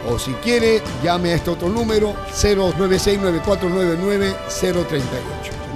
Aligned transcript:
O 0.09 0.19
si 0.19 0.33
quiere, 0.35 0.83
llame 1.03 1.33
a 1.33 1.35
este 1.37 1.51
otro 1.51 1.69
número 1.69 2.15
096-9499-038. 2.33 5.01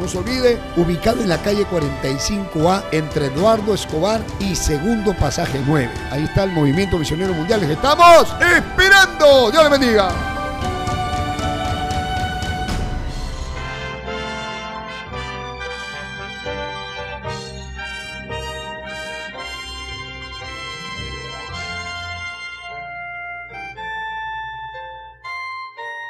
No 0.01 0.09
se 0.09 0.19
olvide, 0.19 0.59
ubicado 0.77 1.23
en 1.23 1.29
la 1.29 1.41
calle 1.41 1.65
45A 1.67 2.83
entre 2.91 3.27
Eduardo 3.27 3.75
Escobar 3.75 4.21
y 4.41 4.57
Segundo 4.57 5.15
Pasaje 5.15 5.63
9. 5.65 5.89
Ahí 6.11 6.25
está 6.25 6.43
el 6.45 6.51
Movimiento 6.51 6.99
Misionero 6.99 7.33
Mundial. 7.33 7.61
Les 7.61 7.71
estamos 7.71 8.35
esperando. 8.41 9.53
Dios 9.53 9.63
les 9.63 9.71
bendiga. 9.79 10.34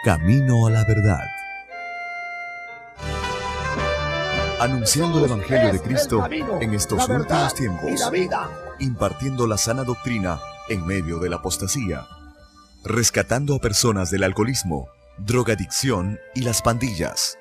Camino 0.04 0.66
a 0.66 0.70
la 0.70 0.84
verdad. 0.84 1.24
Anunciando 4.60 5.18
el 5.18 5.24
Evangelio 5.24 5.72
de 5.72 5.80
Cristo 5.80 6.28
en 6.60 6.74
estos 6.74 7.08
últimos 7.08 7.54
tiempos, 7.54 8.12
impartiendo 8.80 9.46
la 9.46 9.56
sana 9.56 9.82
doctrina 9.82 10.38
en 10.68 10.84
medio 10.84 11.20
de 11.20 11.30
la 11.30 11.36
apostasía, 11.36 12.06
rescatando 12.84 13.54
a 13.54 13.60
personas 13.60 14.10
del 14.10 14.24
alcoholismo, 14.24 14.88
drogadicción 15.16 16.18
y 16.34 16.42
las 16.42 16.60
pandillas, 16.60 17.38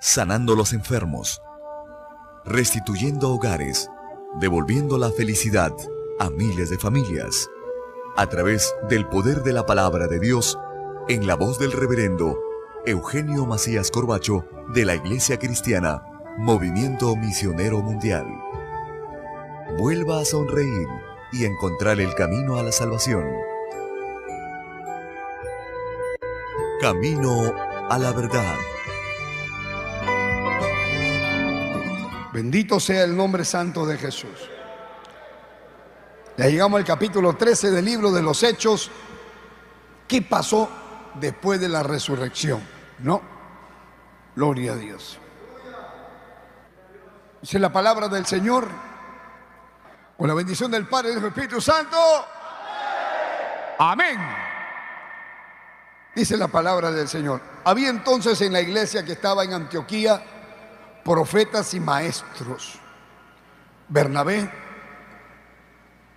sanando 0.00 0.56
los 0.56 0.72
enfermos, 0.72 1.40
restituyendo 2.44 3.30
hogares, 3.30 3.88
devolviendo 4.40 4.98
la 4.98 5.12
felicidad 5.12 5.70
a 6.18 6.28
miles 6.28 6.70
de 6.70 6.78
familias, 6.78 7.48
a 8.16 8.26
través 8.26 8.74
del 8.88 9.06
poder 9.06 9.44
de 9.44 9.52
la 9.52 9.64
palabra 9.64 10.08
de 10.08 10.18
Dios 10.18 10.58
en 11.10 11.26
la 11.26 11.34
voz 11.34 11.58
del 11.58 11.72
reverendo 11.72 12.38
Eugenio 12.86 13.44
Macías 13.44 13.90
Corbacho 13.90 14.46
de 14.68 14.84
la 14.84 14.94
Iglesia 14.94 15.40
Cristiana 15.40 16.04
Movimiento 16.38 17.16
Misionero 17.16 17.80
Mundial. 17.82 18.26
Vuelva 19.76 20.20
a 20.20 20.24
sonreír 20.24 20.86
y 21.32 21.46
encontrar 21.46 21.98
el 21.98 22.14
camino 22.14 22.60
a 22.60 22.62
la 22.62 22.70
salvación. 22.70 23.24
Camino 26.80 27.56
a 27.88 27.98
la 27.98 28.12
verdad. 28.12 28.54
Bendito 32.32 32.78
sea 32.78 33.02
el 33.02 33.16
nombre 33.16 33.44
santo 33.44 33.84
de 33.84 33.98
Jesús. 33.98 34.48
Ya 36.38 36.46
llegamos 36.46 36.78
al 36.78 36.84
capítulo 36.84 37.34
13 37.34 37.72
del 37.72 37.84
libro 37.84 38.12
de 38.12 38.22
los 38.22 38.44
Hechos. 38.44 38.92
¿Qué 40.06 40.22
pasó 40.22 40.79
después 41.14 41.60
de 41.60 41.68
la 41.68 41.82
resurrección? 41.82 42.62
No. 42.98 43.22
Gloria 44.36 44.72
a 44.72 44.76
Dios. 44.76 45.18
Dice 47.40 47.58
la 47.58 47.72
palabra 47.72 48.08
del 48.08 48.26
Señor. 48.26 48.68
Con 50.16 50.28
la 50.28 50.34
bendición 50.34 50.70
del 50.70 50.86
Padre 50.86 51.12
y 51.12 51.14
del 51.14 51.24
Espíritu 51.24 51.60
Santo. 51.60 51.96
Amén. 53.78 54.18
Dice 56.14 56.36
la 56.36 56.48
palabra 56.48 56.90
del 56.90 57.08
Señor. 57.08 57.40
Había 57.64 57.88
entonces 57.88 58.40
en 58.42 58.52
la 58.52 58.60
iglesia 58.60 59.04
que 59.04 59.12
estaba 59.12 59.44
en 59.44 59.54
Antioquía 59.54 60.22
profetas 61.04 61.72
y 61.74 61.80
maestros. 61.80 62.78
Bernabé, 63.88 64.50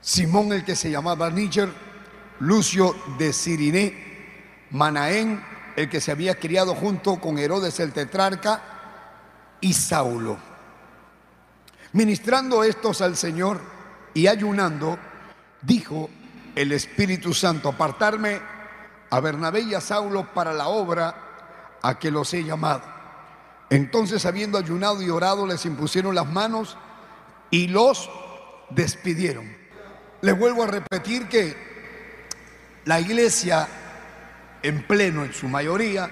Simón 0.02 0.52
el 0.52 0.66
que 0.66 0.76
se 0.76 0.92
llamaba 0.92 1.30
Níger, 1.30 1.72
Lucio 2.40 2.96
de 3.18 3.32
Siriné, 3.32 4.13
Manaén, 4.74 5.44
el 5.76 5.90
que 5.90 6.02
se 6.02 6.12
había 6.12 6.36
criado 6.36 6.76
junto 6.76 7.20
con 7.20 7.38
Herodes 7.38 7.80
el 7.80 7.94
tetrarca, 7.94 8.62
y 9.62 9.74
Saulo. 9.74 10.38
Ministrando 11.94 12.64
estos 12.64 13.02
al 13.02 13.16
Señor 13.16 13.62
y 14.14 14.28
ayunando, 14.28 14.98
dijo 15.62 16.10
el 16.56 16.72
Espíritu 16.72 17.34
Santo, 17.34 17.70
apartarme 17.70 18.42
a 19.10 19.20
Bernabé 19.20 19.62
y 19.62 19.74
a 19.76 19.82
Saulo 19.82 20.34
para 20.34 20.54
la 20.54 20.68
obra 20.68 21.16
a 21.82 22.00
que 22.00 22.12
los 22.12 22.34
he 22.34 22.44
llamado. 22.44 22.82
Entonces, 23.70 24.26
habiendo 24.26 24.58
ayunado 24.58 25.02
y 25.02 25.10
orado, 25.10 25.46
les 25.48 25.66
impusieron 25.66 26.16
las 26.16 26.28
manos 26.28 26.78
y 27.52 27.68
los 27.68 28.10
despidieron. 28.72 29.56
Les 30.22 30.38
vuelvo 30.38 30.64
a 30.64 30.68
repetir 30.68 31.28
que 31.28 31.56
la 32.86 33.00
iglesia 33.00 33.68
en 34.64 34.88
pleno, 34.88 35.26
en 35.26 35.34
su 35.34 35.48
mayoría, 35.48 36.10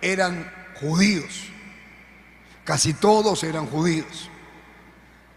eran 0.00 0.52
judíos. 0.80 1.48
Casi 2.64 2.92
todos 2.92 3.42
eran 3.42 3.66
judíos. 3.66 4.30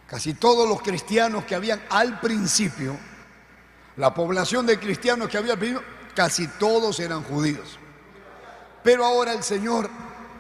Casi 0.06 0.34
todos 0.34 0.68
los 0.68 0.82
cristianos 0.82 1.46
que 1.46 1.56
habían 1.56 1.82
al 1.90 2.20
principio, 2.20 2.98
la 3.96 4.14
población 4.14 4.66
de 4.66 4.78
cristianos 4.78 5.30
que 5.30 5.38
había 5.38 5.54
al 5.54 5.60
principio, 5.60 5.88
casi 6.14 6.48
todos 6.48 7.00
eran 7.00 7.24
judíos. 7.24 7.80
Pero 8.84 9.06
ahora 9.06 9.32
el 9.32 9.44
Señor 9.44 9.90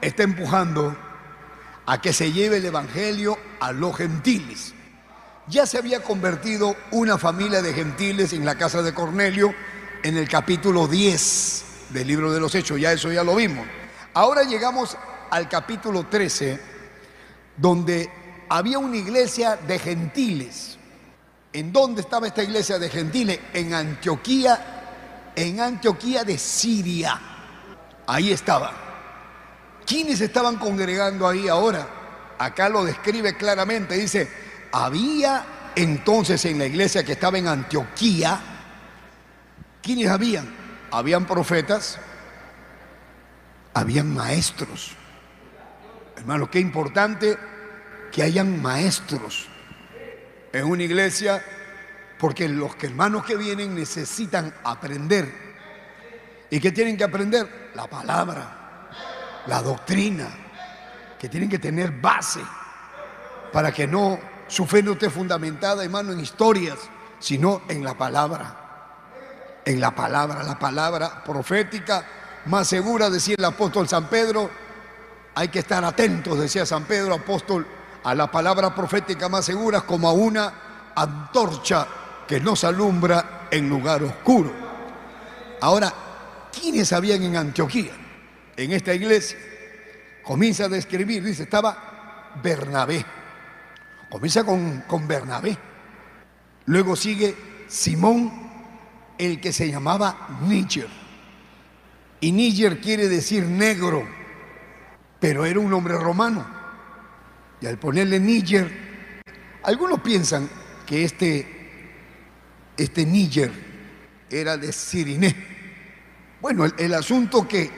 está 0.01 0.23
empujando 0.23 0.97
a 1.85 2.01
que 2.01 2.11
se 2.11 2.33
lleve 2.33 2.57
el 2.57 2.65
Evangelio 2.65 3.37
a 3.61 3.71
los 3.71 3.95
gentiles. 3.95 4.73
Ya 5.47 5.65
se 5.65 5.77
había 5.77 6.03
convertido 6.03 6.75
una 6.91 7.17
familia 7.17 7.61
de 7.61 7.73
gentiles 7.73 8.33
en 8.33 8.45
la 8.45 8.55
casa 8.55 8.81
de 8.81 8.93
Cornelio 8.93 9.53
en 10.03 10.17
el 10.17 10.27
capítulo 10.27 10.87
10 10.87 11.70
del 11.93 12.07
libro 12.07 12.31
de 12.31 12.39
los 12.39 12.53
Hechos, 12.55 12.79
ya 12.79 12.91
eso 12.91 13.11
ya 13.11 13.23
lo 13.23 13.35
vimos. 13.35 13.65
Ahora 14.13 14.43
llegamos 14.43 14.97
al 15.29 15.47
capítulo 15.47 16.05
13, 16.07 16.59
donde 17.57 18.09
había 18.49 18.79
una 18.79 18.97
iglesia 18.97 19.55
de 19.55 19.79
gentiles. 19.79 20.77
¿En 21.53 21.71
dónde 21.71 22.01
estaba 22.01 22.27
esta 22.27 22.43
iglesia 22.43 22.79
de 22.79 22.89
gentiles? 22.89 23.39
En 23.53 23.73
Antioquía, 23.73 25.31
en 25.35 25.59
Antioquía 25.59 26.23
de 26.23 26.37
Siria. 26.37 27.19
Ahí 28.07 28.31
estaba. 28.31 28.73
¿Quiénes 29.85 30.21
estaban 30.21 30.57
congregando 30.57 31.27
ahí 31.27 31.47
ahora? 31.47 31.87
Acá 32.37 32.69
lo 32.69 32.83
describe 32.83 33.35
claramente. 33.35 33.95
Dice, 33.95 34.29
había 34.71 35.71
entonces 35.75 36.43
en 36.45 36.59
la 36.59 36.65
iglesia 36.65 37.03
que 37.03 37.13
estaba 37.13 37.37
en 37.37 37.47
Antioquía, 37.47 38.39
¿quiénes 39.81 40.09
habían? 40.09 40.60
Habían 40.91 41.25
profetas, 41.25 41.99
habían 43.73 44.13
maestros. 44.13 44.91
Hermano, 46.17 46.49
qué 46.51 46.59
importante 46.59 47.37
que 48.11 48.23
hayan 48.23 48.61
maestros 48.61 49.47
en 50.51 50.65
una 50.65 50.83
iglesia, 50.83 51.43
porque 52.19 52.47
los 52.47 52.71
hermanos 52.81 53.25
que 53.25 53.35
vienen 53.35 53.73
necesitan 53.73 54.53
aprender. 54.63 55.33
¿Y 56.49 56.59
qué 56.59 56.71
tienen 56.71 56.97
que 56.97 57.05
aprender? 57.05 57.71
La 57.73 57.87
palabra, 57.87 58.89
la 59.47 59.61
doctrina, 59.61 60.27
que 61.17 61.29
tienen 61.29 61.49
que 61.49 61.59
tener 61.59 61.91
base 61.91 62.41
para 63.53 63.71
que 63.71 63.87
no 63.87 64.19
su 64.47 64.65
fe 64.65 64.83
no 64.83 64.91
esté 64.91 65.09
fundamentada, 65.09 65.83
hermano, 65.83 66.11
en 66.11 66.19
historias, 66.19 66.77
sino 67.19 67.61
en 67.69 67.83
la 67.83 67.97
palabra. 67.97 68.60
En 69.65 69.79
la 69.79 69.93
palabra, 69.93 70.43
la 70.43 70.57
palabra 70.57 71.23
profética 71.23 72.03
más 72.45 72.67
segura, 72.67 73.09
decía 73.09 73.35
el 73.37 73.45
apóstol 73.45 73.87
San 73.87 74.07
Pedro. 74.07 74.49
Hay 75.35 75.49
que 75.49 75.59
estar 75.59 75.83
atentos, 75.83 76.39
decía 76.39 76.65
San 76.65 76.83
Pedro, 76.85 77.13
apóstol 77.13 77.65
a 78.03 78.15
la 78.15 78.29
palabra 78.31 78.73
profética 78.73 79.29
más 79.29 79.45
segura 79.45 79.81
como 79.81 80.09
a 80.09 80.13
una 80.13 80.53
antorcha 80.95 81.87
que 82.27 82.39
nos 82.39 82.63
alumbra 82.63 83.47
en 83.51 83.69
lugar 83.69 84.03
oscuro. 84.03 84.51
Ahora, 85.61 85.93
¿quiénes 86.51 86.91
habían 86.93 87.21
en 87.23 87.35
Antioquía? 87.35 87.91
En 88.57 88.71
esta 88.71 88.93
iglesia. 88.93 89.37
Comienza 90.23 90.65
a 90.65 90.69
describir, 90.69 91.23
dice, 91.23 91.43
estaba 91.43 92.31
Bernabé. 92.41 93.05
Comienza 94.09 94.43
con, 94.43 94.81
con 94.81 95.07
Bernabé. 95.07 95.57
Luego 96.65 96.95
sigue 96.95 97.65
Simón, 97.67 98.40
el 99.21 99.39
que 99.39 99.53
se 99.53 99.69
llamaba 99.69 100.39
Níger. 100.47 100.87
Y 102.19 102.31
Níger 102.31 102.81
quiere 102.81 103.07
decir 103.07 103.45
negro, 103.45 104.07
pero 105.19 105.45
era 105.45 105.59
un 105.59 105.71
hombre 105.71 105.95
romano. 105.95 106.45
Y 107.61 107.67
al 107.67 107.77
ponerle 107.77 108.19
Níger, 108.19 109.21
algunos 109.63 110.01
piensan 110.01 110.49
que 110.87 111.03
este, 111.03 111.47
este 112.75 113.05
Níger 113.05 113.51
era 114.27 114.57
de 114.57 114.73
Siriné. 114.73 115.35
Bueno, 116.41 116.65
el, 116.65 116.73
el 116.79 116.93
asunto 116.95 117.47
que 117.47 117.69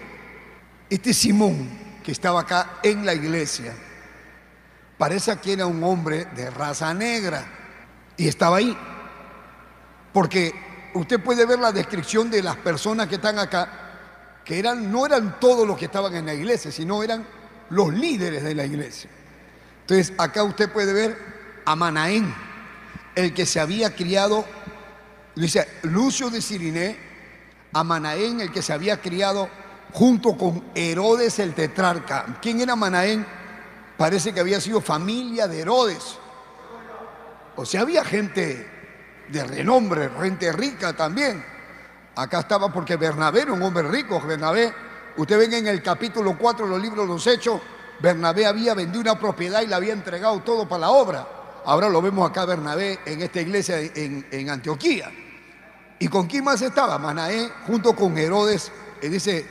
este 0.90 1.14
Simón, 1.14 1.68
que 2.02 2.14
estaba 2.14 2.42
acá 2.42 2.80
en 2.84 3.06
la 3.06 3.14
iglesia, 3.14 3.74
parece 4.98 5.36
que 5.40 5.54
era 5.54 5.66
un 5.66 5.84
hombre 5.84 6.26
de 6.36 6.50
raza 6.50 6.94
negra 6.94 7.46
y 8.16 8.30
estaba 8.30 8.58
ahí. 8.58 8.78
Porque 10.14 10.73
usted 10.94 11.20
puede 11.20 11.46
ver 11.46 11.60
la 11.60 11.72
descripción 11.72 12.30
de 12.30 12.44
las 12.44 12.56
personas 12.58 13.08
que 13.08 13.16
están 13.16 13.40
acá, 13.40 13.70
que 14.46 14.60
eran, 14.60 14.92
no 14.92 15.06
eran 15.06 15.40
todos 15.40 15.68
los 15.68 15.78
que 15.78 15.86
estaban 15.86 16.16
en 16.16 16.26
la 16.26 16.34
iglesia, 16.34 16.72
sino 16.72 17.04
eran 17.04 17.26
los 17.70 17.94
líderes 17.94 18.44
de 18.44 18.56
la 18.56 18.66
iglesia. 18.66 19.10
Entonces, 19.82 20.14
acá 20.18 20.44
usted 20.44 20.72
puede 20.72 20.94
ver 20.94 21.18
a 21.66 21.76
Manaén, 21.76 22.34
el 23.16 23.34
que 23.34 23.46
se 23.46 23.60
había 23.60 23.96
criado, 23.96 24.46
dice 25.36 25.68
Lucio 25.84 26.30
de 26.30 26.42
Siriné, 26.42 26.98
a 27.74 27.84
Manaén, 27.84 28.42
el 28.42 28.52
que 28.52 28.62
se 28.62 28.74
había 28.74 29.02
criado 29.02 29.50
junto 29.92 30.38
con 30.38 30.64
Herodes 30.76 31.40
el 31.40 31.54
tetrarca. 31.54 32.38
¿Quién 32.42 32.62
era 32.62 32.76
Manaén? 32.76 33.26
Parece 33.98 34.34
que 34.34 34.40
había 34.40 34.60
sido 34.60 34.82
familia 34.82 35.48
de 35.48 35.62
Herodes. 35.62 36.18
O 37.56 37.66
sea, 37.66 37.82
había 37.82 38.04
gente 38.04 38.68
de 39.34 39.44
renombre, 39.44 40.10
gente 40.22 40.52
rica 40.54 40.94
también. 40.94 41.44
Acá 42.16 42.42
estaba 42.42 42.72
porque 42.72 42.96
Bernabé 42.96 43.42
era 43.42 43.54
un 43.54 43.62
hombre 43.64 43.88
rico. 43.90 44.22
Bernabé, 44.22 44.72
usted 45.18 45.38
ven 45.40 45.54
en 45.54 45.68
el 45.68 45.82
capítulo 45.82 46.38
4 46.38 46.66
de 46.66 46.72
los 46.72 46.82
libros 46.82 47.08
de 47.08 47.14
los 47.14 47.28
Hechos, 47.28 47.60
Bernabé 48.00 48.46
había 48.46 48.76
vendido 48.76 49.02
una 49.02 49.20
propiedad 49.20 49.62
y 49.62 49.68
le 49.68 49.76
había 49.76 49.94
entregado 49.94 50.40
todo 50.42 50.68
para 50.70 50.82
la 50.82 50.90
obra. 50.92 51.28
Ahora 51.66 51.90
lo 51.90 52.02
vemos 52.02 52.30
acá 52.30 52.46
Bernabé 52.46 53.00
en 53.06 53.22
esta 53.22 53.42
iglesia 53.42 53.80
en, 53.80 54.50
Antioquía. 54.50 55.12
¿Y 55.98 56.08
con 56.08 56.28
quién 56.28 56.44
más 56.44 56.62
estaba? 56.62 57.00
Manaé 57.00 57.50
junto 57.66 57.96
con 57.96 58.18
Herodes, 58.18 58.72
dice, 59.02 59.48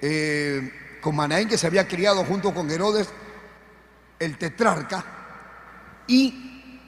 eh, 0.00 0.98
con 1.02 1.16
Manaén 1.16 1.48
que 1.48 1.58
se 1.58 1.66
había 1.66 1.86
criado 1.86 2.24
junto 2.24 2.54
con 2.54 2.70
Herodes, 2.70 3.08
el 4.18 4.38
tetrarca, 4.38 5.04
y 6.06 6.80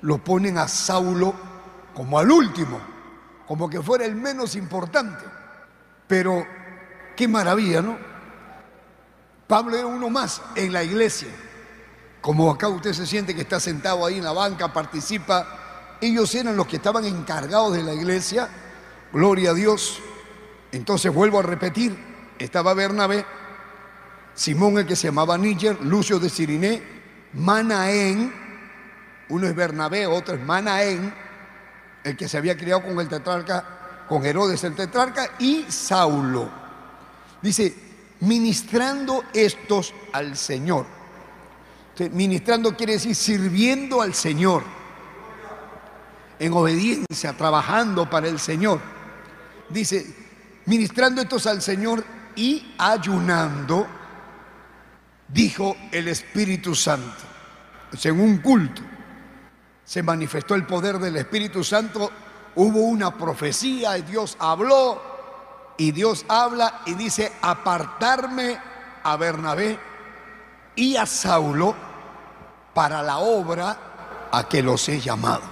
lo 0.00 0.18
ponen 0.18 0.58
a 0.58 0.66
Saulo 0.66 1.55
como 1.96 2.18
al 2.18 2.30
último, 2.30 2.78
como 3.48 3.70
que 3.70 3.80
fuera 3.80 4.04
el 4.04 4.14
menos 4.14 4.54
importante. 4.54 5.24
Pero 6.06 6.46
qué 7.16 7.26
maravilla, 7.26 7.80
¿no? 7.80 7.96
Pablo 9.46 9.76
era 9.76 9.86
uno 9.86 10.10
más 10.10 10.42
en 10.56 10.74
la 10.74 10.84
iglesia. 10.84 11.28
Como 12.20 12.50
acá 12.50 12.68
usted 12.68 12.92
se 12.92 13.06
siente 13.06 13.34
que 13.34 13.40
está 13.40 13.58
sentado 13.58 14.04
ahí 14.04 14.18
en 14.18 14.24
la 14.24 14.32
banca, 14.32 14.74
participa. 14.74 15.96
Ellos 15.98 16.34
eran 16.34 16.54
los 16.54 16.66
que 16.66 16.76
estaban 16.76 17.06
encargados 17.06 17.72
de 17.72 17.82
la 17.82 17.94
iglesia. 17.94 18.50
Gloria 19.10 19.52
a 19.52 19.54
Dios. 19.54 19.98
Entonces 20.72 21.14
vuelvo 21.14 21.38
a 21.38 21.42
repetir, 21.42 21.96
estaba 22.38 22.74
Bernabé, 22.74 23.24
Simón 24.34 24.76
el 24.76 24.86
que 24.86 24.96
se 24.96 25.08
llamaba 25.08 25.38
Níger, 25.38 25.80
Lucio 25.80 26.18
de 26.18 26.28
Siriné, 26.28 26.82
Manaén, 27.32 28.34
uno 29.30 29.46
es 29.46 29.56
Bernabé, 29.56 30.06
otro 30.06 30.34
es 30.34 30.44
Manaén, 30.44 31.25
el 32.06 32.16
que 32.16 32.28
se 32.28 32.38
había 32.38 32.56
criado 32.56 32.84
con 32.84 33.00
el 33.00 33.08
tetrarca, 33.08 34.04
con 34.08 34.24
Herodes 34.24 34.62
el 34.62 34.76
tetrarca, 34.76 35.32
y 35.40 35.64
Saulo. 35.68 36.48
Dice, 37.42 37.74
ministrando 38.20 39.24
estos 39.34 39.92
al 40.12 40.36
Señor. 40.36 40.86
ministrando 42.12 42.76
quiere 42.76 42.92
decir 42.92 43.16
sirviendo 43.16 44.00
al 44.00 44.14
Señor, 44.14 44.62
en 46.38 46.52
obediencia, 46.52 47.32
trabajando 47.36 48.08
para 48.08 48.28
el 48.28 48.38
Señor. 48.38 48.80
Dice, 49.68 50.06
ministrando 50.66 51.22
estos 51.22 51.44
al 51.48 51.60
Señor 51.60 52.04
y 52.36 52.72
ayunando, 52.78 53.84
dijo 55.26 55.76
el 55.90 56.06
Espíritu 56.06 56.72
Santo, 56.72 57.24
en 58.00 58.20
un 58.20 58.38
culto 58.38 58.95
se 59.86 60.02
manifestó 60.02 60.56
el 60.56 60.66
poder 60.66 60.98
del 60.98 61.16
Espíritu 61.16 61.62
Santo, 61.62 62.10
hubo 62.56 62.80
una 62.80 63.16
profecía 63.16 63.96
y 63.96 64.02
Dios 64.02 64.36
habló 64.40 65.00
y 65.78 65.92
Dios 65.92 66.26
habla 66.28 66.80
y 66.86 66.94
dice 66.94 67.32
apartarme 67.40 68.58
a 69.04 69.16
Bernabé 69.16 69.78
y 70.74 70.96
a 70.96 71.06
Saulo 71.06 71.74
para 72.74 73.00
la 73.02 73.18
obra 73.18 74.28
a 74.32 74.48
que 74.48 74.60
los 74.60 74.88
he 74.88 75.00
llamado. 75.00 75.42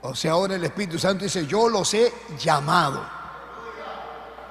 O 0.00 0.14
sea, 0.14 0.32
ahora 0.32 0.54
el 0.54 0.64
Espíritu 0.64 0.98
Santo 0.98 1.24
dice, 1.24 1.46
yo 1.46 1.68
los 1.68 1.92
he 1.92 2.12
llamado. 2.38 3.04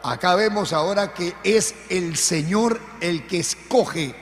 Acá 0.04 0.36
vemos 0.36 0.72
ahora 0.72 1.14
que 1.14 1.36
es 1.44 1.74
el 1.90 2.16
Señor 2.16 2.80
el 3.02 3.26
que 3.26 3.40
escoge 3.40 4.16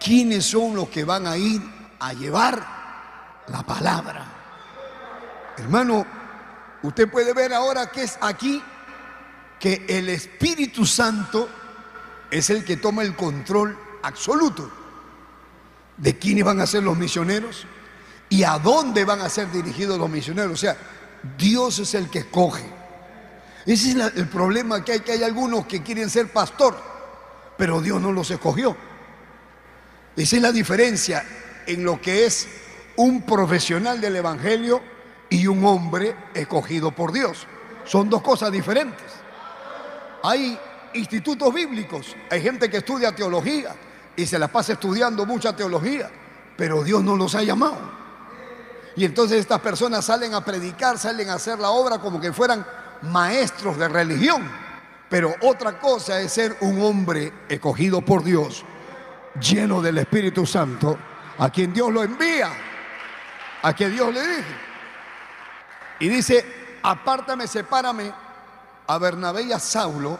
quiénes 0.00 0.44
son 0.44 0.74
los 0.74 0.88
que 0.88 1.04
van 1.04 1.26
a 1.26 1.36
ir 1.36 1.62
a 2.00 2.12
llevar 2.14 2.75
la 3.48 3.62
palabra. 3.62 4.24
Hermano, 5.56 6.06
usted 6.82 7.10
puede 7.10 7.32
ver 7.32 7.52
ahora 7.54 7.90
que 7.90 8.02
es 8.02 8.18
aquí 8.20 8.62
que 9.58 9.86
el 9.88 10.08
Espíritu 10.08 10.84
Santo 10.84 11.48
es 12.30 12.50
el 12.50 12.64
que 12.64 12.76
toma 12.76 13.02
el 13.02 13.14
control 13.16 13.78
absoluto 14.02 14.70
de 15.96 16.18
quiénes 16.18 16.44
van 16.44 16.60
a 16.60 16.66
ser 16.66 16.82
los 16.82 16.96
misioneros 16.96 17.66
y 18.28 18.42
a 18.42 18.58
dónde 18.58 19.04
van 19.04 19.20
a 19.20 19.28
ser 19.28 19.50
dirigidos 19.50 19.98
los 19.98 20.10
misioneros. 20.10 20.52
O 20.52 20.56
sea, 20.56 20.76
Dios 21.38 21.78
es 21.78 21.94
el 21.94 22.10
que 22.10 22.20
escoge. 22.20 22.64
Ese 23.64 23.90
es 23.90 23.96
el 24.16 24.28
problema 24.28 24.84
que 24.84 24.92
hay, 24.92 25.00
que 25.00 25.12
hay 25.12 25.22
algunos 25.22 25.66
que 25.66 25.82
quieren 25.82 26.10
ser 26.10 26.32
pastor, 26.32 26.76
pero 27.56 27.80
Dios 27.80 28.00
no 28.00 28.12
los 28.12 28.30
escogió. 28.30 28.76
Esa 30.16 30.36
es 30.36 30.42
la 30.42 30.52
diferencia 30.52 31.24
en 31.66 31.84
lo 31.84 32.00
que 32.00 32.26
es 32.26 32.46
un 32.96 33.22
profesional 33.22 34.00
del 34.00 34.16
Evangelio 34.16 34.80
y 35.28 35.46
un 35.46 35.64
hombre 35.64 36.14
escogido 36.34 36.90
por 36.92 37.12
Dios. 37.12 37.46
Son 37.84 38.08
dos 38.08 38.22
cosas 38.22 38.50
diferentes. 38.50 39.06
Hay 40.22 40.58
institutos 40.94 41.52
bíblicos, 41.52 42.16
hay 42.30 42.40
gente 42.40 42.70
que 42.70 42.78
estudia 42.78 43.14
teología 43.14 43.74
y 44.16 44.26
se 44.26 44.38
la 44.38 44.48
pasa 44.48 44.72
estudiando 44.72 45.26
mucha 45.26 45.54
teología, 45.54 46.10
pero 46.56 46.82
Dios 46.82 47.04
no 47.04 47.16
los 47.16 47.34
ha 47.34 47.42
llamado. 47.42 47.96
Y 48.96 49.04
entonces 49.04 49.40
estas 49.40 49.60
personas 49.60 50.06
salen 50.06 50.32
a 50.34 50.44
predicar, 50.44 50.98
salen 50.98 51.28
a 51.28 51.34
hacer 51.34 51.58
la 51.58 51.70
obra 51.70 51.98
como 51.98 52.18
que 52.18 52.32
fueran 52.32 52.66
maestros 53.02 53.76
de 53.76 53.88
religión. 53.88 54.50
Pero 55.10 55.34
otra 55.42 55.78
cosa 55.78 56.20
es 56.20 56.32
ser 56.32 56.56
un 56.62 56.80
hombre 56.82 57.32
escogido 57.48 58.00
por 58.00 58.24
Dios, 58.24 58.64
lleno 59.38 59.82
del 59.82 59.98
Espíritu 59.98 60.46
Santo, 60.46 60.98
a 61.38 61.50
quien 61.50 61.72
Dios 61.74 61.92
lo 61.92 62.02
envía 62.02 62.50
a 63.66 63.74
que 63.74 63.88
Dios 63.88 64.14
le 64.14 64.24
dije. 64.24 64.56
Y 65.98 66.08
dice, 66.08 66.78
apártame, 66.84 67.48
sepárame 67.48 68.12
a 68.86 68.98
Bernabé 68.98 69.42
y 69.42 69.52
a 69.52 69.58
Saulo 69.58 70.16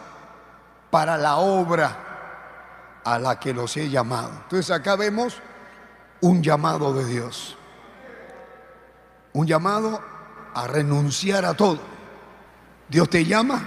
para 0.91 1.17
la 1.17 1.37
obra 1.37 2.99
a 3.05 3.17
la 3.17 3.39
que 3.39 3.53
los 3.53 3.77
he 3.77 3.89
llamado. 3.89 4.31
Entonces 4.43 4.69
acá 4.69 4.97
vemos 4.97 5.37
un 6.19 6.43
llamado 6.43 6.93
de 6.93 7.05
Dios. 7.05 7.57
Un 9.31 9.47
llamado 9.47 10.03
a 10.53 10.67
renunciar 10.67 11.45
a 11.45 11.53
todo. 11.53 11.79
Dios 12.89 13.09
te 13.09 13.23
llama 13.23 13.63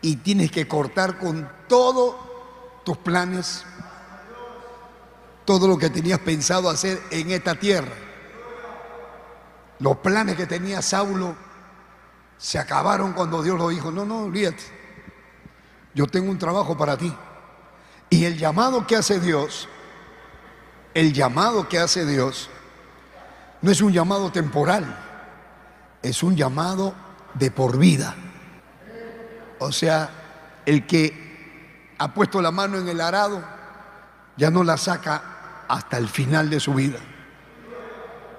y 0.00 0.16
tienes 0.16 0.50
que 0.50 0.66
cortar 0.66 1.18
con 1.18 1.46
todos 1.68 2.16
tus 2.86 2.96
planes, 2.96 3.66
todo 5.44 5.68
lo 5.68 5.76
que 5.76 5.90
tenías 5.90 6.20
pensado 6.20 6.70
hacer 6.70 7.02
en 7.10 7.30
esta 7.30 7.54
tierra. 7.54 8.03
Los 9.78 9.98
planes 9.98 10.36
que 10.36 10.46
tenía 10.46 10.82
Saulo 10.82 11.34
se 12.38 12.58
acabaron 12.58 13.12
cuando 13.12 13.42
Dios 13.42 13.58
lo 13.58 13.68
dijo, 13.68 13.90
no, 13.90 14.04
no, 14.04 14.24
olvídate, 14.24 14.62
yo 15.94 16.06
tengo 16.06 16.30
un 16.30 16.38
trabajo 16.38 16.76
para 16.76 16.96
ti. 16.96 17.14
Y 18.10 18.24
el 18.24 18.36
llamado 18.36 18.86
que 18.86 18.96
hace 18.96 19.18
Dios, 19.20 19.68
el 20.94 21.12
llamado 21.12 21.68
que 21.68 21.78
hace 21.78 22.04
Dios, 22.04 22.50
no 23.62 23.70
es 23.70 23.80
un 23.80 23.92
llamado 23.92 24.30
temporal, 24.30 24.84
es 26.02 26.22
un 26.22 26.36
llamado 26.36 26.94
de 27.34 27.50
por 27.50 27.78
vida. 27.78 28.14
O 29.58 29.72
sea, 29.72 30.10
el 30.66 30.86
que 30.86 31.94
ha 31.98 32.12
puesto 32.12 32.42
la 32.42 32.50
mano 32.50 32.78
en 32.78 32.88
el 32.88 33.00
arado 33.00 33.42
ya 34.36 34.50
no 34.50 34.64
la 34.64 34.76
saca 34.76 35.64
hasta 35.68 35.96
el 35.96 36.08
final 36.08 36.50
de 36.50 36.60
su 36.60 36.74
vida. 36.74 36.98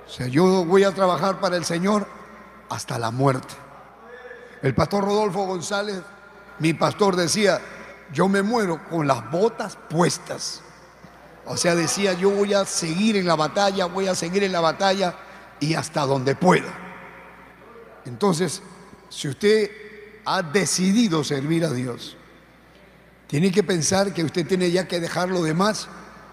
O 0.06 0.10
sea, 0.10 0.28
yo 0.28 0.66
voy 0.66 0.84
a 0.84 0.92
trabajar 0.92 1.40
para 1.40 1.58
el 1.58 1.66
Señor 1.66 2.08
hasta 2.70 3.00
la 3.00 3.12
muerte. 3.12 3.54
El 4.62 4.74
pastor 4.74 5.04
Rodolfo 5.04 5.46
González, 5.46 6.02
mi 6.60 6.74
pastor, 6.74 7.16
decía, 7.16 7.60
yo 8.14 8.28
me 8.28 8.42
muero 8.42 8.82
con 8.90 9.08
las 9.08 9.30
botas 9.32 9.78
puestas. 9.90 10.62
O 11.46 11.58
sea, 11.58 11.76
decía, 11.76 12.14
yo 12.14 12.30
voy 12.32 12.54
a 12.54 12.66
seguir 12.66 13.16
en 13.18 13.28
la 13.28 13.36
batalla, 13.36 13.86
voy 13.86 14.08
a 14.08 14.16
seguir 14.16 14.44
en 14.44 14.52
la 14.52 14.62
batalla 14.62 15.16
y 15.60 15.76
hasta 15.76 16.06
donde 16.06 16.36
pueda. 16.36 16.74
Entonces, 18.06 18.62
si 19.10 19.28
usted 19.28 19.72
ha 20.26 20.42
decidido 20.42 21.24
servir 21.24 21.66
a 21.66 21.72
Dios, 21.72 22.18
tiene 23.28 23.52
que 23.52 23.64
pensar 23.64 24.14
que 24.14 24.24
usted 24.24 24.46
tiene 24.46 24.72
ya 24.72 24.88
que 24.88 25.00
dejar 25.00 25.30
lo 25.30 25.44
demás 25.44 25.88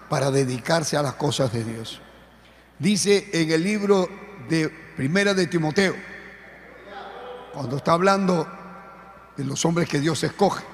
para 0.09 0.31
dedicarse 0.31 0.97
a 0.97 1.01
las 1.01 1.15
cosas 1.15 1.51
de 1.53 1.63
Dios. 1.63 2.01
Dice 2.83 3.29
en 3.31 3.49
el 3.49 3.63
libro 3.63 4.09
de 4.49 4.67
Primera 4.67 5.33
de 5.33 5.47
Timoteo, 5.47 5.95
cuando 7.53 7.77
está 7.77 7.93
hablando 7.93 8.45
de 9.37 9.45
los 9.45 9.63
hombres 9.63 9.87
que 9.87 10.01
Dios 10.01 10.21
escoge, 10.21 10.65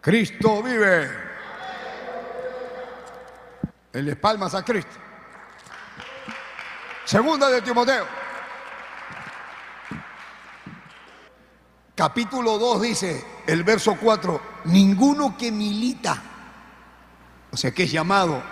Cristo 0.00 0.60
vive. 0.64 1.08
En 3.92 4.04
les 4.04 4.16
palmas 4.16 4.52
a 4.56 4.64
Cristo. 4.64 4.90
Segunda 7.04 7.48
de 7.50 7.62
Timoteo. 7.62 8.06
Capítulo 11.94 12.58
2 12.58 12.82
dice, 12.82 13.24
el 13.46 13.62
verso 13.62 13.96
4, 13.96 14.42
ninguno 14.64 15.36
que 15.38 15.52
milita, 15.52 16.20
o 17.52 17.56
sea, 17.56 17.70
que 17.70 17.84
es 17.84 17.92
llamado 17.92 18.42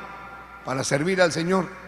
para 0.64 0.85
servir 0.85 1.21
al 1.21 1.33
Señor. 1.33 1.88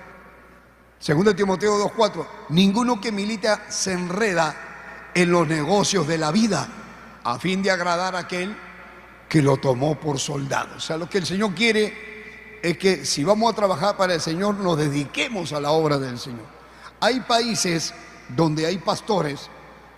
Segunda 1.00 1.30
de 1.30 1.38
Timoteo 1.38 1.82
2.4, 1.96 2.26
ninguno 2.50 3.00
que 3.00 3.10
milita 3.10 3.64
se 3.70 3.94
enreda 3.94 5.10
en 5.14 5.30
los 5.30 5.48
negocios 5.48 6.06
de 6.06 6.18
la 6.18 6.30
vida 6.30 6.68
a 7.24 7.38
fin 7.38 7.62
de 7.62 7.70
agradar 7.70 8.14
a 8.14 8.18
aquel 8.18 8.54
que 9.26 9.40
lo 9.40 9.56
tomó 9.56 9.98
por 9.98 10.18
soldado. 10.18 10.76
O 10.76 10.80
sea, 10.80 10.98
lo 10.98 11.08
que 11.08 11.16
el 11.16 11.24
Señor 11.24 11.54
quiere 11.54 12.60
es 12.62 12.76
que 12.76 13.06
si 13.06 13.24
vamos 13.24 13.50
a 13.50 13.56
trabajar 13.56 13.96
para 13.96 14.12
el 14.12 14.20
Señor, 14.20 14.56
nos 14.56 14.76
dediquemos 14.76 15.54
a 15.54 15.60
la 15.60 15.70
obra 15.70 15.96
del 15.96 16.18
Señor. 16.18 16.44
Hay 17.00 17.20
países 17.20 17.94
donde 18.28 18.66
hay 18.66 18.76
pastores 18.76 19.48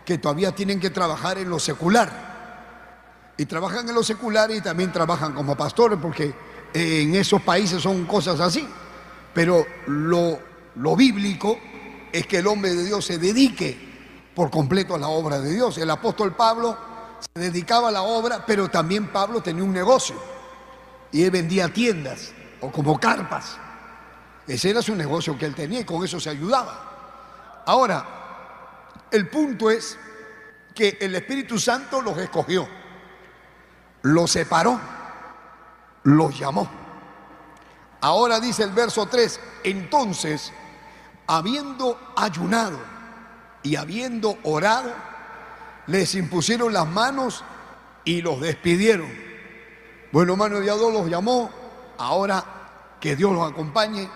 que 0.04 0.18
todavía 0.18 0.54
tienen 0.54 0.78
que 0.78 0.90
trabajar 0.90 1.36
en 1.36 1.50
lo 1.50 1.58
secular. 1.58 3.32
Y 3.36 3.46
trabajan 3.46 3.88
en 3.88 3.94
lo 3.96 4.04
secular 4.04 4.52
y 4.52 4.60
también 4.60 4.92
trabajan 4.92 5.32
como 5.32 5.56
pastores, 5.56 5.98
porque 6.00 6.32
en 6.72 7.16
esos 7.16 7.42
países 7.42 7.82
son 7.82 8.04
cosas 8.04 8.38
así. 8.38 8.68
Pero 9.34 9.66
lo, 9.86 10.51
lo 10.76 10.96
bíblico 10.96 11.58
es 12.12 12.26
que 12.26 12.38
el 12.38 12.46
hombre 12.46 12.74
de 12.74 12.84
Dios 12.84 13.04
se 13.04 13.18
dedique 13.18 14.30
por 14.34 14.50
completo 14.50 14.94
a 14.94 14.98
la 14.98 15.08
obra 15.08 15.40
de 15.40 15.52
Dios. 15.52 15.78
El 15.78 15.90
apóstol 15.90 16.34
Pablo 16.34 16.76
se 17.20 17.40
dedicaba 17.40 17.88
a 17.88 17.92
la 17.92 18.02
obra, 18.02 18.44
pero 18.46 18.68
también 18.68 19.08
Pablo 19.08 19.42
tenía 19.42 19.64
un 19.64 19.72
negocio 19.72 20.16
y 21.10 21.22
él 21.22 21.30
vendía 21.30 21.72
tiendas 21.72 22.32
o 22.60 22.70
como 22.70 22.98
carpas. 22.98 23.58
Ese 24.46 24.70
era 24.70 24.82
su 24.82 24.94
negocio 24.94 25.38
que 25.38 25.46
él 25.46 25.54
tenía 25.54 25.80
y 25.80 25.84
con 25.84 26.04
eso 26.04 26.18
se 26.18 26.30
ayudaba. 26.30 27.62
Ahora, 27.66 28.06
el 29.10 29.28
punto 29.28 29.70
es 29.70 29.98
que 30.74 30.98
el 31.00 31.14
Espíritu 31.14 31.58
Santo 31.58 32.00
los 32.00 32.16
escogió, 32.18 32.66
los 34.02 34.30
separó, 34.30 34.80
los 36.04 36.38
llamó. 36.38 36.68
Ahora 38.00 38.40
dice 38.40 38.64
el 38.64 38.70
verso 38.70 39.06
3, 39.06 39.40
entonces, 39.64 40.52
habiendo 41.26 41.98
ayunado 42.16 42.78
y 43.62 43.76
habiendo 43.76 44.38
orado, 44.42 44.92
les 45.86 46.14
impusieron 46.14 46.72
las 46.72 46.86
manos 46.86 47.44
y 48.04 48.22
los 48.22 48.40
despidieron. 48.40 49.08
Bueno, 50.10 50.32
hermano 50.32 50.60
Dios 50.60 50.78
los 50.80 51.08
llamó, 51.08 51.50
ahora 51.98 52.44
que 53.00 53.16
Dios 53.16 53.32
los 53.32 53.50
acompañe, 53.50 54.08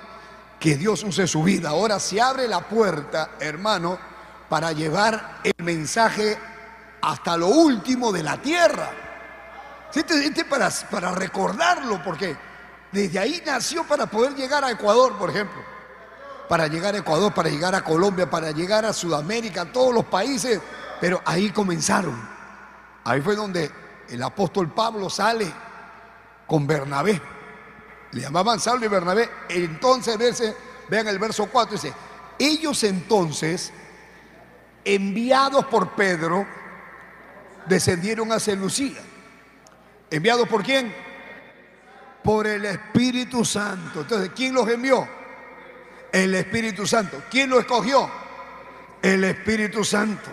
que 0.61 0.77
Dios 0.77 1.03
use 1.03 1.27
su 1.27 1.43
vida. 1.43 1.71
Ahora 1.71 1.99
se 1.99 2.21
abre 2.21 2.49
la 2.49 2.61
puerta, 2.61 3.31
hermano, 3.41 3.99
para 4.49 4.73
llevar 4.73 5.41
el 5.43 5.65
mensaje 5.65 6.39
hasta 7.03 7.37
lo 7.37 7.49
último 7.49 8.13
de 8.13 8.23
la 8.23 8.41
tierra. 8.41 8.91
Este, 9.95 10.27
este 10.27 10.45
para, 10.45 10.71
para 10.91 11.13
recordarlo, 11.13 12.03
porque 12.05 12.37
desde 12.93 13.19
ahí 13.19 13.43
nació 13.47 13.85
para 13.85 14.07
poder 14.07 14.35
llegar 14.35 14.63
a 14.63 14.71
Ecuador, 14.71 15.17
por 15.17 15.31
ejemplo. 15.31 15.76
Para 16.49 16.69
llegar 16.69 16.95
a 16.95 16.99
Ecuador, 16.99 17.35
para 17.35 17.49
llegar 17.49 17.75
a 17.75 17.83
Colombia, 17.83 18.31
para 18.31 18.51
llegar 18.53 18.85
a 18.85 18.93
Sudamérica, 18.93 19.63
a 19.63 19.73
todos 19.73 19.93
los 19.93 20.05
países 20.05 20.61
pero 21.01 21.21
ahí 21.25 21.51
comenzaron. 21.51 22.17
Ahí 23.05 23.21
fue 23.21 23.37
donde 23.37 23.71
el 24.09 24.23
apóstol 24.23 24.73
Pablo 24.73 25.11
sale 25.11 25.53
con 26.47 26.67
Bernabé. 26.67 27.21
Le 28.13 28.21
llamaban 28.21 28.61
Saulo 28.61 28.85
y 28.85 28.89
Bernabé. 28.89 29.29
Entonces, 29.49 30.55
vean 30.89 31.09
el 31.09 31.19
verso 31.19 31.49
4, 31.51 31.73
dice, 31.73 31.93
ellos 32.39 32.83
entonces, 32.85 33.73
enviados 34.85 35.67
por 35.67 35.93
Pedro, 35.93 36.47
descendieron 37.67 38.33
a 38.33 38.41
Selucía. 38.41 39.01
¿Enviados 40.11 40.49
por 40.49 40.63
quién? 40.63 40.95
Por 42.23 42.47
el 42.47 42.65
Espíritu 42.65 43.45
Santo. 43.45 44.01
Entonces, 44.01 44.31
¿quién 44.35 44.55
los 44.55 44.69
envió? 44.69 45.07
El 46.17 46.35
Espíritu 46.35 46.87
Santo. 46.87 47.25
¿Quién 47.31 47.51
los 47.51 47.61
escogió? 47.61 48.11
El 49.03 49.23
Espíritu 49.25 49.85
Santo. 49.85 50.31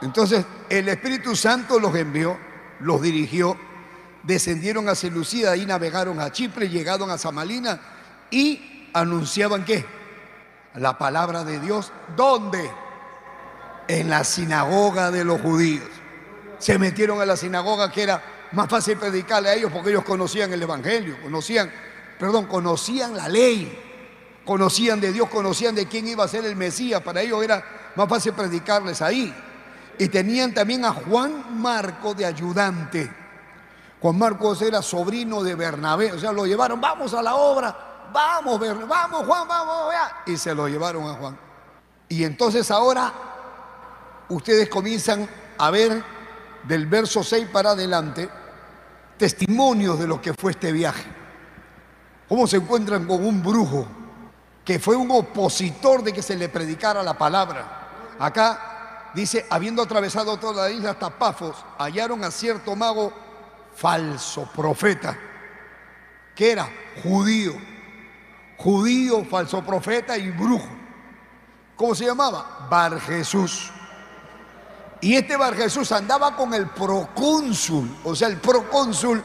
Entonces 0.00 0.46
el 0.70 0.88
Espíritu 0.88 1.36
Santo 1.36 1.78
los 1.78 1.94
envió, 1.94 2.38
los 2.80 3.02
dirigió, 3.02 3.58
descendieron 4.22 4.88
a 4.88 4.94
Selucida, 4.94 5.54
y 5.54 5.66
navegaron 5.66 6.18
a 6.18 6.32
Chipre, 6.32 6.70
llegaron 6.70 7.10
a 7.10 7.18
Samalina 7.18 7.78
y 8.30 8.88
anunciaban 8.94 9.66
qué? 9.66 9.84
La 10.76 10.96
palabra 10.96 11.44
de 11.44 11.60
Dios. 11.60 11.92
¿Dónde? 12.16 12.70
En 13.86 14.08
la 14.08 14.24
sinagoga 14.24 15.10
de 15.10 15.24
los 15.24 15.42
judíos. 15.42 15.90
Se 16.58 16.78
metieron 16.78 17.20
a 17.20 17.26
la 17.26 17.36
sinagoga 17.36 17.92
que 17.92 18.04
era 18.04 18.22
más 18.52 18.70
fácil 18.70 18.96
predicarle 18.96 19.50
a 19.50 19.54
ellos 19.56 19.70
porque 19.70 19.90
ellos 19.90 20.04
conocían 20.04 20.50
el 20.54 20.62
Evangelio, 20.62 21.20
conocían, 21.20 21.70
perdón, 22.18 22.46
conocían 22.46 23.14
la 23.14 23.28
ley, 23.28 23.89
conocían 24.50 25.00
de 25.00 25.12
Dios, 25.12 25.28
conocían 25.28 25.76
de 25.76 25.86
quién 25.86 26.08
iba 26.08 26.24
a 26.24 26.26
ser 26.26 26.44
el 26.44 26.56
Mesías. 26.56 27.00
Para 27.02 27.20
ellos 27.20 27.40
era 27.44 27.92
más 27.94 28.08
fácil 28.08 28.32
predicarles 28.32 29.00
ahí. 29.00 29.32
Y 29.96 30.08
tenían 30.08 30.52
también 30.52 30.84
a 30.84 30.90
Juan 30.90 31.62
Marco 31.62 32.14
de 32.14 32.26
ayudante. 32.26 33.14
Juan 34.00 34.18
Marcos 34.18 34.60
era 34.62 34.82
sobrino 34.82 35.44
de 35.44 35.54
Bernabé, 35.54 36.10
o 36.10 36.18
sea, 36.18 36.32
lo 36.32 36.46
llevaron, 36.46 36.80
vamos 36.80 37.14
a 37.14 37.22
la 37.22 37.36
obra, 37.36 38.08
vamos, 38.12 38.58
vamos, 38.88 39.24
Juan, 39.24 39.46
vamos, 39.46 39.94
y 40.26 40.36
se 40.36 40.52
lo 40.52 40.66
llevaron 40.66 41.08
a 41.08 41.14
Juan. 41.14 41.38
Y 42.08 42.24
entonces 42.24 42.72
ahora 42.72 43.12
ustedes 44.30 44.68
comienzan 44.68 45.28
a 45.58 45.70
ver 45.70 46.02
del 46.64 46.86
verso 46.86 47.22
6 47.22 47.46
para 47.52 47.70
adelante 47.70 48.28
testimonios 49.16 49.96
de 50.00 50.08
lo 50.08 50.20
que 50.20 50.34
fue 50.34 50.50
este 50.50 50.72
viaje. 50.72 51.08
Cómo 52.28 52.48
se 52.48 52.56
encuentran 52.56 53.06
con 53.06 53.24
un 53.24 53.44
brujo 53.44 53.99
que 54.70 54.78
fue 54.78 54.94
un 54.94 55.10
opositor 55.10 56.00
de 56.00 56.12
que 56.12 56.22
se 56.22 56.36
le 56.36 56.48
predicara 56.48 57.02
la 57.02 57.18
palabra. 57.18 58.14
Acá 58.20 59.10
dice, 59.12 59.44
habiendo 59.50 59.82
atravesado 59.82 60.36
toda 60.36 60.68
la 60.68 60.70
isla 60.70 60.92
hasta 60.92 61.10
Pafos, 61.10 61.56
hallaron 61.76 62.22
a 62.22 62.30
cierto 62.30 62.76
mago 62.76 63.12
falso 63.74 64.48
profeta, 64.54 65.18
que 66.36 66.52
era 66.52 66.70
judío, 67.02 67.54
judío, 68.58 69.24
falso 69.24 69.60
profeta 69.66 70.16
y 70.16 70.30
brujo. 70.30 70.68
¿Cómo 71.74 71.92
se 71.92 72.06
llamaba? 72.06 72.68
Bar 72.70 73.00
Jesús. 73.00 73.72
Y 75.00 75.16
este 75.16 75.36
Bar 75.36 75.56
Jesús 75.56 75.90
andaba 75.90 76.36
con 76.36 76.54
el 76.54 76.68
procónsul, 76.68 77.90
o 78.04 78.14
sea, 78.14 78.28
el 78.28 78.36
procónsul 78.36 79.24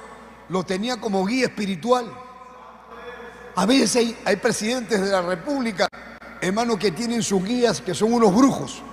lo 0.50 0.64
tenía 0.64 1.00
como 1.00 1.24
guía 1.24 1.46
espiritual. 1.46 2.25
A 3.56 3.66
veces 3.66 4.16
hay, 4.26 4.36
presidentes 4.36 5.00
de 5.02 5.10
la 5.10 5.22
República, 5.22 5.88
hermanos, 6.42 6.78
que 6.78 6.92
tienen 6.92 7.24
sus 7.24 7.44
guías 7.44 7.80
que 7.80 7.94
son 7.94 8.14
unos 8.14 8.36
brujos 8.36 8.84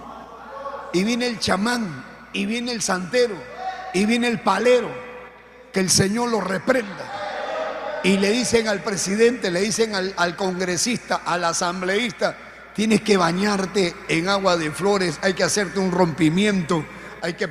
y 0.93 1.03
viene 1.03 1.27
el 1.27 1.39
chamán, 1.39 2.05
y 2.33 2.47
viene 2.47 2.73
el 2.73 2.83
santero, 2.83 3.35
y 3.93 4.07
viene 4.07 4.29
el 4.29 4.41
palero, 4.41 4.89
que 5.73 5.81
el 5.81 5.91
Señor 5.91 6.31
lo 6.31 6.41
reprenda. 6.41 8.01
Y 8.05 8.19
le 8.19 8.31
dicen 8.31 8.69
al 8.69 8.83
presidente, 8.83 9.51
le 9.51 9.61
dicen 9.61 9.95
al, 9.95 10.37
congresista, 10.37 11.23
al 11.25 11.45
asambleísta, 11.45 12.37
tienes 12.75 13.01
que 13.03 13.17
bañarte 13.17 13.95
en 14.09 14.29
agua 14.29 14.57
de 14.57 14.71
flores, 14.71 15.19
hay 15.23 15.35
que 15.35 15.45
hacerte 15.45 15.79
un 15.79 15.93
rompimiento, 15.93 16.85
hay 17.21 17.35
que 17.35 17.49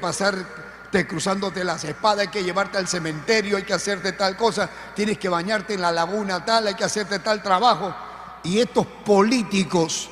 pasarte 0.91 1.07
cruzándote 1.07 1.63
las 1.63 1.83
espadas, 1.85 2.19
hay 2.19 2.27
que 2.27 2.43
llevarte 2.43 2.77
al 2.77 2.87
cementerio, 2.87 3.55
hay 3.55 3.63
que 3.63 3.73
hacerte 3.73 4.11
tal 4.11 4.35
cosa, 4.35 4.69
tienes 4.93 5.17
que 5.17 5.29
bañarte 5.29 5.73
en 5.73 5.81
la 5.81 5.91
laguna 5.91 6.43
tal, 6.43 6.67
hay 6.67 6.75
que 6.75 6.83
hacerte 6.83 7.19
tal 7.19 7.41
trabajo. 7.41 7.95
Y 8.43 8.59
estos 8.59 8.85
políticos, 9.05 10.09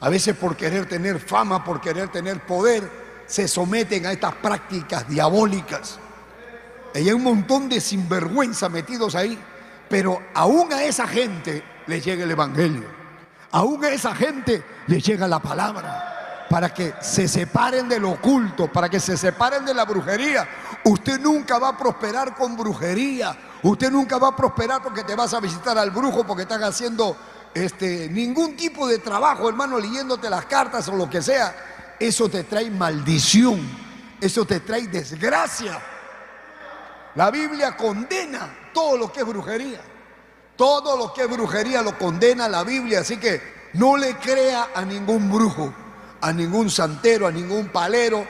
a 0.00 0.08
veces 0.08 0.34
por 0.34 0.56
querer 0.56 0.88
tener 0.88 1.20
fama, 1.20 1.62
por 1.62 1.80
querer 1.80 2.08
tener 2.08 2.40
poder, 2.46 2.90
se 3.26 3.46
someten 3.46 4.06
a 4.06 4.12
estas 4.12 4.34
prácticas 4.36 5.06
diabólicas. 5.08 5.98
Y 6.94 6.98
hay 6.98 7.12
un 7.12 7.22
montón 7.22 7.68
de 7.68 7.80
sinvergüenza 7.80 8.70
metidos 8.70 9.14
ahí, 9.14 9.38
pero 9.90 10.22
aún 10.32 10.72
a 10.72 10.84
esa 10.84 11.06
gente 11.06 11.62
le 11.86 12.00
llega 12.00 12.24
el 12.24 12.30
Evangelio. 12.30 12.86
Aún 13.50 13.84
a 13.84 13.90
esa 13.90 14.14
gente 14.14 14.64
le 14.86 15.00
llega 15.00 15.28
la 15.28 15.40
palabra 15.40 16.16
para 16.56 16.72
que 16.72 16.94
se 17.02 17.28
separen 17.28 17.86
del 17.86 18.06
oculto, 18.06 18.72
para 18.72 18.88
que 18.88 18.98
se 18.98 19.14
separen 19.18 19.62
de 19.66 19.74
la 19.74 19.84
brujería. 19.84 20.48
Usted 20.84 21.20
nunca 21.20 21.58
va 21.58 21.68
a 21.68 21.76
prosperar 21.76 22.34
con 22.34 22.56
brujería. 22.56 23.36
Usted 23.62 23.90
nunca 23.90 24.16
va 24.16 24.28
a 24.28 24.36
prosperar 24.36 24.82
porque 24.82 25.04
te 25.04 25.14
vas 25.14 25.34
a 25.34 25.40
visitar 25.40 25.76
al 25.76 25.90
brujo, 25.90 26.26
porque 26.26 26.44
están 26.44 26.64
haciendo 26.64 27.14
este, 27.52 28.08
ningún 28.08 28.56
tipo 28.56 28.88
de 28.88 29.00
trabajo, 29.00 29.50
hermano, 29.50 29.78
leyéndote 29.78 30.30
las 30.30 30.46
cartas 30.46 30.88
o 30.88 30.96
lo 30.96 31.10
que 31.10 31.20
sea. 31.20 31.94
Eso 32.00 32.26
te 32.30 32.44
trae 32.44 32.70
maldición, 32.70 33.60
eso 34.18 34.46
te 34.46 34.60
trae 34.60 34.86
desgracia. 34.86 35.78
La 37.16 37.30
Biblia 37.30 37.76
condena 37.76 38.70
todo 38.72 38.96
lo 38.96 39.12
que 39.12 39.20
es 39.20 39.26
brujería. 39.26 39.82
Todo 40.56 40.96
lo 40.96 41.12
que 41.12 41.24
es 41.24 41.28
brujería 41.28 41.82
lo 41.82 41.98
condena 41.98 42.48
la 42.48 42.64
Biblia, 42.64 43.00
así 43.00 43.18
que 43.18 43.42
no 43.74 43.98
le 43.98 44.16
crea 44.16 44.68
a 44.74 44.86
ningún 44.86 45.30
brujo 45.30 45.84
a 46.20 46.32
ningún 46.32 46.70
santero, 46.70 47.26
a 47.26 47.30
ningún 47.30 47.68
palero, 47.68 48.26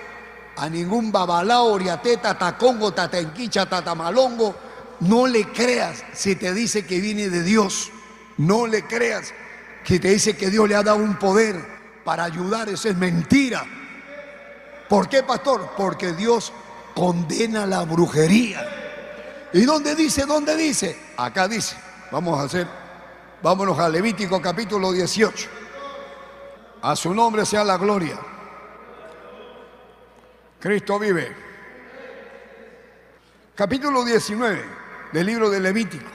a 0.57 0.69
ningún 0.69 1.12
babalao, 1.12 1.66
oriateta, 1.66 2.37
tacongo, 2.37 2.93
tatenquicha, 2.93 3.66
tatamalongo. 3.66 4.55
No 5.00 5.26
le 5.26 5.50
creas 5.52 6.05
si 6.14 6.37
te 6.37 6.52
dice 6.55 6.87
que 6.87 7.00
viene 7.00 7.28
de 7.28 7.43
Dios. 7.43 7.90
No 8.38 8.66
le 8.66 8.87
creas 8.87 9.33
si 9.85 9.99
te 9.99 10.09
dice 10.09 10.37
que 10.37 10.50
Dios 10.50 10.69
le 10.69 10.75
ha 10.75 10.83
dado 10.83 10.99
un 10.99 11.19
poder 11.19 11.64
para 12.05 12.25
ayudar. 12.25 12.69
Eso 12.69 12.88
es 12.88 12.97
mentira. 12.97 13.64
¿Por 14.88 15.09
qué, 15.09 15.23
pastor? 15.23 15.73
Porque 15.76 16.12
Dios 16.12 16.52
condena 16.95 17.66
la 17.66 17.83
brujería. 17.83 18.66
¿Y 19.52 19.64
dónde 19.64 19.95
dice? 19.95 20.26
¿Dónde 20.26 20.57
dice? 20.57 20.99
Acá 21.16 21.49
dice. 21.49 21.76
Vamos 22.11 22.38
a 22.38 22.45
hacer, 22.45 22.69
vámonos 23.43 23.78
a 23.78 23.88
Levítico 23.88 24.40
capítulo 24.40 24.93
18. 24.93 25.49
A 26.83 26.95
su 26.95 27.14
nombre 27.14 27.45
sea 27.47 27.64
la 27.64 27.76
gloria. 27.76 28.18
Cristo 30.61 30.99
vive. 30.99 31.35
Capítulo 33.54 34.04
19 34.04 34.64
del 35.12 35.26
libro 35.26 35.49
de 35.50 35.61
Levítico. 35.61 36.11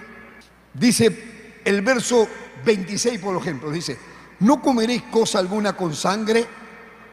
Dice 0.74 1.60
el 1.65 1.82
verso 1.82 2.27
26, 2.63 3.20
por 3.20 3.36
ejemplo, 3.38 3.72
dice, 3.72 3.98
no 4.39 4.62
comeréis 4.62 5.03
cosa 5.03 5.39
alguna 5.39 5.75
con 5.75 5.96
sangre, 5.96 6.46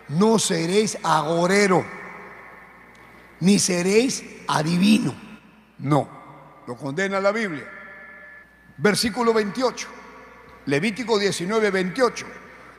no 0.09 0.39
seréis 0.39 0.99
agorero, 1.03 1.85
ni 3.41 3.59
seréis 3.59 4.25
adivino. 4.47 5.15
No, 5.79 6.09
lo 6.67 6.77
condena 6.77 7.21
la 7.21 7.33
Biblia. 7.33 7.67
Versículo 8.77 9.33
28, 9.33 9.89
Levítico 10.67 11.19
19, 11.19 11.71
28 11.71 12.27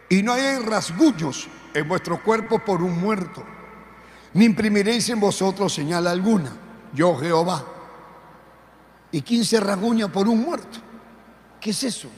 y 0.10 0.24
no 0.24 0.34
hay 0.34 0.58
rasguños 0.58 1.48
en 1.74 1.88
vuestro 1.88 2.22
cuerpo 2.24 2.60
por 2.60 2.82
un 2.82 3.00
muerto, 3.00 3.44
ni 4.34 4.46
imprimiréis 4.46 5.10
en 5.10 5.20
vosotros 5.20 5.74
señal 5.74 6.08
alguna, 6.08 6.52
yo 6.94 7.16
Jehová. 7.18 7.66
¿Y 9.12 9.22
quién 9.22 9.46
se 9.46 9.60
rasguña 9.60 10.08
por 10.08 10.28
un 10.28 10.42
muerto? 10.42 10.80
¿Qué 11.60 11.72
es 11.72 11.84
eso? 11.84 12.10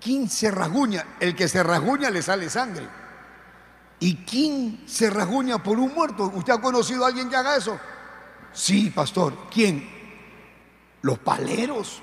¿Quién 0.00 0.28
se 0.28 0.50
rasguña? 0.50 1.04
El 1.20 1.34
que 1.34 1.48
se 1.48 1.62
rasguña 1.62 2.10
le 2.10 2.22
sale 2.22 2.50
sangre. 2.50 2.86
¿Y 4.00 4.16
quién 4.16 4.82
se 4.86 5.08
rasguña 5.08 5.62
por 5.62 5.78
un 5.78 5.94
muerto? 5.94 6.30
¿Usted 6.34 6.52
ha 6.52 6.60
conocido 6.60 7.04
a 7.04 7.08
alguien 7.08 7.30
que 7.30 7.36
haga 7.36 7.56
eso? 7.56 7.78
Sí, 8.52 8.90
pastor. 8.90 9.48
¿Quién? 9.50 9.88
Los 11.02 11.18
paleros. 11.18 12.02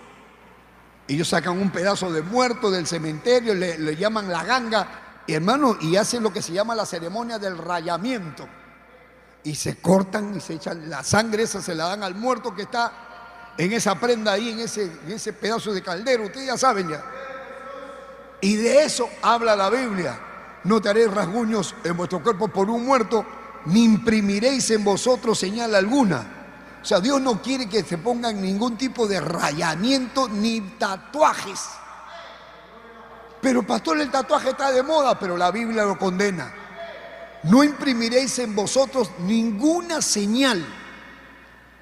Ellos 1.12 1.28
sacan 1.28 1.60
un 1.60 1.71
pedazo 1.71 2.10
de 2.10 2.21
muerto 2.21 2.71
del 2.71 2.88
cementerio, 2.88 3.54
le, 3.54 3.97
llaman 3.97 4.32
la 4.32 4.45
ganga, 4.45 5.24
hermano, 5.28 5.76
y 5.82 5.97
hacen 5.97 6.24
lo 6.24 6.32
que 6.32 6.41
se 6.41 6.54
llama 6.54 6.74
la 6.74 6.86
ceremonia 6.86 7.38
del 7.38 7.58
rayamiento. 7.58 8.47
Y 9.43 9.56
se 9.56 9.76
cortan 9.76 10.38
y 10.38 10.39
se 10.39 10.54
echan 10.54 10.89
la 10.89 11.04
sangre, 11.04 11.43
esa 11.43 11.62
se 11.62 11.76
la 11.76 11.88
dan 11.88 12.04
al 12.04 12.15
muerto 12.15 12.56
que 12.56 12.62
está 12.62 13.54
en 13.58 13.74
esa 13.74 13.95
prenda 13.95 14.32
ahí, 14.32 14.52
en 14.52 14.60
ese, 14.62 14.84
en 14.84 15.12
ese 15.12 15.34
pedazo 15.34 15.74
de 15.74 15.82
caldero. 15.82 16.24
Ustedes 16.24 16.47
ya 16.47 16.58
saben 16.58 16.88
ya. 16.88 17.04
Y 18.39 18.56
de 18.56 18.86
eso 18.86 19.10
habla 19.21 19.54
la 19.58 19.69
Biblia. 19.69 20.17
No 20.63 20.82
te 20.82 20.88
haréis 20.88 21.12
rasguños 21.12 21.76
en 21.84 21.97
vuestro 21.97 22.24
cuerpo 22.24 22.47
por 22.47 22.69
un 22.69 22.86
muerto, 22.86 23.26
ni 23.65 23.84
imprimiréis 23.84 24.71
en 24.71 24.86
vosotros 24.86 25.38
señal 25.38 25.76
alguna 25.76 26.41
o 26.82 26.86
sea, 26.86 27.00
Dios 27.00 27.22
no 27.22 27.41
quiere 27.41 27.70
que 27.70 27.84
se 27.84 28.00
pongan 28.00 28.41
ningún 28.41 28.76
tipo 28.76 29.08
de 29.08 29.22
rayamiento 29.22 30.28
ni 30.28 30.62
tatuajes. 30.80 31.60
Pero 33.39 33.65
pastor, 33.65 34.00
el 34.00 34.10
tatuaje 34.10 34.50
está 34.50 34.72
de 34.72 34.82
moda, 34.82 35.20
pero 35.20 35.38
la 35.38 35.52
Biblia 35.52 35.84
lo 35.84 35.98
condena. 35.98 36.54
No 37.44 37.63
imprimiréis 37.63 38.39
en 38.39 38.56
vosotros 38.56 39.12
ninguna 39.20 40.02
señal. 40.02 40.65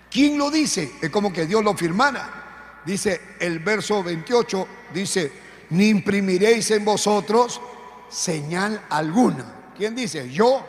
¿Quién 0.09 0.37
lo 0.37 0.51
dice? 0.51 0.95
Es 1.01 1.09
como 1.09 1.31
que 1.31 1.45
Dios 1.45 1.63
lo 1.63 1.75
firmara. 1.75 2.81
Dice 2.85 3.35
el 3.39 3.59
verso 3.59 4.03
28, 4.03 4.67
dice, 4.93 5.31
ni 5.69 5.89
imprimiréis 5.89 6.71
en 6.71 6.83
vosotros 6.83 7.61
señal 8.09 8.85
alguna. 8.89 9.71
¿Quién 9.77 9.95
dice? 9.95 10.29
Yo, 10.29 10.65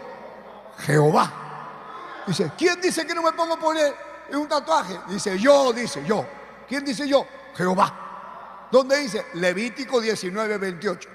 Jehová. 0.79 2.23
Dice, 2.27 2.53
¿quién 2.57 2.81
dice 2.81 3.07
que 3.07 3.15
no 3.15 3.23
me 3.23 3.33
pongo 3.33 3.55
a 3.55 3.59
poner 3.59 4.10
es 4.31 4.37
un 4.37 4.49
tatuaje. 4.49 4.99
Dice 5.09 5.39
yo, 5.39 5.73
dice 5.73 6.05
yo. 6.07 6.25
¿Quién 6.69 6.85
dice 6.85 7.07
yo? 7.09 7.27
Jehová. 7.57 8.69
¿Dónde 8.71 8.99
dice? 8.99 9.27
Levítico 9.35 10.01
19, 10.01 10.59
28. 10.59 11.09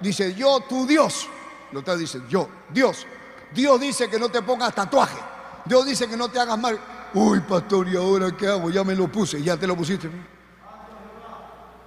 Dice 0.00 0.34
yo, 0.34 0.60
tu 0.60 0.86
Dios. 0.86 1.28
Lo 1.72 1.80
está 1.80 1.96
diciendo 1.96 2.28
yo, 2.28 2.48
Dios. 2.68 3.06
Dios 3.52 3.80
dice 3.80 4.08
que 4.08 4.18
no 4.18 4.28
te 4.28 4.42
pongas 4.42 4.74
tatuaje. 4.74 5.18
Dios 5.64 5.86
dice 5.86 6.08
que 6.08 6.16
no 6.16 6.28
te 6.28 6.40
hagas 6.40 6.58
mal. 6.58 6.78
Uy, 7.14 7.40
pastor, 7.40 7.88
¿y 7.88 7.96
ahora 7.96 8.36
qué 8.36 8.48
hago? 8.48 8.70
Ya 8.70 8.82
me 8.82 8.94
lo 8.94 9.10
puse, 9.10 9.42
ya 9.42 9.56
te 9.56 9.66
lo 9.66 9.76
pusiste. 9.76 10.10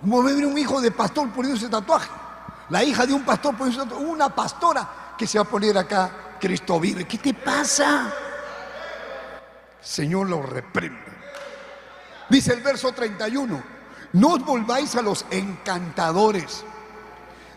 ¿Cómo 0.02 0.24
ve 0.24 0.34
un 0.46 0.58
hijo 0.58 0.82
de 0.82 0.92
pastor 0.92 1.30
poniéndose 1.32 1.70
tatuaje? 1.70 2.10
La 2.70 2.84
hija 2.84 3.06
de 3.06 3.14
un 3.14 3.24
pastor 3.24 3.56
poniéndose 3.56 3.90
tatuaje. 3.90 4.06
Una 4.06 4.30
pastora 4.30 5.16
que 5.18 5.28
se 5.28 5.38
va 5.38 5.44
a 5.44 5.48
poner 5.48 5.78
acá, 5.78 6.38
Cristo 6.40 6.80
vive. 6.80 7.06
¿Qué 7.06 7.18
te 7.18 7.34
pasa? 7.34 8.14
Señor 9.84 10.30
lo 10.30 10.42
reprende. 10.42 11.00
Dice 12.30 12.54
el 12.54 12.62
verso 12.62 12.94
31, 12.94 13.62
no 14.14 14.28
os 14.34 14.46
volváis 14.46 14.96
a 14.96 15.02
los 15.02 15.26
encantadores, 15.30 16.64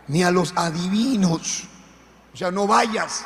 ni 0.09 0.25
a 0.25 0.31
los 0.31 0.53
adivinos. 0.57 1.69
O 2.35 2.37
sea, 2.37 2.51
no 2.51 2.67
vayas, 2.67 3.25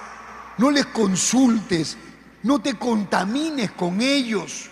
no 0.59 0.71
les 0.71 0.87
consultes, 0.87 1.97
no 2.43 2.61
te 2.61 2.75
contamines 2.75 3.73
con 3.73 4.01
ellos. 4.01 4.69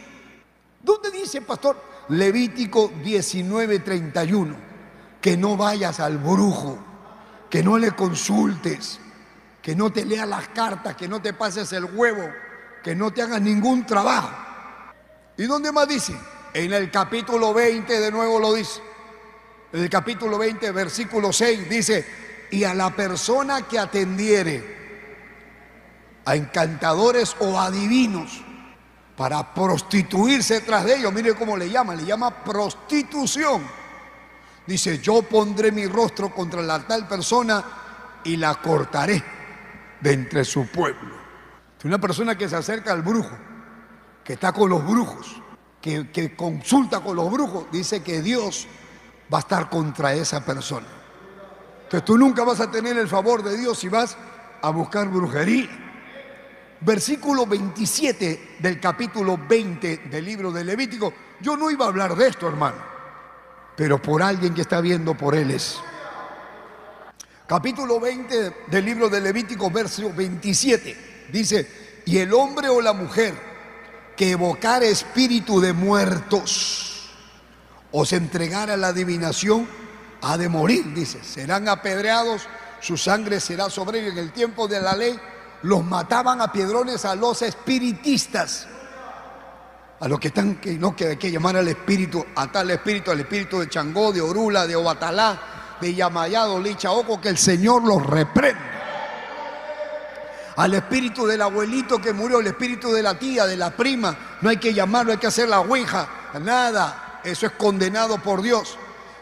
¿Dónde 0.83 1.11
dice, 1.11 1.41
pastor? 1.41 1.83
Levítico 2.11 2.93
19, 3.03 3.81
31, 3.81 4.57
que 5.21 5.37
no 5.37 5.57
vayas 5.57 6.01
al 6.01 6.19
brujo, 6.19 6.79
que 7.51 7.63
no 7.63 7.79
le 7.79 7.93
consultes, 7.93 9.01
que 9.63 9.75
no 9.75 9.91
te 9.91 10.05
leas 10.05 10.29
las 10.29 10.49
cartas, 10.49 10.97
que 10.97 11.09
no 11.09 11.21
te 11.21 11.33
pases 11.33 11.73
el 11.73 11.85
huevo 11.85 12.29
que 12.89 12.95
no 12.95 13.11
te 13.11 13.21
hagas 13.21 13.43
ningún 13.43 13.85
trabajo. 13.85 14.31
¿Y 15.37 15.45
dónde 15.45 15.71
más 15.71 15.87
dice? 15.87 16.15
En 16.55 16.73
el 16.73 16.91
capítulo 16.91 17.53
20 17.53 18.01
de 18.01 18.11
nuevo 18.11 18.41
lo 18.41 18.55
dice. 18.55 18.81
En 19.75 19.83
el 19.83 19.91
capítulo 19.91 20.39
20, 20.39 20.71
versículo 20.71 21.31
6 21.31 21.69
dice, 21.69 22.47
y 22.51 22.65
a 22.65 22.73
la 22.73 22.89
persona 22.97 23.69
que 23.69 23.79
atendiere 23.79 24.65
a 26.25 26.35
encantadores 26.35 27.37
o 27.41 27.61
adivinos 27.61 28.43
para 29.19 29.53
prostituirse 29.53 30.63
tras 30.63 30.87
de 30.87 30.97
ellos, 30.97 31.13
mire 31.13 31.35
cómo 31.35 31.59
le 31.59 31.69
llama, 31.69 31.95
le 31.95 32.07
llama 32.07 32.43
prostitución. 32.43 33.65
Dice, 34.67 34.99
yo 34.99 35.21
pondré 35.21 35.73
mi 35.73 35.87
rostro 35.87 36.35
contra 36.35 36.63
la 36.63 36.79
tal 36.87 37.07
persona 37.07 37.63
y 38.25 38.39
la 38.39 38.55
cortaré 38.55 39.23
de 40.01 40.11
entre 40.11 40.43
su 40.47 40.67
pueblo. 40.69 41.18
Una 41.85 42.01
persona 42.01 42.37
que 42.37 42.49
se 42.49 42.57
acerca 42.57 42.93
al 42.93 43.03
brujo, 43.03 43.37
que 44.25 44.33
está 44.33 44.53
con 44.53 44.69
los 44.69 44.85
brujos, 44.85 45.41
que, 45.81 46.35
consulta 46.37 47.01
con 47.01 47.15
los 47.15 47.31
brujos, 47.31 47.67
dice 47.71 48.03
que 48.03 48.21
Dios 48.21 48.67
va 49.33 49.39
a 49.39 49.41
estar 49.41 49.71
contra 49.71 50.13
esa 50.13 50.45
persona. 50.45 50.87
Entonces 51.85 52.05
tú 52.05 52.19
nunca 52.19 52.45
vas 52.45 52.61
a 52.61 52.71
tener 52.71 52.99
el 52.99 53.09
favor 53.09 53.43
de 53.43 53.57
Dios 53.57 53.79
si 53.79 53.89
vas 53.89 54.17
a 54.61 54.71
buscar 54.71 55.09
brujería. 55.09 55.69
Versículo 56.81 57.47
27 57.47 58.57
del 58.59 58.81
capítulo 58.81 59.39
20 59.49 59.99
del 60.11 60.25
libro 60.25 60.53
de 60.53 60.65
Levítico. 60.65 61.13
Yo 61.41 61.57
no 61.57 61.71
iba 61.71 61.85
a 61.85 61.89
hablar 61.89 62.15
de 62.17 62.29
esto, 62.29 62.49
hermano, 62.49 62.77
pero 63.77 64.03
por 64.03 64.23
alguien 64.23 64.53
que 64.53 64.63
está 64.63 64.81
viendo 64.81 65.15
por 65.17 65.35
él 65.35 65.53
es. 65.53 65.81
Capítulo 67.47 67.99
20 67.99 68.65
del 68.67 68.85
libro 68.85 69.09
de 69.09 69.21
Levítico, 69.21 69.71
verso 69.71 70.13
27. 70.13 71.08
Dice, 71.33 72.01
y 72.07 72.19
el 72.19 72.33
hombre 72.33 72.69
o 72.69 72.81
la 72.81 72.93
mujer 72.93 73.35
que 74.17 74.33
evocara 74.33 74.85
espíritu 74.87 75.61
de 75.61 75.73
muertos 75.73 77.11
o 77.93 78.05
se 78.05 78.17
entregara 78.17 78.75
a 78.75 78.77
la 78.77 78.89
adivinación, 78.89 79.69
ha 80.23 80.37
de 80.37 80.49
morir, 80.49 80.93
dice. 80.95 81.23
Serán 81.23 81.69
apedreados, 81.69 82.43
su 82.81 82.97
sangre 82.97 83.41
será 83.41 83.71
sobre 83.71 84.01
ellos. 84.01 84.13
En 84.13 84.19
el 84.19 84.33
tiempo 84.33 84.69
de 84.69 84.81
la 84.81 84.95
ley 84.97 85.19
los 85.63 85.85
mataban 85.85 86.41
a 86.41 86.53
piedrones 86.53 87.05
a 87.05 87.15
los 87.15 87.43
espiritistas. 87.43 88.67
A 90.01 90.07
los 90.07 90.21
que 90.21 90.29
están, 90.29 90.57
que 90.57 90.75
no 90.75 90.95
que 90.95 91.09
hay 91.09 91.17
que 91.17 91.31
llamar 91.31 91.57
al 91.57 91.69
espíritu, 91.69 92.25
a 92.37 92.51
tal 92.53 92.71
espíritu, 92.71 93.11
al 93.11 93.21
espíritu 93.21 93.61
de 93.61 93.69
Changó, 93.69 94.13
de 94.13 94.21
Orula, 94.21 94.67
de 94.67 94.77
Obatalá, 94.77 95.77
de 95.81 95.95
Yamayado, 95.95 96.61
Lichaoco, 96.61 97.21
que 97.21 97.29
el 97.29 97.39
Señor 97.39 97.85
los 97.85 98.05
reprenda. 98.05 98.78
Al 100.59 100.75
espíritu 100.75 101.25
del 101.25 101.41
abuelito 101.41 102.01
que 102.01 102.13
murió, 102.13 102.41
el 102.41 102.49
espíritu 102.49 102.91
de 102.91 103.01
la 103.01 103.17
tía, 103.17 103.47
de 103.47 103.57
la 103.57 103.71
prima, 103.71 104.17
no 104.41 104.51
hay 104.51 104.57
que 104.57 104.75
llamarlo, 104.75 105.13
hay 105.13 105.19
que 105.19 105.29
hacer 105.29 105.49
la 105.49 105.61
ouija, 105.61 106.09
nada, 106.41 107.21
eso 107.23 107.47
es 107.47 107.53
condenado 107.53 108.19
por 108.19 108.43
Dios. 108.43 108.77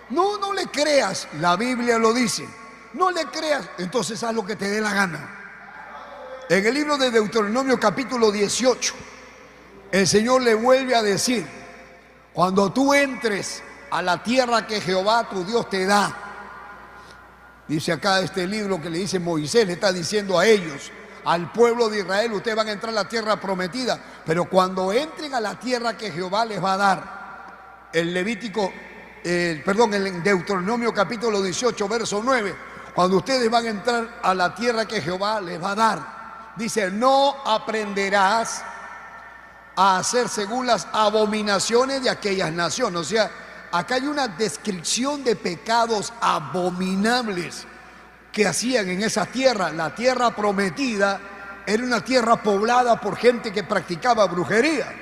No, 0.09 0.39
no 0.39 0.55
le 0.55 0.69
creas, 0.69 1.29
la 1.39 1.57
Biblia 1.57 1.99
lo 1.99 2.15
dice. 2.15 2.49
No 2.95 3.11
le 3.11 3.27
creas, 3.27 3.69
entonces 3.77 4.23
haz 4.23 4.35
lo 4.35 4.47
que 4.47 4.57
te 4.57 4.67
dé 4.67 4.81
la 4.81 4.95
gana. 4.95 6.45
En 6.49 6.65
el 6.65 6.73
libro 6.73 6.97
de 6.97 7.11
Deuteronomio 7.11 7.79
capítulo 7.79 8.33
18, 8.33 8.95
el 9.93 10.07
Señor 10.07 10.41
le 10.41 10.55
vuelve 10.55 10.95
a 10.95 11.03
decir, 11.03 11.47
cuando 12.33 12.73
tú 12.73 12.95
entres 12.95 13.63
a 13.91 14.01
la 14.01 14.23
tierra 14.23 14.67
que 14.67 14.81
Jehová 14.81 15.29
tu 15.29 15.45
Dios 15.45 15.69
te 15.69 15.85
da, 15.85 16.17
dice 17.69 17.93
acá 17.93 18.21
este 18.21 18.47
libro 18.47 18.81
que 18.81 18.89
le 18.89 19.01
dice 19.01 19.19
Moisés, 19.19 19.67
le 19.67 19.75
está 19.75 19.93
diciendo 19.93 20.39
a 20.39 20.47
ellos, 20.47 20.91
al 21.27 21.53
pueblo 21.53 21.89
de 21.89 22.01
Israel, 22.01 22.33
ustedes 22.33 22.57
van 22.57 22.69
a 22.69 22.73
entrar 22.73 22.91
a 22.91 22.95
la 22.95 23.09
tierra 23.09 23.39
prometida, 23.39 23.99
pero 24.25 24.47
cuando 24.47 24.93
entren 24.93 25.35
a 25.35 25.41
la 25.41 25.59
tierra 25.59 25.97
que 25.97 26.11
Jehová 26.11 26.45
les 26.45 26.63
va 26.63 26.73
a 26.73 26.77
dar, 26.77 27.89
el 27.93 28.15
Levítico 28.15 28.73
perdón, 29.65 29.93
en 29.95 30.23
Deuteronomio 30.23 30.95
capítulo 30.95 31.43
18, 31.43 31.89
verso 31.89 32.21
9, 32.23 32.55
cuando 32.95 33.17
ustedes 33.17 33.51
van 33.51 33.67
a 33.67 33.71
entrar 33.71 34.21
a 34.23 34.33
la 34.35 34.55
tierra 34.55 34.87
que 34.87 35.01
Jehová 35.03 35.41
les 35.41 35.61
va 35.63 35.73
a 35.73 35.75
dar, 35.75 36.53
dice, 36.57 36.91
no 36.93 37.35
aprenderás 37.45 38.63
a 39.75 39.99
hacer 39.99 40.29
según 40.29 40.67
las 40.67 40.87
abominaciones 40.93 42.05
de 42.05 42.11
aquellas 42.11 42.53
naciones. 42.53 43.01
O 43.01 43.05
sea, 43.05 43.31
acá 43.73 43.97
hay 43.97 44.07
una 44.07 44.29
descripción 44.29 45.25
de 45.25 45.35
pecados 45.35 46.13
abominables 46.21 47.67
que 48.37 48.47
hacían 48.47 48.87
en 48.91 49.03
esa 49.03 49.25
tierra. 49.25 49.71
La 49.71 49.95
tierra 49.95 50.37
prometida 50.37 51.63
era 51.67 51.83
una 51.83 52.05
tierra 52.05 52.43
poblada 52.43 53.01
por 53.01 53.17
gente 53.17 53.51
que 53.51 53.65
practicaba 53.65 54.27
brujería. 54.27 54.95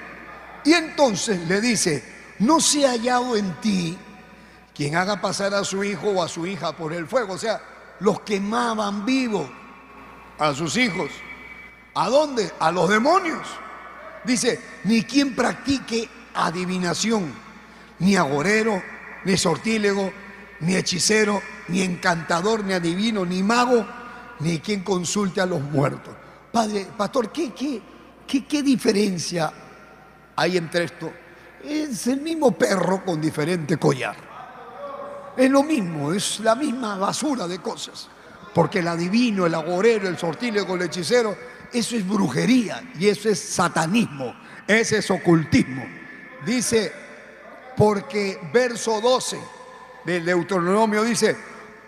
Y 0.63 0.73
entonces 0.73 1.41
le 1.49 1.61
dice, 1.61 2.05
no 2.39 2.61
se 2.61 2.87
ha 2.87 2.91
hallado 2.91 3.35
en 3.35 3.61
ti 3.61 3.99
quien 4.73 4.95
haga 4.95 5.21
pasar 5.21 5.53
a 5.53 5.65
su 5.65 5.83
hijo 5.83 6.11
o 6.11 6.23
a 6.23 6.29
su 6.29 6.47
hija 6.47 6.77
por 6.77 6.93
el 6.93 7.09
fuego. 7.09 7.35
O 7.35 7.39
sea, 7.39 7.61
los 7.99 8.21
quemaban 8.21 9.05
vivos 9.05 9.51
a 10.39 10.55
sus 10.55 10.77
hijos. 10.77 11.11
¿A 11.97 12.09
dónde? 12.09 12.53
A 12.61 12.71
los 12.71 12.89
demonios. 12.89 13.49
Dice, 14.23 14.61
ni 14.85 15.03
quien 15.03 15.35
practique 15.35 16.09
adivinación, 16.35 17.35
ni 17.99 18.15
agorero, 18.15 18.81
ni 19.25 19.37
sortílego, 19.37 20.13
ni 20.61 20.77
hechicero, 20.77 21.43
ni 21.69 21.83
encantador, 21.83 22.65
ni 22.65 22.73
adivino, 22.73 23.25
ni 23.25 23.43
mago, 23.43 23.87
ni 24.41 24.59
quien 24.61 24.83
consulte 24.83 25.41
a 25.41 25.47
los 25.47 25.61
muertos. 25.61 26.15
Padre, 26.53 26.87
pastor, 26.97 27.31
¿qué, 27.33 27.53
qué, 27.53 27.81
qué, 28.27 28.45
qué 28.45 28.63
diferencia 28.63 29.53
hay 30.37 30.57
entre 30.57 30.85
esto? 30.85 31.13
Es 31.63 32.07
el 32.07 32.21
mismo 32.21 32.53
perro 32.53 33.05
con 33.05 33.21
diferente 33.21 33.77
collar. 33.77 34.17
Es 35.37 35.51
lo 35.51 35.63
mismo, 35.63 36.13
es 36.13 36.41
la 36.41 36.55
misma 36.55 36.97
basura 36.97 37.49
de 37.49 37.59
cosas. 37.59 38.09
Porque 38.55 38.79
el 38.79 38.89
adivino, 38.89 39.47
el 39.47 39.55
agorero, 39.55 40.09
el 40.09 40.17
sortílego, 40.17 40.77
el 40.77 40.83
hechicero, 40.83 41.37
eso 41.73 41.97
es 41.97 42.07
brujería 42.07 42.93
y 42.99 43.09
eso 43.09 43.29
es 43.29 43.41
satanismo, 43.41 44.33
ese 44.67 44.99
es 44.99 45.11
ocultismo. 45.11 45.85
Dice, 46.47 46.93
porque 47.77 48.39
verso 48.53 49.01
12 49.01 49.41
del 50.05 50.25
Deuteronomio 50.25 51.03
dice, 51.03 51.37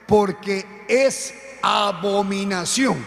porque 0.07 0.85
es 0.89 1.35
abominación 1.63 3.05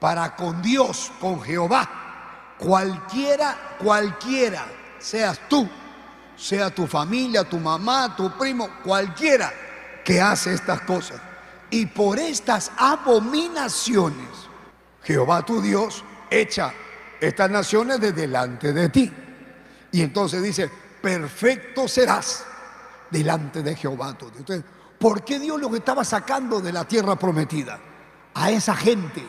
para 0.00 0.34
con 0.36 0.62
Dios, 0.62 1.10
con 1.20 1.42
Jehová, 1.42 2.54
cualquiera, 2.58 3.76
cualquiera, 3.78 4.66
seas 4.98 5.40
tú 5.48 5.68
sea 6.36 6.70
tu 6.70 6.86
familia, 6.86 7.44
tu 7.44 7.58
mamá, 7.58 8.14
tu 8.14 8.30
primo, 8.36 8.68
cualquiera 8.84 9.52
que 10.04 10.20
hace 10.20 10.52
estas 10.54 10.82
cosas. 10.82 11.20
Y 11.70 11.86
por 11.86 12.18
estas 12.18 12.70
abominaciones, 12.76 14.28
Jehová 15.02 15.44
tu 15.44 15.60
Dios 15.60 16.04
echa 16.30 16.72
estas 17.20 17.50
naciones 17.50 18.00
de 18.00 18.12
delante 18.12 18.72
de 18.72 18.88
ti. 18.90 19.12
Y 19.90 20.02
entonces 20.02 20.42
dice, 20.42 20.70
perfecto 21.00 21.88
serás 21.88 22.44
delante 23.10 23.62
de 23.62 23.74
Jehová 23.74 24.16
tu 24.16 24.30
Dios. 24.30 24.62
¿Por 24.98 25.24
qué 25.24 25.38
Dios 25.38 25.60
los 25.60 25.74
estaba 25.74 26.04
sacando 26.04 26.60
de 26.60 26.72
la 26.72 26.86
tierra 26.86 27.16
prometida? 27.16 27.78
A 28.34 28.50
esa 28.50 28.74
gente 28.74 29.26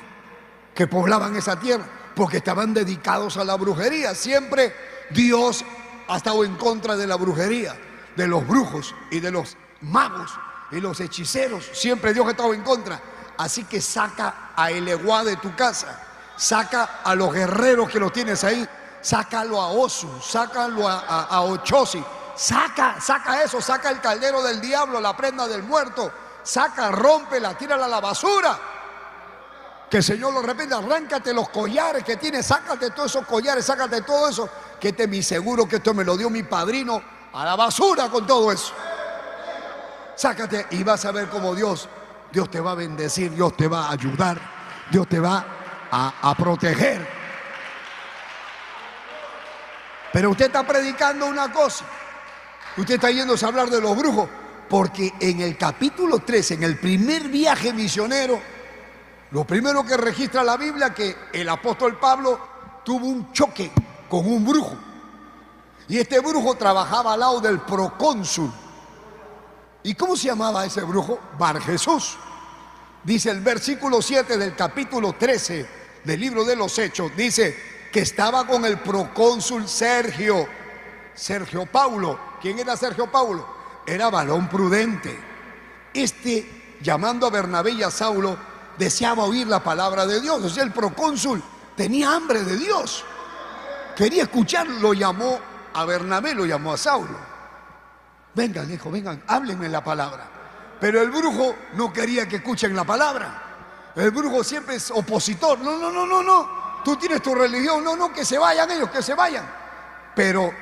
que 0.74 0.88
poblaban 0.88 1.36
esa 1.36 1.60
tierra, 1.60 1.86
porque 2.16 2.38
estaban 2.38 2.74
dedicados 2.74 3.38
a 3.38 3.44
la 3.44 3.56
brujería. 3.56 4.14
Siempre 4.16 4.74
Dios 5.12 5.64
ha 6.08 6.18
estado 6.18 6.44
en 6.44 6.56
contra 6.56 6.96
de 6.96 7.08
la 7.08 7.16
brujería, 7.16 7.76
de 8.16 8.28
los 8.28 8.46
brujos 8.48 8.94
y 9.12 9.20
de 9.20 9.32
los 9.32 9.56
magos 9.82 10.32
y 10.72 10.80
los 10.80 11.00
hechiceros. 11.00 11.70
Siempre 11.74 12.14
Dios 12.14 12.28
ha 12.28 12.32
estado 12.32 12.54
en 12.54 12.64
contra. 12.64 13.02
Así 13.38 13.64
que 13.66 13.82
saca 13.82 14.52
a 14.56 14.72
Eleguá 14.72 15.24
de 15.24 15.38
tu 15.38 15.56
casa, 15.56 16.04
saca 16.36 17.02
a 17.04 17.14
los 17.14 17.32
guerreros 17.32 17.90
que 17.90 18.00
los 18.00 18.12
tienes 18.12 18.44
ahí, 18.44 18.68
sácalo 19.02 19.62
a 19.62 19.70
Osu, 19.70 20.10
sácalo 20.22 20.88
a, 20.88 21.24
a, 21.24 21.42
Ochosi, 21.42 22.04
saca, 22.38 23.02
saca 23.02 23.44
eso, 23.44 23.60
saca 23.60 23.90
el 23.90 24.00
caldero 24.00 24.42
del 24.44 24.62
diablo, 24.62 25.02
la 25.02 25.18
prenda 25.18 25.48
del 25.48 25.64
muerto, 25.64 26.12
saca, 26.44 26.92
rómpela, 26.92 27.58
tírala 27.58 27.86
a 27.86 27.90
la 27.90 28.00
basura. 28.00 28.58
Que 29.90 29.98
el 29.98 30.04
Señor 30.04 30.34
lo 30.34 30.42
repite, 30.42 30.74
arráncate 30.74 31.34
los 31.34 31.50
collares 31.50 32.04
que 32.04 32.18
tienes, 32.18 32.46
sácate 32.46 32.92
todos 32.92 33.12
esos 33.12 33.26
collares, 33.26 33.66
sácate 33.66 34.02
todo 34.02 34.30
eso, 34.30 34.50
que 34.80 34.94
te 34.94 35.08
mi 35.08 35.24
seguro 35.24 35.68
que 35.68 35.78
esto 35.78 35.94
me 35.94 36.04
lo 36.04 36.16
dio 36.16 36.30
mi 36.30 36.44
padrino 36.44 37.02
a 37.34 37.46
la 37.46 37.56
basura 37.56 38.10
con 38.10 38.28
todo 38.28 38.52
eso. 38.52 38.74
Sácate 40.16 40.68
y 40.72 40.84
vas 40.84 41.06
a 41.06 41.12
ver 41.12 41.30
cómo 41.30 41.56
Dios, 41.56 41.88
Dios 42.32 42.52
te 42.52 42.60
va 42.60 42.72
a 42.72 42.76
bendecir, 42.76 43.32
Dios 43.32 43.56
te 43.56 43.68
va 43.68 43.88
a 43.88 43.92
ayudar, 43.92 44.40
Dios 44.92 45.08
te 45.08 45.20
va 45.20 45.46
a, 45.90 46.14
a 46.22 46.36
proteger. 46.36 47.08
Pero 50.12 50.32
usted 50.32 50.48
está 50.48 50.66
predicando 50.66 51.28
una 51.28 51.52
cosa, 51.52 51.86
usted 52.78 52.96
está 52.96 53.12
yéndose 53.12 53.46
a 53.46 53.50
hablar 53.50 53.70
de 53.70 53.82
los 53.82 53.96
brujos, 53.98 54.30
porque 54.70 55.14
en 55.20 55.42
el 55.42 55.58
capítulo 55.58 56.20
13, 56.20 56.56
en 56.56 56.64
el 56.64 56.80
primer 56.80 57.30
viaje 57.30 57.74
misionero, 57.74 58.40
lo 59.32 59.46
primero 59.46 59.86
que 59.86 59.98
registra 59.98 60.44
la 60.44 60.58
Biblia 60.58 60.94
que 60.94 61.16
el 61.34 61.50
apóstol 61.50 61.98
Pablo 62.00 62.40
tuvo 62.84 63.08
un 63.08 63.32
choque 63.34 63.72
con 64.10 64.26
un 64.26 64.46
brujo. 64.46 64.78
Y 65.90 65.98
este 65.98 66.20
brujo 66.20 66.56
trabajaba 66.56 67.14
al 67.14 67.20
lado 67.20 67.42
del 67.42 67.60
procónsul. 67.60 68.52
¿Y 69.84 69.94
cómo 69.96 70.16
se 70.16 70.28
llamaba 70.28 70.66
ese 70.66 70.82
brujo? 70.82 71.20
Bar 71.38 71.62
Jesús. 71.62 72.18
Dice 73.04 73.32
el 73.32 73.42
versículo 73.42 74.02
7 74.02 74.38
del 74.38 74.56
capítulo 74.56 75.14
13 75.14 75.66
del 76.04 76.20
libro 76.20 76.44
de 76.44 76.56
los 76.56 76.78
Hechos, 76.78 77.12
dice 77.16 77.56
que 77.92 78.02
estaba 78.02 78.46
con 78.46 78.66
el 78.66 78.80
procónsul 78.80 79.68
Sergio, 79.68 80.48
Sergio 81.18 81.66
Paulo. 81.66 82.20
¿Quién 82.40 82.60
era 82.60 82.78
Sergio 82.78 83.12
Paulo? 83.12 83.46
Era 83.86 84.10
varón 84.10 84.48
prudente. 84.48 85.20
Este, 85.94 86.78
llamando 86.82 87.26
a 87.26 87.32
Bernabé 87.32 87.72
y 87.72 87.84
a 87.84 87.92
Saulo, 87.92 88.38
deseaba 88.78 89.24
oír 89.24 89.48
la 89.48 89.64
palabra 89.64 90.06
de 90.06 90.22
Dios. 90.22 90.44
O 90.44 90.50
sea, 90.50 90.64
el 90.64 90.72
procónsul 90.72 91.42
tenía 91.76 92.14
hambre 92.14 92.44
de 92.44 92.56
Dios. 92.56 93.04
Quería 93.96 94.24
escuchar, 94.24 94.68
lo 94.68 94.94
llamó 94.94 95.40
a 95.74 95.86
Bernabé, 95.86 96.36
lo 96.36 96.46
llamó 96.46 96.74
a 96.74 96.78
Saulo. 96.78 97.18
Vengan, 98.36 98.72
hijo, 98.72 98.92
vengan, 98.92 99.24
háblenme 99.28 99.68
la 99.68 99.84
palabra. 99.84 100.30
Pero 100.80 101.02
el 101.02 101.10
brujo 101.10 101.56
no 101.74 101.92
quería 101.92 102.28
que 102.28 102.36
escuchen 102.36 102.76
la 102.76 102.84
palabra. 102.84 103.44
El 103.96 104.12
brujo 104.12 104.44
siempre 104.44 104.76
es 104.76 104.92
opositor. 104.92 105.58
No, 105.58 105.80
no, 105.80 105.92
no, 105.92 106.06
no, 106.06 106.22
no. 106.22 106.50
Tú 106.86 106.96
tienes 106.98 107.24
tu 107.24 107.34
religión. 107.34 107.84
No, 107.84 107.96
no, 107.96 108.14
que 108.14 108.24
se 108.24 108.38
vayan 108.38 108.70
ellos, 108.70 108.92
que 108.92 109.02
se 109.02 109.16
vayan. 109.16 109.50
Pero 110.16 110.54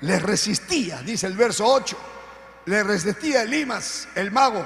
les 0.00 0.22
resistía, 0.22 1.02
dice 1.02 1.26
el 1.26 1.36
verso 1.36 1.66
8. 1.66 1.96
Le 2.66 2.82
resistía 2.82 3.42
Elimas, 3.42 4.08
el 4.14 4.30
mago. 4.30 4.64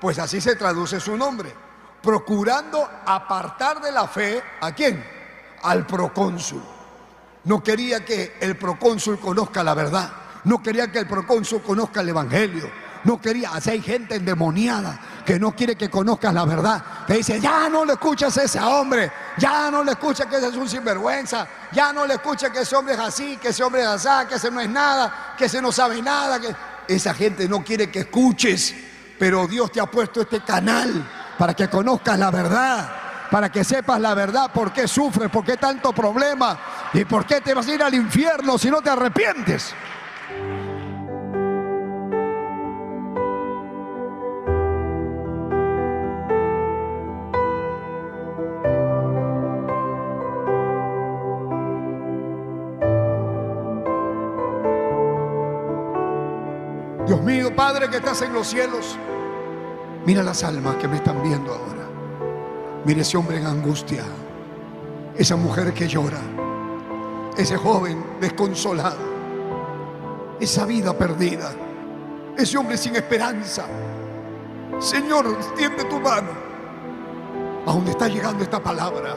Pues 0.00 0.18
así 0.18 0.40
se 0.40 0.56
traduce 0.56 1.00
su 1.00 1.16
nombre. 1.16 1.52
Procurando 2.02 2.88
apartar 3.06 3.80
de 3.80 3.92
la 3.92 4.06
fe 4.06 4.42
a 4.60 4.72
quién? 4.72 5.04
Al 5.62 5.86
procónsul. 5.86 6.62
No 7.44 7.62
quería 7.62 8.04
que 8.04 8.36
el 8.40 8.56
procónsul 8.56 9.18
conozca 9.18 9.62
la 9.62 9.74
verdad. 9.74 10.12
No 10.44 10.62
quería 10.62 10.90
que 10.90 10.98
el 10.98 11.06
procónsul 11.06 11.62
conozca 11.62 12.00
el 12.00 12.08
evangelio 12.10 12.87
no 13.08 13.18
quería, 13.18 13.52
así 13.54 13.70
hay 13.70 13.80
gente 13.80 14.16
endemoniada 14.16 15.00
que 15.24 15.38
no 15.38 15.56
quiere 15.56 15.76
que 15.76 15.88
conozcas 15.88 16.34
la 16.34 16.44
verdad. 16.44 16.84
Te 17.06 17.14
dice, 17.14 17.40
ya 17.40 17.66
no 17.70 17.86
le 17.86 17.94
escuchas 17.94 18.36
a 18.36 18.42
ese 18.42 18.60
hombre, 18.60 19.10
ya 19.38 19.70
no 19.70 19.82
le 19.82 19.92
escuchas 19.92 20.26
que 20.26 20.36
ese 20.36 20.48
es 20.48 20.56
un 20.56 20.68
sinvergüenza, 20.68 21.48
ya 21.72 21.90
no 21.90 22.06
le 22.06 22.14
escuchas 22.14 22.50
que 22.50 22.60
ese 22.60 22.76
hombre 22.76 22.92
es 22.92 23.00
así, 23.00 23.38
que 23.38 23.48
ese 23.48 23.64
hombre 23.64 23.80
es 23.80 23.88
así, 23.88 24.28
que 24.28 24.34
ese 24.34 24.50
no 24.50 24.60
es 24.60 24.68
nada, 24.68 25.34
que 25.38 25.46
ese 25.46 25.62
no 25.62 25.72
sabe 25.72 26.02
nada. 26.02 26.38
Que... 26.38 26.54
Esa 26.86 27.14
gente 27.14 27.48
no 27.48 27.64
quiere 27.64 27.90
que 27.90 28.00
escuches, 28.00 28.74
pero 29.18 29.46
Dios 29.46 29.72
te 29.72 29.80
ha 29.80 29.86
puesto 29.86 30.20
este 30.20 30.42
canal 30.42 31.06
para 31.38 31.54
que 31.54 31.68
conozcas 31.68 32.18
la 32.18 32.30
verdad 32.30 32.90
para 33.30 33.52
que 33.52 33.62
sepas 33.62 34.00
la 34.00 34.14
verdad, 34.14 34.50
por 34.50 34.72
qué 34.72 34.88
sufres, 34.88 35.28
por 35.28 35.44
qué 35.44 35.58
tanto 35.58 35.92
problema 35.92 36.58
y 36.94 37.04
por 37.04 37.26
qué 37.26 37.42
te 37.42 37.52
vas 37.52 37.68
a 37.68 37.74
ir 37.74 37.82
al 37.82 37.92
infierno 37.92 38.56
si 38.56 38.70
no 38.70 38.80
te 38.80 38.88
arrepientes. 38.88 39.74
Padre 57.58 57.90
que 57.90 57.96
estás 57.96 58.22
en 58.22 58.32
los 58.32 58.46
cielos, 58.46 58.96
mira 60.06 60.22
las 60.22 60.44
almas 60.44 60.76
que 60.76 60.86
me 60.86 60.98
están 60.98 61.20
viendo 61.24 61.52
ahora. 61.52 61.88
Mira 62.84 63.00
ese 63.00 63.16
hombre 63.16 63.38
en 63.38 63.46
angustia, 63.46 64.04
esa 65.16 65.34
mujer 65.34 65.74
que 65.74 65.88
llora, 65.88 66.20
ese 67.36 67.56
joven 67.56 68.00
desconsolado, 68.20 69.00
esa 70.38 70.66
vida 70.66 70.96
perdida, 70.96 71.50
ese 72.36 72.56
hombre 72.58 72.76
sin 72.76 72.94
esperanza. 72.94 73.66
Señor, 74.78 75.26
extiende 75.26 75.82
tu 75.86 75.98
mano 75.98 76.30
a 77.66 77.72
donde 77.72 77.90
está 77.90 78.06
llegando 78.06 78.44
esta 78.44 78.62
palabra, 78.62 79.16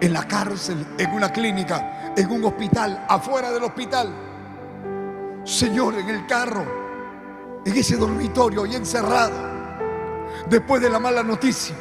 en 0.00 0.12
la 0.14 0.26
cárcel, 0.26 0.86
en 0.96 1.12
una 1.12 1.30
clínica, 1.30 2.14
en 2.16 2.30
un 2.30 2.42
hospital, 2.42 3.04
afuera 3.06 3.50
del 3.50 3.64
hospital. 3.64 4.14
Señor, 5.44 5.92
en 5.96 6.08
el 6.08 6.26
carro, 6.26 6.79
en 7.64 7.76
ese 7.76 7.96
dormitorio 7.96 8.66
y 8.66 8.74
encerrado, 8.74 9.34
después 10.48 10.80
de 10.82 10.90
la 10.90 10.98
mala 10.98 11.22
noticia, 11.22 11.76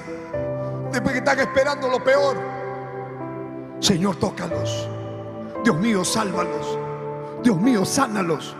después 0.91 1.13
que 1.13 1.19
están 1.19 1.39
esperando 1.39 1.87
lo 1.87 2.03
peor. 2.03 2.37
Señor, 3.79 4.17
tócalos. 4.17 4.89
Dios 5.63 5.77
mío, 5.77 6.03
sálvalos. 6.03 6.77
Dios 7.43 7.57
mío, 7.59 7.85
sánalos. 7.85 8.55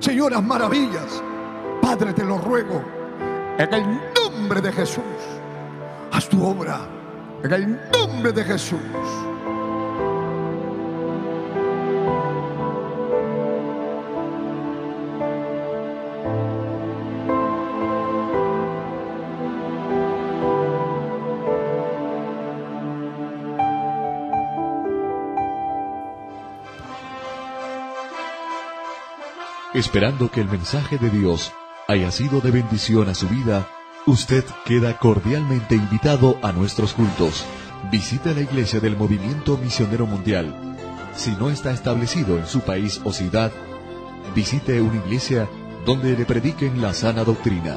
Señoras 0.00 0.42
maravillas. 0.42 1.22
Padre, 1.80 2.12
te 2.12 2.24
lo 2.24 2.38
ruego. 2.38 2.82
En 3.58 3.72
el 3.72 4.00
nombre 4.14 4.60
de 4.60 4.72
Jesús. 4.72 5.04
Haz 6.12 6.28
tu 6.28 6.44
obra. 6.44 6.80
En 7.42 7.52
el 7.52 7.80
nombre 7.92 8.32
de 8.32 8.44
Jesús. 8.44 8.80
Esperando 29.76 30.30
que 30.30 30.40
el 30.40 30.48
mensaje 30.48 30.96
de 30.96 31.10
Dios 31.10 31.52
haya 31.86 32.10
sido 32.10 32.40
de 32.40 32.50
bendición 32.50 33.10
a 33.10 33.14
su 33.14 33.28
vida, 33.28 33.68
usted 34.06 34.42
queda 34.64 34.96
cordialmente 34.96 35.74
invitado 35.74 36.38
a 36.42 36.50
nuestros 36.50 36.94
cultos. 36.94 37.44
Visite 37.92 38.34
la 38.34 38.40
iglesia 38.40 38.80
del 38.80 38.96
Movimiento 38.96 39.58
Misionero 39.58 40.06
Mundial. 40.06 40.78
Si 41.14 41.32
no 41.32 41.50
está 41.50 41.72
establecido 41.72 42.38
en 42.38 42.46
su 42.46 42.60
país 42.60 43.02
o 43.04 43.12
ciudad, 43.12 43.52
visite 44.34 44.80
una 44.80 44.96
iglesia 44.96 45.46
donde 45.84 46.16
le 46.16 46.24
prediquen 46.24 46.80
la 46.80 46.94
sana 46.94 47.22
doctrina. 47.22 47.76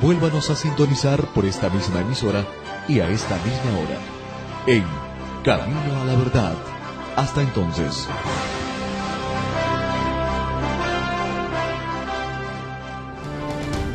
Vuélvanos 0.00 0.50
a 0.50 0.54
sintonizar 0.54 1.20
por 1.34 1.46
esta 1.46 1.68
misma 1.68 2.00
emisora 2.00 2.46
y 2.86 3.00
a 3.00 3.08
esta 3.08 3.34
misma 3.38 3.76
hora. 3.80 3.98
En 4.68 4.84
Camino 5.42 6.00
a 6.00 6.04
la 6.04 6.14
Verdad. 6.14 6.54
Hasta 7.16 7.42
entonces. 7.42 8.06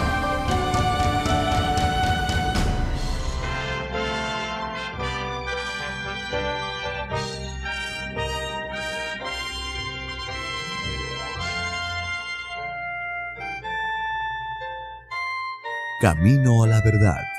Camino 16.02 16.64
a 16.64 16.66
la 16.66 16.82
verdad. 16.82 17.37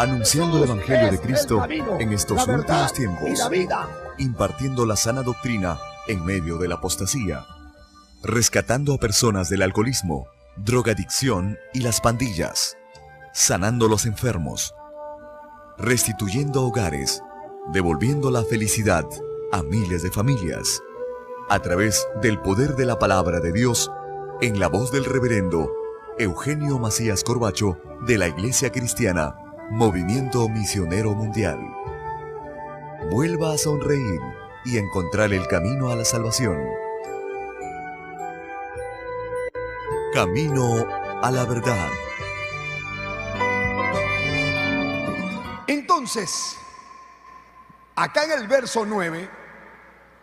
Anunciando 0.00 0.56
el 0.56 0.64
Evangelio 0.64 1.10
de 1.10 1.20
Cristo 1.20 1.62
en 1.68 2.12
estos 2.14 2.48
últimos 2.48 2.94
tiempos. 2.94 3.50
Impartiendo 4.16 4.86
la 4.86 4.96
sana 4.96 5.22
doctrina 5.22 5.78
en 6.08 6.24
medio 6.24 6.56
de 6.56 6.68
la 6.68 6.76
apostasía. 6.76 7.44
Rescatando 8.22 8.94
a 8.94 8.96
personas 8.96 9.50
del 9.50 9.60
alcoholismo, 9.60 10.26
drogadicción 10.56 11.58
y 11.74 11.80
las 11.80 12.00
pandillas. 12.00 12.78
Sanando 13.34 13.88
los 13.88 14.06
enfermos. 14.06 14.74
Restituyendo 15.76 16.62
hogares. 16.62 17.22
Devolviendo 17.70 18.30
la 18.30 18.42
felicidad 18.42 19.04
a 19.52 19.62
miles 19.62 20.02
de 20.02 20.10
familias. 20.10 20.80
A 21.50 21.58
través 21.58 22.08
del 22.22 22.40
poder 22.40 22.74
de 22.74 22.86
la 22.86 22.98
palabra 22.98 23.40
de 23.40 23.52
Dios 23.52 23.92
en 24.40 24.58
la 24.60 24.68
voz 24.68 24.92
del 24.92 25.04
reverendo 25.04 25.70
Eugenio 26.18 26.78
Macías 26.78 27.22
Corbacho 27.22 27.78
de 28.06 28.16
la 28.16 28.28
Iglesia 28.28 28.72
Cristiana, 28.72 29.36
Movimiento 29.70 30.48
Misionero 30.48 31.14
Mundial. 31.14 31.60
Vuelva 33.08 33.52
a 33.52 33.56
sonreír 33.56 34.20
y 34.64 34.78
encontrar 34.78 35.32
el 35.32 35.46
camino 35.46 35.90
a 35.92 35.94
la 35.94 36.04
salvación. 36.04 36.60
Camino 40.12 40.88
a 41.22 41.30
la 41.30 41.44
verdad. 41.44 41.88
Entonces, 45.68 46.56
acá 47.94 48.24
en 48.24 48.32
el 48.32 48.48
verso 48.48 48.84
9 48.84 49.30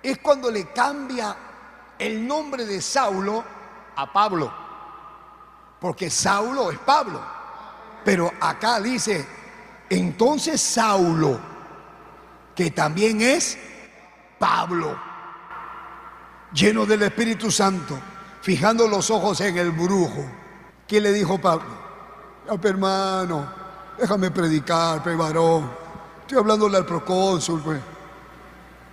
es 0.04 0.18
cuando 0.18 0.52
le 0.52 0.66
cambia 0.74 1.38
el 1.98 2.28
nombre 2.28 2.66
de 2.66 2.82
Saulo 2.82 3.46
a 3.96 4.12
Pablo, 4.12 4.54
porque 5.80 6.10
Saulo 6.10 6.70
es 6.70 6.80
Pablo. 6.80 7.38
Pero 8.04 8.32
acá 8.40 8.80
dice, 8.80 9.37
entonces 9.90 10.62
Saulo, 10.62 11.40
que 12.56 12.72
también 12.72 13.22
es 13.22 13.58
Pablo, 14.40 14.98
lleno 16.54 16.86
del 16.86 17.04
Espíritu 17.04 17.52
Santo, 17.52 17.98
fijando 18.42 18.88
los 18.88 19.10
ojos 19.12 19.42
en 19.42 19.58
el 19.58 19.72
brujo, 19.72 20.26
¿qué 20.88 21.02
le 21.02 21.12
dijo 21.12 21.38
Pablo? 21.40 21.88
hermano, 22.64 23.46
déjame 23.98 24.32
predicar, 24.32 25.04
pe 25.04 25.16
varón. 25.16 25.70
Estoy 26.22 26.38
hablándole 26.38 26.78
al 26.78 26.86
procónsul, 26.86 27.62
pues. 27.62 27.80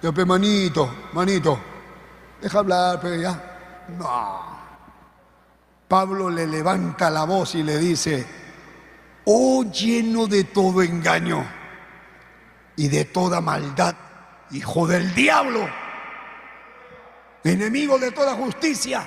Ya, 0.03 0.11
manito, 0.25 0.91
manito, 1.13 1.59
deja 2.41 2.59
hablar, 2.59 3.01
pe, 3.01 3.21
ya. 3.21 3.87
No. 3.99 4.55
Pablo 5.89 6.31
le 6.31 6.47
levanta 6.47 7.11
la 7.11 7.25
voz 7.25 7.55
y 7.55 7.63
le 7.63 7.79
dice, 7.79 8.44
oh 9.25 9.65
lleno 9.65 10.27
de 10.27 10.45
todo 10.45 10.83
engaño 10.83 11.47
y 12.77 12.89
de 12.89 13.05
toda 13.05 13.41
maldad, 13.41 13.95
hijo 14.51 14.87
del 14.87 15.15
diablo, 15.15 15.69
enemigo 17.43 17.99
de 17.99 18.11
toda 18.11 18.35
justicia, 18.35 19.07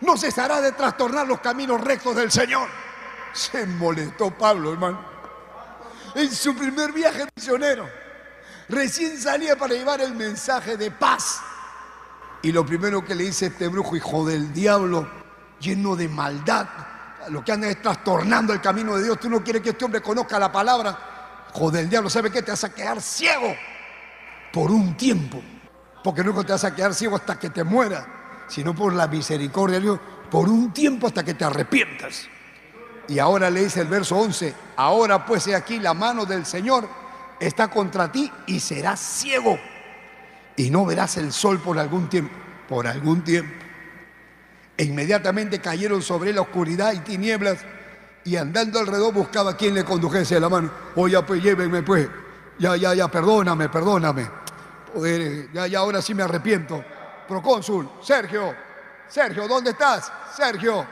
no 0.00 0.16
cesará 0.16 0.60
de 0.60 0.72
trastornar 0.72 1.26
los 1.26 1.40
caminos 1.40 1.80
rectos 1.80 2.14
del 2.14 2.30
Señor. 2.30 2.68
Se 3.32 3.66
molestó 3.66 4.30
Pablo, 4.30 4.72
hermano, 4.72 5.04
en 6.14 6.32
su 6.32 6.54
primer 6.54 6.92
viaje 6.92 7.26
misionero. 7.36 7.88
Recién 8.68 9.18
salía 9.18 9.56
para 9.56 9.74
llevar 9.74 10.00
el 10.00 10.14
mensaje 10.14 10.76
de 10.76 10.90
paz. 10.90 11.40
Y 12.42 12.52
lo 12.52 12.64
primero 12.64 13.04
que 13.04 13.14
le 13.14 13.24
dice 13.24 13.46
este 13.46 13.68
brujo, 13.68 13.96
hijo 13.96 14.26
del 14.26 14.52
diablo, 14.52 15.08
lleno 15.58 15.96
de 15.96 16.08
maldad, 16.08 16.68
lo 17.30 17.44
que 17.44 17.52
anda 17.52 17.68
es 17.68 17.80
trastornando 17.80 18.52
el 18.52 18.60
camino 18.60 18.96
de 18.96 19.04
Dios. 19.04 19.18
Tú 19.20 19.28
no 19.28 19.42
quieres 19.42 19.62
que 19.62 19.70
este 19.70 19.84
hombre 19.84 20.00
conozca 20.00 20.38
la 20.38 20.50
palabra. 20.50 21.46
Joder, 21.52 21.84
el 21.84 21.90
diablo, 21.90 22.10
¿sabe 22.10 22.30
qué? 22.30 22.42
Te 22.42 22.50
vas 22.50 22.64
a 22.64 22.72
quedar 22.72 23.00
ciego 23.00 23.54
por 24.52 24.70
un 24.70 24.96
tiempo. 24.96 25.40
Porque 26.02 26.22
no 26.22 26.44
te 26.44 26.52
vas 26.52 26.64
a 26.64 26.74
quedar 26.74 26.94
ciego 26.94 27.16
hasta 27.16 27.38
que 27.38 27.50
te 27.50 27.64
mueras, 27.64 28.06
sino 28.48 28.74
por 28.74 28.92
la 28.94 29.06
misericordia 29.08 29.76
de 29.78 29.82
Dios, 29.82 30.00
por 30.30 30.48
un 30.48 30.72
tiempo 30.72 31.06
hasta 31.06 31.24
que 31.24 31.34
te 31.34 31.44
arrepientas. 31.44 32.28
Y 33.08 33.18
ahora 33.18 33.50
le 33.50 33.64
dice 33.64 33.80
el 33.80 33.88
verso 33.88 34.16
11, 34.16 34.54
ahora 34.76 35.24
pues 35.24 35.46
he 35.46 35.54
aquí 35.54 35.78
la 35.78 35.94
mano 35.94 36.26
del 36.26 36.44
Señor 36.44 36.88
está 37.40 37.68
contra 37.68 38.12
ti 38.12 38.30
y 38.46 38.60
serás 38.60 39.00
ciego. 39.00 39.58
Y 40.56 40.70
no 40.70 40.84
verás 40.84 41.16
el 41.16 41.32
sol 41.32 41.58
por 41.60 41.78
algún 41.78 42.08
tiempo, 42.08 42.34
por 42.68 42.86
algún 42.86 43.22
tiempo. 43.22 43.67
E 44.78 44.84
inmediatamente 44.84 45.58
cayeron 45.58 46.00
sobre 46.00 46.32
la 46.32 46.42
oscuridad 46.42 46.92
y 46.92 47.00
tinieblas 47.00 47.58
y 48.24 48.36
andando 48.36 48.78
alrededor 48.78 49.12
buscaba 49.12 49.50
a 49.50 49.56
quien 49.56 49.74
le 49.74 49.84
condujese 49.84 50.38
la 50.38 50.48
mano. 50.48 50.70
Oye, 50.94 51.20
pues 51.22 51.42
llévenme 51.42 51.82
pues. 51.82 52.08
Ya, 52.60 52.76
ya, 52.76 52.94
ya, 52.94 53.08
perdóname, 53.08 53.68
perdóname. 53.68 54.30
ya, 55.52 55.66
ya, 55.66 55.78
ahora 55.80 56.00
sí 56.00 56.14
me 56.14 56.22
arrepiento. 56.22 56.84
Procónsul, 57.26 57.90
Sergio, 58.00 58.54
Sergio, 59.08 59.48
¿dónde 59.48 59.70
estás? 59.70 60.12
Sergio, 60.36 60.86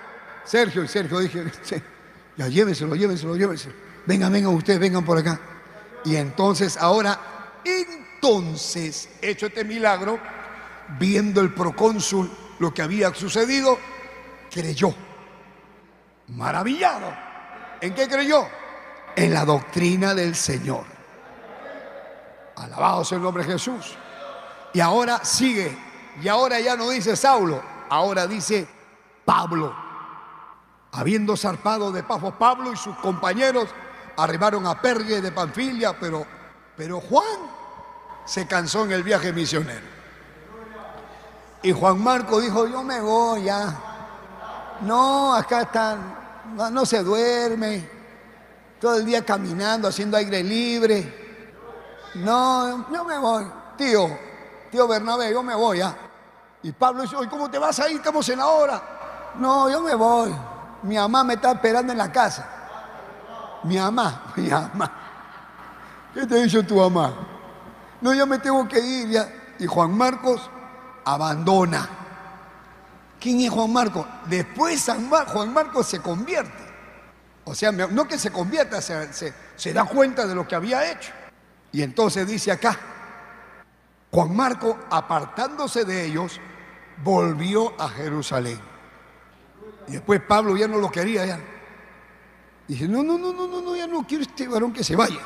Sergio, 0.44 0.82
y 0.82 0.88
Sergio 0.88 1.20
dije, 1.20 1.44
ya 2.36 2.48
llévenselo, 2.48 2.96
llévenselo, 2.96 3.36
llévenselo. 3.36 3.74
Vengan, 4.04 4.32
vengan 4.32 4.52
ustedes, 4.52 4.80
vengan 4.80 5.04
por 5.04 5.18
acá. 5.18 5.40
Y 6.04 6.16
entonces, 6.16 6.76
ahora, 6.76 7.18
entonces, 7.64 9.08
hecho 9.22 9.46
este 9.46 9.64
milagro, 9.64 10.18
viendo 10.98 11.40
el 11.40 11.52
procónsul 11.52 12.30
lo 12.58 12.72
que 12.72 12.82
había 12.82 13.14
sucedido, 13.14 13.78
creyó. 14.50 14.94
Maravillado. 16.28 17.12
¿En 17.80 17.94
qué 17.94 18.08
creyó? 18.08 18.46
En 19.14 19.32
la 19.32 19.44
doctrina 19.44 20.14
del 20.14 20.34
Señor. 20.34 20.84
Alabado 22.56 23.04
sea 23.04 23.16
el 23.16 23.22
nombre 23.22 23.44
de 23.44 23.52
Jesús. 23.52 23.96
Y 24.72 24.80
ahora 24.80 25.24
sigue. 25.24 25.76
Y 26.22 26.28
ahora 26.28 26.58
ya 26.60 26.76
no 26.76 26.88
dice 26.88 27.14
Saulo, 27.16 27.62
ahora 27.90 28.26
dice 28.26 28.66
Pablo. 29.24 29.74
Habiendo 30.92 31.36
zarpado 31.36 31.92
de 31.92 32.02
Pafos 32.02 32.34
Pablo 32.34 32.72
y 32.72 32.76
sus 32.76 32.96
compañeros 32.96 33.68
arribaron 34.16 34.66
a 34.66 34.80
Pergue 34.80 35.20
de 35.20 35.30
Panfilia, 35.30 35.98
pero, 35.98 36.26
pero 36.74 37.00
Juan 37.00 37.38
se 38.24 38.46
cansó 38.46 38.84
en 38.84 38.92
el 38.92 39.02
viaje 39.02 39.32
misionero. 39.32 39.95
Y 41.66 41.72
Juan 41.72 42.00
Marco 42.00 42.40
dijo, 42.40 42.68
yo 42.68 42.84
me 42.84 43.00
voy 43.00 43.42
ya. 43.42 43.74
No, 44.82 45.34
acá 45.34 45.62
están, 45.62 45.98
no, 46.54 46.86
se 46.86 47.02
duerme. 47.02 47.90
Todo 48.80 48.98
el 48.98 49.04
día 49.04 49.24
caminando, 49.24 49.88
haciendo 49.88 50.16
aire 50.16 50.44
libre. 50.44 52.12
No, 52.14 52.88
yo 52.88 53.04
me 53.04 53.18
voy. 53.18 53.46
Tío, 53.76 54.16
tío 54.70 54.86
Bernabé, 54.86 55.32
yo 55.32 55.42
me 55.42 55.56
voy 55.56 55.78
ya. 55.78 55.92
Y 56.62 56.70
Pablo 56.70 57.02
dice, 57.02 57.16
¿cómo 57.28 57.50
te 57.50 57.58
vas 57.58 57.80
a 57.80 57.90
ir? 57.90 57.96
Estamos 57.96 58.28
en 58.28 58.38
la 58.38 58.46
hora. 58.46 58.82
No, 59.34 59.68
yo 59.68 59.80
me 59.80 59.96
voy. 59.96 60.32
Mi 60.84 60.94
mamá 60.94 61.24
me 61.24 61.34
está 61.34 61.50
esperando 61.50 61.90
en 61.90 61.98
la 61.98 62.12
casa. 62.12 62.48
Mi 63.64 63.76
mamá, 63.76 64.22
mi 64.36 64.48
mamá. 64.48 64.92
¿Qué 66.14 66.26
te 66.26 66.38
ha 66.38 66.42
dicho 66.44 66.64
tu 66.64 66.76
mamá? 66.76 67.12
No, 68.00 68.14
yo 68.14 68.24
me 68.24 68.38
tengo 68.38 68.68
que 68.68 68.78
ir 68.78 69.08
ya. 69.08 69.28
Y 69.58 69.66
Juan 69.66 69.90
Marcos 69.98 70.48
abandona. 71.06 71.88
¿Quién 73.18 73.40
es 73.40 73.50
Juan 73.50 73.72
Marcos? 73.72 74.06
Después 74.26 74.84
Juan 75.28 75.52
Marcos 75.54 75.86
se 75.86 76.00
convierte. 76.00 76.66
O 77.44 77.54
sea, 77.54 77.72
no 77.72 78.06
que 78.06 78.18
se 78.18 78.30
convierta, 78.30 78.82
se, 78.82 79.32
se 79.54 79.72
da 79.72 79.84
cuenta 79.84 80.26
de 80.26 80.34
lo 80.34 80.46
que 80.46 80.54
había 80.54 80.90
hecho. 80.90 81.12
Y 81.72 81.82
entonces 81.82 82.26
dice 82.26 82.50
acá, 82.50 82.78
Juan 84.10 84.34
Marco, 84.34 84.78
apartándose 84.90 85.84
de 85.84 86.06
ellos, 86.06 86.40
volvió 87.02 87.80
a 87.80 87.88
Jerusalén. 87.88 88.58
Y 89.86 89.92
después 89.92 90.20
Pablo 90.22 90.56
ya 90.56 90.66
no 90.66 90.78
lo 90.78 90.90
quería 90.90 91.24
ya. 91.24 91.40
Dice, 92.66 92.88
no, 92.88 93.04
no, 93.04 93.16
no, 93.16 93.32
no, 93.32 93.46
no, 93.46 93.62
no, 93.62 93.76
ya 93.76 93.86
no 93.86 94.04
quiero 94.04 94.24
este 94.24 94.48
varón 94.48 94.72
que 94.72 94.82
se 94.82 94.96
vaya. 94.96 95.20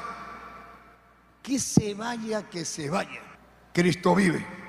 Que 1.43 1.59
se 1.59 1.95
vaya, 1.95 2.43
que 2.43 2.67
se 2.67 2.91
vaya. 2.91 3.21
Cristo 3.73 4.15
vive. 4.15 4.60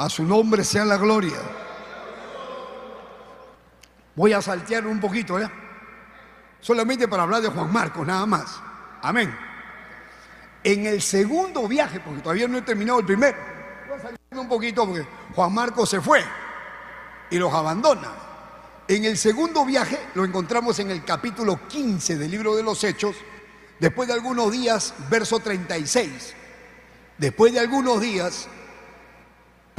A 0.00 0.08
su 0.08 0.24
nombre 0.24 0.64
sea 0.64 0.86
la 0.86 0.96
gloria. 0.96 1.36
Voy 4.14 4.32
a 4.32 4.40
saltear 4.40 4.86
un 4.86 4.98
poquito, 4.98 5.38
¿eh? 5.38 5.46
Solamente 6.58 7.06
para 7.06 7.24
hablar 7.24 7.42
de 7.42 7.48
Juan 7.48 7.70
Marcos, 7.70 8.06
nada 8.06 8.24
más. 8.24 8.62
Amén. 9.02 9.36
En 10.64 10.86
el 10.86 11.02
segundo 11.02 11.68
viaje, 11.68 12.00
porque 12.00 12.22
todavía 12.22 12.48
no 12.48 12.56
he 12.56 12.62
terminado 12.62 13.00
el 13.00 13.04
primero, 13.04 13.36
voy 13.90 13.98
a 13.98 14.00
saltear 14.00 14.40
un 14.40 14.48
poquito 14.48 14.86
porque 14.86 15.06
Juan 15.34 15.52
Marcos 15.52 15.90
se 15.90 16.00
fue 16.00 16.24
y 17.30 17.36
los 17.36 17.52
abandona. 17.52 18.08
En 18.88 19.04
el 19.04 19.18
segundo 19.18 19.66
viaje 19.66 19.98
lo 20.14 20.24
encontramos 20.24 20.78
en 20.78 20.92
el 20.92 21.04
capítulo 21.04 21.68
15 21.68 22.16
del 22.16 22.30
libro 22.30 22.56
de 22.56 22.62
los 22.62 22.82
Hechos, 22.84 23.16
después 23.78 24.08
de 24.08 24.14
algunos 24.14 24.50
días, 24.50 24.94
verso 25.10 25.40
36. 25.40 26.36
Después 27.18 27.52
de 27.52 27.60
algunos 27.60 28.00
días, 28.00 28.48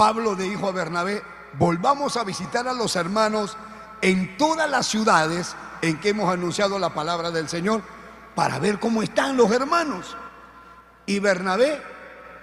Pablo 0.02 0.34
dijo 0.34 0.68
a 0.68 0.72
Bernabé, 0.72 1.22
volvamos 1.60 2.18
a 2.18 2.24
visitar 2.24 2.68
a 2.68 2.74
los 2.74 2.96
hermanos 2.96 3.56
en 4.02 4.36
todas 4.36 4.68
las 4.68 4.88
ciudades 4.88 5.56
en 5.84 6.00
que 6.00 6.10
hemos 6.10 6.34
anunciado 6.34 6.80
la 6.80 6.92
palabra 6.92 7.30
del 7.30 7.48
Señor 7.48 7.84
para 8.34 8.58
ver 8.58 8.80
cómo 8.80 9.04
están 9.04 9.38
los 9.38 9.52
hermanos. 9.52 10.18
Y 11.06 11.20
Bernabé 11.20 11.80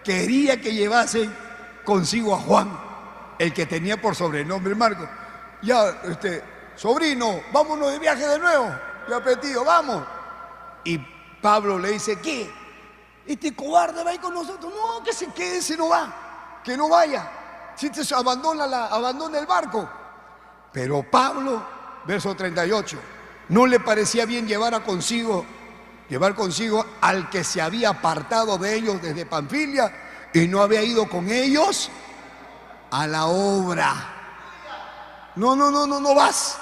quería 0.04 0.60
que 0.60 0.72
llevase 0.72 1.28
consigo 1.84 2.32
a 2.32 2.38
Juan, 2.38 2.78
el 3.40 3.52
que 3.52 3.66
tenía 3.66 4.00
por 4.00 4.14
sobrenombre 4.14 4.76
Marco. 4.76 5.08
Ya, 5.60 5.98
este, 6.04 6.44
sobrino, 6.76 7.40
vámonos 7.52 7.90
de 7.90 7.98
viaje 7.98 8.24
de 8.24 8.38
nuevo. 8.38 8.72
Ya 9.10 9.18
petido, 9.18 9.64
vamos. 9.64 10.04
Y 10.84 10.96
Pablo 11.42 11.76
le 11.76 11.90
dice, 11.90 12.20
¿qué? 12.20 12.48
Este 13.26 13.52
cobarde 13.56 14.04
va 14.04 14.10
a 14.10 14.14
ir 14.14 14.20
con 14.20 14.32
nosotros. 14.32 14.72
No, 14.72 15.02
que 15.02 15.12
se 15.12 15.26
quede, 15.32 15.60
se 15.60 15.76
no 15.76 15.88
va. 15.88 16.60
Que 16.62 16.76
no 16.76 16.88
vaya. 16.88 17.32
Se 17.78 18.14
abandona, 18.14 18.66
la, 18.66 18.86
abandona 18.86 19.38
el 19.38 19.46
barco. 19.46 19.88
Pero 20.72 21.04
Pablo, 21.08 21.62
verso 22.06 22.34
38, 22.34 22.98
no 23.50 23.66
le 23.66 23.78
parecía 23.78 24.26
bien 24.26 24.46
llevar 24.46 24.74
a 24.74 24.82
consigo, 24.82 25.46
llevar 26.08 26.34
consigo 26.34 26.84
al 27.00 27.30
que 27.30 27.44
se 27.44 27.60
había 27.60 27.90
apartado 27.90 28.58
de 28.58 28.74
ellos 28.74 29.00
desde 29.00 29.26
Panfilia 29.26 29.92
y 30.34 30.48
no 30.48 30.60
había 30.60 30.82
ido 30.82 31.08
con 31.08 31.30
ellos 31.30 31.90
a 32.90 33.06
la 33.06 33.26
obra. 33.26 33.94
No, 35.36 35.54
no, 35.54 35.70
no, 35.70 35.86
no, 35.86 36.00
no 36.00 36.14
vas. 36.14 36.58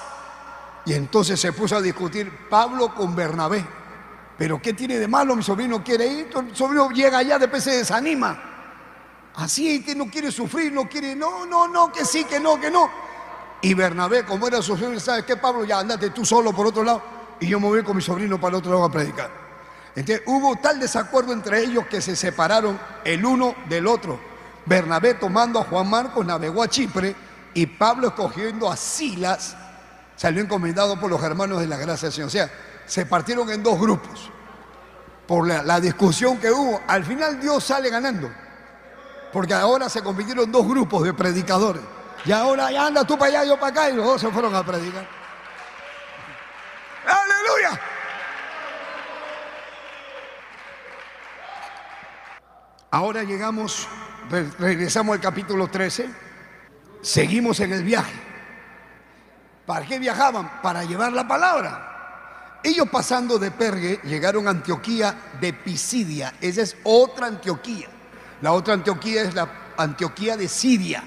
Y 0.85 0.93
entonces 0.93 1.41
se 1.41 1.53
puso 1.53 1.77
a 1.77 1.83
discutir 1.83 2.47
Pablo 2.51 2.95
con 2.95 3.17
Bernabé. 3.17 3.67
Pero 4.37 4.61
¿qué 4.61 4.75
tiene 4.75 4.99
de 4.99 5.09
malo? 5.09 5.35
Mi 5.35 5.43
sobrino 5.43 5.83
quiere 5.83 6.07
ir, 6.07 6.31
mi 6.43 6.55
sobrino 6.55 6.91
llega 6.91 7.19
allá, 7.19 7.39
después 7.39 7.65
se 7.65 7.79
desanima. 7.79 8.56
Así, 9.37 9.83
que 9.83 9.95
no 9.95 10.11
quiere 10.11 10.33
sufrir, 10.33 10.73
no 10.73 10.89
quiere, 10.89 11.15
no, 11.15 11.45
no, 11.47 11.69
no, 11.69 11.93
que 11.93 12.05
sí, 12.05 12.25
que 12.25 12.41
no, 12.41 12.59
que 12.61 12.71
no. 12.71 12.91
Y 13.63 13.75
Bernabé, 13.75 14.25
como 14.25 14.47
era 14.47 14.63
su 14.63 14.77
sobrino, 14.77 15.01
¿sabes 15.01 15.25
qué, 15.25 15.37
Pablo? 15.37 15.65
Ya 15.65 15.79
andate 15.79 16.11
tú 16.11 16.25
solo 16.25 16.53
por 16.53 16.67
otro 16.67 16.83
lado 16.83 17.03
y 17.41 17.47
yo 17.47 17.61
me 17.61 17.67
voy 17.67 17.83
con 17.83 17.97
mi 17.97 18.03
sobrino 18.03 18.41
para 18.41 18.51
el 18.51 18.55
otro 18.57 18.73
lado 18.73 18.85
a 18.85 18.91
predicar. 18.91 19.31
Entonces 19.95 20.25
hubo 20.27 20.57
tal 20.57 20.79
desacuerdo 20.79 21.33
entre 21.33 21.61
ellos 21.61 21.87
que 21.87 22.01
se 22.01 22.17
separaron 22.17 22.79
el 23.05 23.25
uno 23.25 23.55
del 23.69 23.87
otro. 23.87 24.21
Bernabé 24.67 25.15
tomando 25.15 25.61
a 25.61 25.65
Juan 25.65 25.89
Marcos 25.89 26.25
navegó 26.27 26.63
a 26.63 26.69
Chipre 26.69 27.15
y 27.55 27.67
Pablo 27.67 28.09
escogiendo 28.09 28.71
a 28.71 28.77
Silas 28.77 29.57
salió 30.17 30.43
encomendado 30.43 30.99
por 30.99 31.11
los 31.11 31.23
hermanos 31.23 31.61
de 31.61 31.67
la 31.67 31.77
gracia 31.77 32.09
del 32.09 32.13
Señor. 32.13 32.29
O 32.29 32.31
sea, 32.31 32.51
se 32.87 33.07
partieron 33.07 33.51
en 33.51 33.63
dos 33.63 33.79
grupos 33.79 34.31
por 35.27 35.47
la, 35.47 35.63
la 35.63 35.81
discusión 35.81 36.39
que 36.39 36.51
hubo. 36.51 36.81
Al 36.87 37.05
final 37.05 37.41
Dios 37.41 37.65
sale 37.65 37.91
ganando, 37.91 38.31
porque 39.33 39.55
ahora 39.55 39.89
se 39.89 40.03
convirtieron 40.03 40.51
dos 40.51 40.67
grupos 40.67 41.05
de 41.05 41.15
predicadores. 41.15 41.83
Y 42.25 42.33
ahora 42.33 42.71
ya 42.71 42.87
anda 42.87 43.05
tú 43.05 43.17
para 43.17 43.31
allá, 43.41 43.45
yo 43.45 43.61
para 43.61 43.71
acá, 43.71 43.91
y 43.91 43.95
los 43.95 44.05
dos 44.05 44.21
se 44.21 44.31
fueron 44.31 44.55
a 44.55 44.65
predicar. 44.65 45.07
¡Aleluya! 47.07 47.81
Ahora 52.91 53.23
llegamos, 53.23 53.87
regresamos 54.59 55.15
al 55.15 55.21
capítulo 55.21 55.69
13, 55.69 56.09
seguimos 57.03 57.61
en 57.61 57.73
el 57.73 57.85
viaje. 57.85 58.15
¿Para 59.67 59.85
qué 59.85 59.99
viajaban? 59.99 60.63
Para 60.63 60.85
llevar 60.85 61.13
la 61.13 61.29
palabra. 61.29 62.61
Ellos 62.63 62.89
pasando 62.91 63.39
de 63.39 63.51
Pergue 63.51 64.01
llegaron 64.05 64.49
a 64.49 64.51
Antioquía 64.51 65.37
de 65.41 65.53
Pisidia. 65.53 66.35
Esa 66.41 66.63
es 66.63 66.77
otra 66.85 67.27
Antioquía. 67.27 67.89
La 68.43 68.53
otra 68.53 68.75
Antioquía 68.75 69.23
es 69.23 69.35
la 69.35 69.49
Antioquía 69.77 70.37
de 70.37 70.49
Siria. 70.49 71.03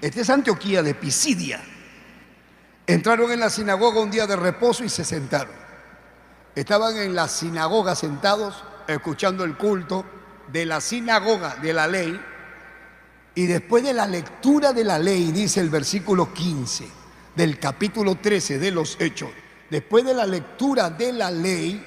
Esta 0.00 0.20
es 0.20 0.30
Antioquía 0.30 0.82
de 0.82 0.94
Pisidia. 0.94 1.62
Entraron 2.86 3.32
en 3.32 3.40
la 3.40 3.48
sinagoga 3.48 4.00
un 4.00 4.10
día 4.10 4.26
de 4.26 4.36
reposo 4.36 4.84
y 4.84 4.88
se 4.88 5.04
sentaron. 5.04 5.54
Estaban 6.54 6.96
en 6.98 7.14
la 7.14 7.28
sinagoga 7.28 7.94
sentados, 7.94 8.62
escuchando 8.86 9.44
el 9.44 9.56
culto 9.56 10.04
de 10.52 10.66
la 10.66 10.80
sinagoga 10.80 11.56
de 11.56 11.72
la 11.72 11.86
ley. 11.86 12.20
Y 13.34 13.46
después 13.46 13.82
de 13.82 13.94
la 13.94 14.06
lectura 14.06 14.72
de 14.72 14.84
la 14.84 14.98
ley, 14.98 15.32
dice 15.32 15.60
el 15.60 15.70
versículo 15.70 16.32
15 16.32 16.86
del 17.34 17.58
capítulo 17.58 18.16
13 18.16 18.58
de 18.58 18.70
los 18.70 18.96
Hechos, 19.00 19.30
después 19.70 20.04
de 20.04 20.14
la 20.14 20.26
lectura 20.26 20.90
de 20.90 21.12
la 21.12 21.30
ley 21.30 21.84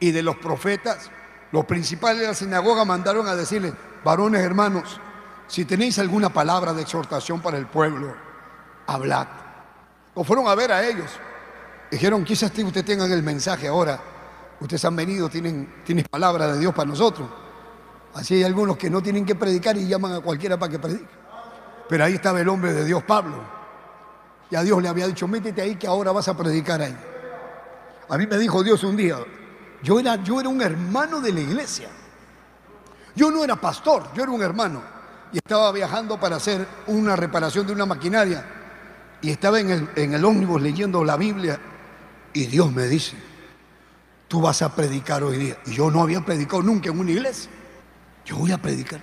y 0.00 0.10
de 0.12 0.22
los 0.22 0.36
profetas, 0.36 1.10
los 1.50 1.66
principales 1.66 2.22
de 2.22 2.28
la 2.28 2.34
sinagoga 2.34 2.84
mandaron 2.86 3.26
a 3.28 3.34
decirle, 3.34 3.74
varones 4.04 4.40
hermanos, 4.40 5.00
si 5.46 5.64
tenéis 5.64 5.98
alguna 5.98 6.32
palabra 6.32 6.72
de 6.72 6.82
exhortación 6.82 7.40
para 7.40 7.58
el 7.58 7.66
pueblo, 7.66 8.14
hablad. 8.86 9.26
O 10.14 10.24
fueron 10.24 10.46
a 10.48 10.54
ver 10.54 10.72
a 10.72 10.86
ellos. 10.86 11.10
Dijeron, 11.90 12.24
quizás 12.24 12.50
ustedes 12.56 12.84
tengan 12.84 13.10
el 13.12 13.22
mensaje 13.22 13.68
ahora. 13.68 14.00
Ustedes 14.60 14.84
han 14.84 14.96
venido, 14.96 15.28
tienen, 15.28 15.82
tienen 15.84 16.06
palabra 16.10 16.52
de 16.52 16.58
Dios 16.58 16.74
para 16.74 16.88
nosotros. 16.88 17.28
Así 18.14 18.34
hay 18.34 18.44
algunos 18.44 18.76
que 18.76 18.88
no 18.90 19.02
tienen 19.02 19.24
que 19.24 19.34
predicar 19.34 19.76
y 19.76 19.86
llaman 19.86 20.12
a 20.12 20.20
cualquiera 20.20 20.58
para 20.58 20.70
que 20.70 20.78
predique. 20.78 21.08
Pero 21.88 22.04
ahí 22.04 22.14
estaba 22.14 22.40
el 22.40 22.48
hombre 22.48 22.72
de 22.72 22.84
Dios, 22.84 23.02
Pablo. 23.02 23.42
Y 24.50 24.56
a 24.56 24.62
Dios 24.62 24.82
le 24.82 24.88
había 24.88 25.06
dicho, 25.06 25.26
métete 25.26 25.62
ahí 25.62 25.76
que 25.76 25.86
ahora 25.86 26.12
vas 26.12 26.28
a 26.28 26.36
predicar 26.36 26.80
ahí. 26.80 26.96
A 28.08 28.18
mí 28.18 28.26
me 28.26 28.38
dijo 28.38 28.62
Dios 28.62 28.84
un 28.84 28.96
día, 28.96 29.18
yo 29.82 29.98
era, 29.98 30.16
yo 30.16 30.40
era 30.40 30.48
un 30.48 30.60
hermano 30.60 31.20
de 31.20 31.32
la 31.32 31.40
iglesia. 31.40 31.88
Yo 33.14 33.30
no 33.30 33.44
era 33.44 33.56
pastor, 33.56 34.10
yo 34.14 34.22
era 34.22 34.32
un 34.32 34.42
hermano 34.42 34.82
y 35.32 35.38
estaba 35.38 35.72
viajando 35.72 36.18
para 36.18 36.36
hacer 36.36 36.66
una 36.86 37.16
reparación 37.16 37.66
de 37.66 37.72
una 37.72 37.86
maquinaria 37.86 38.44
y 39.20 39.30
estaba 39.30 39.60
en 39.60 39.70
el, 39.70 39.88
en 39.96 40.14
el 40.14 40.24
ómnibus 40.24 40.60
leyendo 40.60 41.04
la 41.04 41.16
Biblia 41.16 41.58
y 42.32 42.46
Dios 42.46 42.72
me 42.72 42.86
dice, 42.86 43.16
tú 44.28 44.40
vas 44.40 44.62
a 44.62 44.74
predicar 44.74 45.22
hoy 45.22 45.36
día. 45.36 45.58
Y 45.66 45.72
yo 45.72 45.90
no 45.90 46.02
había 46.02 46.22
predicado 46.22 46.62
nunca 46.62 46.88
en 46.88 46.98
una 46.98 47.10
iglesia. 47.10 47.50
Yo 48.24 48.36
voy 48.36 48.52
a 48.52 48.58
predicar. 48.58 49.00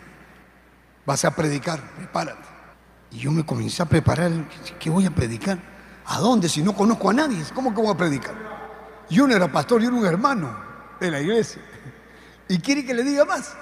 Vas 1.05 1.23
a 1.25 1.35
predicar, 1.35 1.81
prepárate. 1.95 2.47
Y 3.11 3.19
yo 3.19 3.31
me 3.31 3.45
comencé 3.45 3.81
a 3.81 3.85
preparar, 3.85 4.31
¿qué 4.79 4.89
voy 4.89 5.05
a 5.05 5.11
predicar? 5.11 5.59
¿A 6.05 6.19
dónde? 6.19 6.49
Si 6.49 6.61
no 6.61 6.75
conozco 6.75 7.09
a 7.09 7.13
nadie, 7.13 7.43
¿cómo 7.53 7.73
que 7.73 7.81
voy 7.81 7.91
a 7.91 7.97
predicar? 7.97 8.35
Yo 9.09 9.27
no 9.27 9.35
era 9.35 9.51
pastor, 9.51 9.81
yo 9.81 9.89
era 9.89 9.97
un 9.97 10.05
hermano 10.05 10.55
de 10.99 11.11
la 11.11 11.19
iglesia. 11.19 11.61
¿Y 12.47 12.59
quiere 12.59 12.85
que 12.85 12.93
le 12.93 13.03
diga 13.03 13.25
más? 13.25 13.55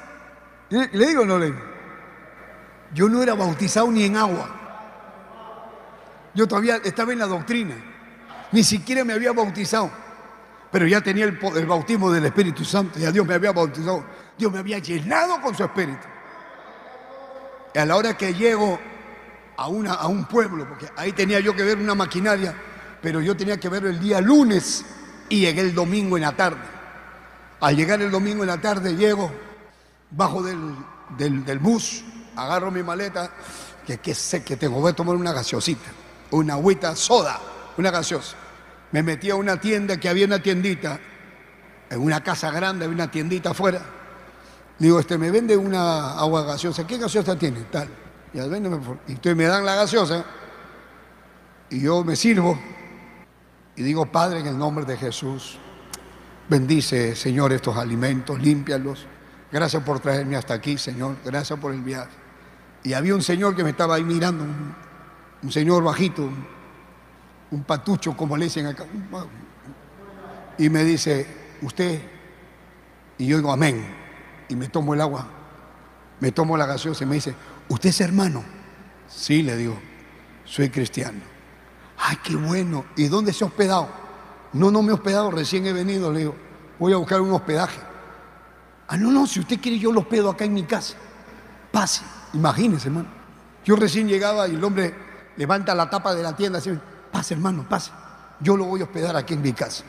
¿Le 0.70 1.08
digo 1.08 1.26
no 1.26 1.40
le 1.40 1.48
digo? 1.48 1.60
Yo 2.94 3.10
no 3.10 3.22
era 3.22 3.34
bautizado 3.34 3.92
ni 3.92 4.04
en 4.04 4.18
agua. 4.18 4.50
Yo 6.34 6.48
todavía 6.48 6.78
estaba 6.84 7.14
en 7.14 7.20
la 7.20 7.26
doctrina. 7.26 7.76
Ni 8.52 8.64
siquiera 8.64 9.04
me 9.04 9.14
había 9.14 9.32
bautizado. 9.32 9.92
Pero 10.72 10.86
ya 10.86 11.02
tenía 11.02 11.26
el, 11.26 11.66
bautismo 11.66 12.12
del 12.12 12.26
Espíritu 12.26 12.64
Santo. 12.64 13.00
Ya 13.00 13.12
Dios 13.12 13.26
me 13.26 13.34
había 13.34 13.52
bautizado. 13.52 14.06
Dios 14.38 14.52
me 14.52 14.60
había 14.60 14.80
llenado 14.80 15.42
con 15.42 15.56
su 15.56 15.64
Espíritu. 15.64 16.06
Y 17.74 17.80
a 17.80 17.86
la 17.86 17.96
hora 17.96 18.16
que 18.16 18.34
llego 18.34 18.80
a, 19.58 19.64
a 19.64 20.08
un 20.08 20.26
pueblo, 20.26 20.68
porque 20.68 20.90
ahí 20.96 21.12
tenía 21.12 21.40
yo 21.40 21.56
que 21.56 21.64
ver 21.64 21.78
una 21.78 21.96
maquinaria, 21.96 22.54
pero 23.02 23.22
yo 23.22 23.36
tenía 23.36 23.60
que 23.60 23.70
ver 23.70 23.86
el 23.86 24.00
día 24.00 24.22
lunes 24.22 24.86
y 25.30 25.42
llegué 25.42 25.62
el 25.62 25.74
domingo 25.74 26.18
en 26.18 26.24
la 26.24 26.36
tarde. 26.36 26.62
Al 27.60 27.76
llegar 27.76 28.02
el 28.02 28.12
domingo 28.12 28.44
en 28.44 28.48
la 28.50 28.62
tarde 28.62 28.96
llego 28.96 29.32
bajo 30.12 30.42
del, 30.44 30.76
del 31.18 31.60
bus 31.60 32.04
agarro 32.38 32.72
mi 32.72 32.84
maleta, 32.84 33.32
que, 33.86 34.14
sé 34.14 34.44
que 34.44 34.58
tengo, 34.58 34.80
voy 34.80 34.92
a 34.92 34.96
tomar 34.96 35.16
una 35.16 35.34
gaseosita, 35.34 35.90
una 36.32 36.54
agüita 36.54 36.96
soda, 36.96 37.40
una 37.78 37.92
gaseosa. 37.92 38.36
Me 38.92 39.04
metí 39.04 39.30
a 39.30 39.36
una 39.36 39.60
tienda 39.60 39.98
que 39.98 40.08
había 40.08 40.26
una 40.26 40.42
tiendita, 40.42 41.00
en 41.90 42.02
una 42.02 42.22
casa 42.22 42.52
grande, 42.52 42.86
había 42.86 42.96
una 42.96 43.12
tiendita 43.12 43.52
afuera. 43.52 43.82
Digo, 44.78 45.00
este, 45.00 45.18
me 45.18 45.32
vende 45.32 45.58
una 45.58 46.20
agua 46.20 46.44
gaseosa. 46.44 46.86
¿Qué 46.86 46.98
gaseosa 46.98 47.38
tiene? 47.38 47.62
Tal. 47.72 47.90
Y, 48.34 48.40
entonces 48.40 49.36
me 49.36 49.46
dan 49.46 49.66
la 49.66 49.76
gaseosa 49.76 50.24
y 51.70 51.82
yo 51.82 52.04
me 52.04 52.16
sirvo 52.16 52.60
y 53.76 53.84
digo, 53.84 54.06
Padre, 54.06 54.42
en 54.42 54.48
el 54.48 54.58
nombre 54.58 54.86
de 54.86 54.98
Jesús, 54.98 55.58
bendice, 56.50 57.16
Señor, 57.16 57.54
estos 57.54 57.78
alimentos, 57.78 58.40
límpialos. 58.40 59.08
Gracias 59.52 59.84
por 59.84 60.00
traerme 60.00 60.36
hasta 60.36 60.54
aquí, 60.54 60.78
Señor. 60.78 61.16
Gracias 61.24 61.58
por 61.60 61.74
el 61.74 61.82
viaje. 61.82 62.12
Y 62.84 62.94
había 62.94 63.16
un 63.16 63.22
señor 63.22 63.56
que 63.56 63.64
me 63.64 63.72
estaba 63.72 63.96
ahí 63.96 64.04
mirando, 64.04 64.44
un, 64.44 65.52
señor 65.52 65.84
bajito. 65.84 66.30
un 67.52 67.64
patucho, 67.64 68.16
como 68.16 68.38
le 68.38 68.46
dicen 68.46 68.66
acá. 68.66 68.86
Y 70.58 70.70
me 70.70 70.84
dice, 70.84 71.26
usted, 71.62 72.02
y 73.18 73.28
yo 73.28 73.38
digo, 73.38 73.52
amén. 73.52 73.96
Y 74.50 74.56
me 74.56 74.70
tomo 74.70 74.94
el 74.94 75.02
agua, 75.02 75.28
me 76.20 76.32
tomo 76.32 76.58
la 76.58 76.66
gaseosa 76.66 77.04
y 77.04 77.08
me 77.08 77.16
dice, 77.16 77.36
¿usted 77.70 77.90
es 77.90 78.02
hermano? 78.02 78.44
Sí, 79.08 79.44
le 79.44 79.56
digo, 79.56 79.78
soy 80.46 80.70
cristiano. 80.70 81.20
Ay, 81.98 82.18
qué 82.24 82.36
bueno. 82.36 82.86
¿Y 82.96 83.08
dónde 83.08 83.34
se 83.34 83.44
ha 83.44 83.48
hospedado? 83.48 83.90
No, 84.54 84.72
no 84.72 84.82
me 84.82 84.90
he 84.90 84.94
hospedado, 84.94 85.32
recién 85.32 85.66
he 85.68 85.74
venido, 85.74 86.12
le 86.12 86.20
digo, 86.20 86.36
voy 86.80 86.94
a 86.94 86.98
buscar 86.98 87.22
un 87.22 87.32
hospedaje. 87.32 87.80
Ah, 88.88 88.98
no, 88.98 89.12
no, 89.12 89.28
si 89.28 89.42
usted 89.42 89.60
quiere 89.60 89.78
yo 89.78 89.92
lo 89.92 90.02
hospedo 90.02 90.30
acá 90.30 90.46
en 90.46 90.54
mi 90.54 90.64
casa. 90.64 90.96
Pase, 91.72 92.04
imagínese, 92.34 92.88
hermano. 92.88 93.10
Yo 93.66 93.76
recién 93.76 94.08
llegaba 94.08 94.48
y 94.48 94.56
el 94.56 94.64
hombre 94.64 94.96
levanta 95.36 95.76
la 95.76 95.90
tapa 95.90 96.16
de 96.16 96.24
la 96.24 96.36
tienda 96.36 96.60
así, 96.60 96.72
pase 97.12 97.34
hermano, 97.34 97.68
pase. 97.68 97.92
Yo 98.40 98.56
lo 98.56 98.66
voy 98.66 98.82
a 98.82 98.86
hospedar 98.86 99.16
aquí 99.18 99.34
en 99.34 99.42
mi 99.42 99.52
casa. 99.52 99.84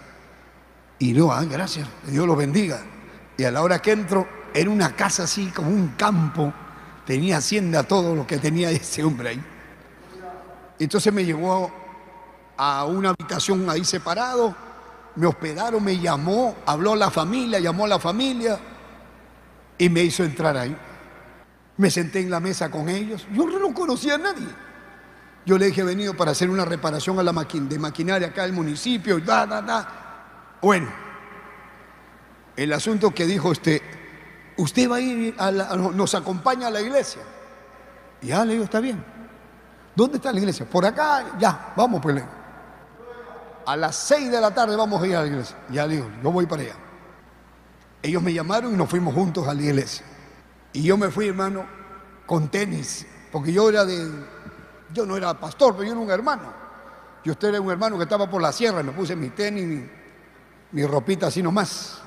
Y 0.99 1.13
no, 1.13 1.31
ah, 1.31 1.45
gracias, 1.45 1.87
Dios 2.09 2.27
lo 2.27 2.35
bendiga. 2.35 2.81
Y 3.37 3.45
a 3.45 3.53
la 3.53 3.63
hora 3.63 3.81
que 3.81 3.93
entro, 3.93 4.27
era 4.53 4.69
una 4.69 4.97
casa 4.97 5.25
así 5.25 5.47
como 5.55 5.71
un 5.71 5.95
campo, 5.97 6.53
tenía 7.07 7.37
hacienda 7.37 7.85
todo 7.85 8.17
lo 8.17 8.27
que 8.27 8.39
tenía 8.39 8.71
ese 8.71 9.05
hombre 9.05 9.29
ahí. 9.29 9.45
Entonces 10.81 11.13
me 11.13 11.25
llevó 11.25 11.71
a 12.57 12.85
una 12.85 13.11
habitación 13.11 13.71
ahí 13.71 13.85
separado, 13.85 14.57
me 15.15 15.27
hospedaron, 15.27 15.85
me 15.85 15.99
llamó, 16.01 16.57
habló 16.67 16.95
a 16.95 16.97
la 16.97 17.11
familia, 17.11 17.61
llamó 17.61 17.85
a 17.85 17.89
la 17.89 17.99
familia 18.01 18.59
y 19.79 19.89
me 19.89 20.03
hizo 20.03 20.25
entrar 20.25 20.57
ahí. 20.57 20.77
Me 21.77 21.91
senté 21.91 22.21
en 22.21 22.31
la 22.31 22.41
mesa 22.41 22.71
con 22.71 22.89
ellos. 22.89 23.27
Yo 23.33 23.47
no 23.47 23.73
conocía 23.73 24.17
a 24.17 24.19
nadie. 24.19 24.49
Yo 25.47 25.57
le 25.57 25.67
dije, 25.67 25.81
he 25.81 25.85
venido 25.85 26.15
para 26.15 26.33
hacer 26.33 26.51
una 26.51 26.65
reparación 26.65 27.19
a 27.19 27.23
la 27.23 27.33
de 27.33 27.79
maquinaria 27.79 28.29
acá 28.29 28.43
del 28.43 28.53
municipio. 28.53 29.21
Da, 29.21 29.47
da, 29.47 29.63
da. 29.63 30.59
Bueno, 30.61 30.89
el 32.57 32.73
asunto 32.73 33.15
que 33.15 33.25
dijo 33.25 33.49
usted, 33.49 33.81
usted 34.57 34.91
va 34.91 34.97
a 34.97 35.01
ir, 35.01 35.35
a 35.39 35.51
nos 35.51 36.15
acompaña 36.15 36.67
a 36.67 36.71
la 36.71 36.81
iglesia. 36.81 37.23
Y 38.21 38.27
ya 38.27 38.45
le 38.45 38.55
digo, 38.55 38.65
está 38.65 38.81
bien. 38.81 39.03
¿Dónde 39.95 40.17
está 40.17 40.33
la 40.33 40.41
iglesia? 40.41 40.69
Por 40.69 40.85
acá, 40.85 41.39
ya, 41.39 41.73
vamos 41.77 42.01
pues. 42.03 42.23
A 43.65 43.77
las 43.77 43.95
seis 43.95 44.31
de 44.31 44.41
la 44.41 44.53
tarde 44.53 44.75
vamos 44.77 45.03
a 45.03 45.07
ir 45.07 45.17
a 45.17 45.23
la 45.23 45.29
iglesia. 45.29 45.57
Ya 45.71 45.87
le 45.87 45.97
digo, 45.97 46.11
yo 46.23 46.33
voy 46.33 46.47
para 46.47 46.63
allá. 46.63 46.75
Ellos 48.03 48.23
me 48.23 48.33
llamaron 48.33 48.75
y 48.75 48.77
nos 48.77 48.89
fuimos 48.89 49.15
juntos 49.15 49.47
a 49.49 49.55
la 49.55 49.63
iglesia. 49.63 50.05
Y 50.73 50.83
yo 50.83 50.97
me 50.97 51.11
fui, 51.11 51.29
hermano, 51.29 51.67
con 52.27 52.49
tenis, 52.49 53.07
porque 53.33 53.53
yo 53.53 53.69
era 53.69 53.85
de, 53.85 54.09
yo 54.93 55.07
no 55.07 55.17
era 55.17 55.39
pastor, 55.39 55.75
pero 55.75 55.85
yo 55.85 55.93
era 55.93 56.01
un 56.01 56.11
hermano. 56.11 56.53
Yo 57.25 57.33
usted 57.33 57.49
era 57.49 57.61
un 57.61 57.71
hermano 57.71 57.97
que 57.97 58.05
estaba 58.05 58.31
por 58.31 58.41
la 58.41 58.53
sierra, 58.53 58.83
me 58.83 58.93
puse 58.93 59.17
mi 59.17 59.31
tenis, 59.31 59.67
mi, 59.67 59.89
mi 60.73 60.87
ropita 60.87 61.27
así 61.27 61.43
nomás. 61.43 61.99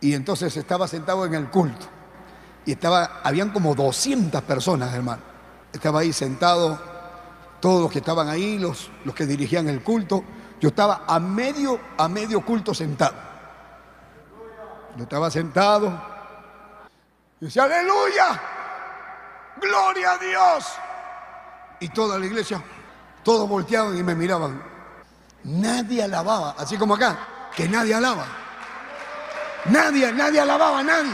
Y 0.00 0.14
entonces 0.14 0.56
estaba 0.56 0.88
sentado 0.88 1.24
en 1.26 1.34
el 1.34 1.48
culto. 1.48 1.86
Y 2.64 2.72
estaba, 2.72 3.20
habían 3.22 3.50
como 3.50 3.74
200 3.74 4.42
personas, 4.42 4.92
hermano. 4.94 5.22
Estaba 5.72 6.00
ahí 6.00 6.12
sentado, 6.12 6.80
todos 7.60 7.82
los 7.82 7.92
que 7.92 8.00
estaban 8.00 8.28
ahí, 8.28 8.58
los, 8.58 8.90
los 9.04 9.14
que 9.14 9.26
dirigían 9.26 9.68
el 9.68 9.82
culto. 9.82 10.24
Yo 10.60 10.68
estaba 10.70 11.04
a 11.06 11.20
medio, 11.20 11.78
a 11.96 12.08
medio 12.08 12.44
culto 12.44 12.74
sentado. 12.74 13.14
Yo 14.96 15.04
estaba 15.04 15.30
sentado. 15.30 16.00
Y 17.40 17.46
decía, 17.46 17.64
aleluya, 17.64 18.40
gloria 19.60 20.12
a 20.12 20.18
Dios. 20.18 20.72
Y 21.80 21.88
toda 21.88 22.18
la 22.18 22.26
iglesia, 22.26 22.62
todos 23.24 23.48
volteaban 23.48 23.96
y 23.96 24.02
me 24.02 24.14
miraban. 24.14 24.62
Nadie 25.44 26.04
alababa, 26.04 26.54
así 26.58 26.76
como 26.76 26.94
acá, 26.94 27.18
que 27.54 27.68
nadie 27.68 27.94
alaba. 27.94 28.26
Nadie, 29.66 30.12
nadie 30.12 30.40
alababa 30.40 30.80
a 30.80 30.82
nadie. 30.82 31.12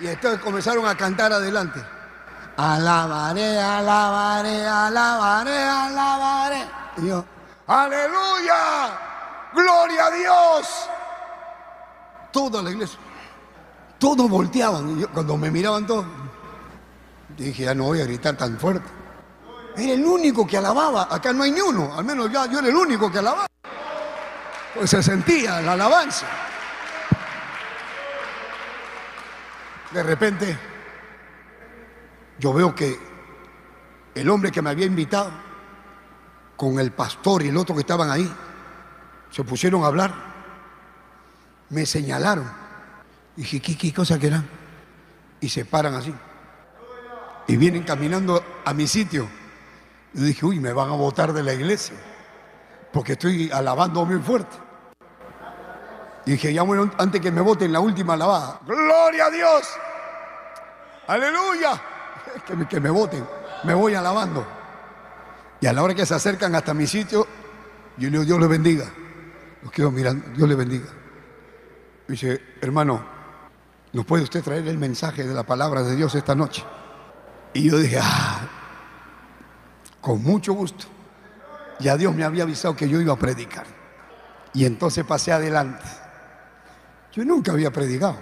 Y 0.00 0.06
entonces 0.06 0.40
comenzaron 0.40 0.86
a 0.86 0.96
cantar 0.96 1.32
adelante. 1.32 1.80
Alabaré, 2.56 3.60
alabaré, 3.60 4.66
alabaré, 4.66 5.62
alabaré. 5.62 6.66
Y 6.96 7.08
yo, 7.08 7.24
aleluya, 7.66 9.07
gloria 9.62 10.06
a 10.06 10.10
Dios. 10.10 10.88
Toda 12.32 12.62
la 12.62 12.70
iglesia, 12.70 12.98
todos 13.98 14.28
volteaban. 14.28 14.96
Y 14.96 15.00
yo, 15.02 15.10
cuando 15.10 15.36
me 15.36 15.50
miraban 15.50 15.86
todos, 15.86 16.06
dije, 17.36 17.64
ya 17.64 17.74
no 17.74 17.84
voy 17.84 18.00
a 18.00 18.04
gritar 18.04 18.36
tan 18.36 18.58
fuerte. 18.58 18.88
Era 19.76 19.92
el 19.92 20.04
único 20.04 20.46
que 20.46 20.56
alababa. 20.56 21.08
Acá 21.10 21.32
no 21.32 21.42
hay 21.42 21.52
ni 21.52 21.60
uno. 21.60 21.94
Al 21.96 22.04
menos 22.04 22.30
ya 22.30 22.46
yo 22.46 22.58
era 22.58 22.68
el 22.68 22.74
único 22.74 23.10
que 23.10 23.18
alababa. 23.18 23.46
Pues 24.74 24.90
se 24.90 25.02
sentía 25.02 25.60
la 25.60 25.72
alabanza. 25.72 26.26
De 29.92 30.02
repente, 30.02 30.58
yo 32.38 32.52
veo 32.52 32.74
que 32.74 32.98
el 34.14 34.28
hombre 34.28 34.50
que 34.50 34.60
me 34.60 34.70
había 34.70 34.86
invitado, 34.86 35.30
con 36.56 36.78
el 36.80 36.90
pastor 36.92 37.42
y 37.42 37.48
el 37.48 37.56
otro 37.56 37.74
que 37.74 37.82
estaban 37.82 38.10
ahí, 38.10 38.30
se 39.30 39.44
pusieron 39.44 39.84
a 39.84 39.86
hablar. 39.86 40.12
Me 41.70 41.86
señalaron. 41.86 42.50
Y 43.36 43.42
dije, 43.42 43.60
¿qué, 43.60 43.92
cosa 43.92 44.18
que 44.18 44.26
eran? 44.28 44.48
Y 45.40 45.48
se 45.48 45.64
paran 45.64 45.94
así. 45.94 46.14
Y 47.46 47.56
vienen 47.56 47.84
caminando 47.84 48.42
a 48.64 48.74
mi 48.74 48.86
sitio. 48.86 49.28
Y 50.14 50.20
dije, 50.20 50.44
uy, 50.44 50.58
me 50.58 50.72
van 50.72 50.88
a 50.88 50.94
botar 50.94 51.32
de 51.32 51.42
la 51.42 51.52
iglesia, 51.52 51.94
porque 52.92 53.12
estoy 53.12 53.50
alabando 53.52 54.04
muy 54.04 54.18
fuerte. 54.18 54.56
Dije, 56.26 56.52
ya 56.52 56.62
bueno, 56.62 56.90
antes 56.98 57.20
que 57.20 57.30
me 57.30 57.40
voten 57.40 57.72
la 57.72 57.80
última 57.80 58.14
alabada, 58.14 58.60
gloria 58.66 59.26
a 59.26 59.30
Dios, 59.30 59.68
aleluya, 61.06 61.80
que 62.46 62.56
me, 62.56 62.68
que 62.68 62.80
me 62.80 62.90
voten, 62.90 63.26
me 63.64 63.74
voy 63.74 63.94
alabando. 63.94 64.46
Y 65.60 65.66
a 65.66 65.72
la 65.72 65.82
hora 65.82 65.94
que 65.94 66.04
se 66.04 66.14
acercan 66.14 66.54
hasta 66.54 66.74
mi 66.74 66.86
sitio, 66.86 67.26
yo 67.96 68.06
le 68.06 68.10
digo, 68.10 68.24
Dios 68.24 68.40
le 68.40 68.46
bendiga. 68.46 68.86
Los 69.62 69.72
quedo 69.72 69.90
mirando, 69.90 70.28
Dios 70.36 70.48
le 70.48 70.54
bendiga. 70.54 70.86
Dice, 72.06 72.40
hermano, 72.60 73.04
¿nos 73.92 74.04
puede 74.06 74.22
usted 74.22 74.42
traer 74.42 74.66
el 74.68 74.78
mensaje 74.78 75.24
de 75.24 75.34
la 75.34 75.44
palabra 75.44 75.82
de 75.82 75.96
Dios 75.96 76.14
esta 76.14 76.34
noche? 76.34 76.64
Y 77.52 77.70
yo 77.70 77.78
dije, 77.78 77.98
ah, 78.00 78.48
con 80.00 80.22
mucho 80.22 80.52
gusto. 80.52 80.86
Ya 81.80 81.96
Dios 81.96 82.14
me 82.14 82.24
había 82.24 82.44
avisado 82.44 82.74
que 82.74 82.88
yo 82.88 83.00
iba 83.00 83.12
a 83.12 83.18
predicar. 83.18 83.66
Y 84.54 84.64
entonces 84.64 85.04
pasé 85.04 85.32
adelante. 85.32 85.84
Yo 87.12 87.24
nunca 87.24 87.52
había 87.52 87.72
predicado. 87.72 88.16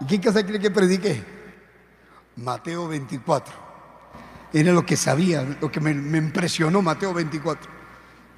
¿Y 0.00 0.04
quién 0.04 0.20
casa 0.20 0.44
cree 0.44 0.60
que 0.60 0.70
prediqué? 0.70 1.24
Mateo 2.36 2.88
24. 2.88 3.54
Era 4.52 4.72
lo 4.72 4.84
que 4.84 4.96
sabía, 4.96 5.42
lo 5.60 5.70
que 5.70 5.80
me 5.80 6.18
impresionó 6.18 6.82
Mateo 6.82 7.14
24. 7.14 7.70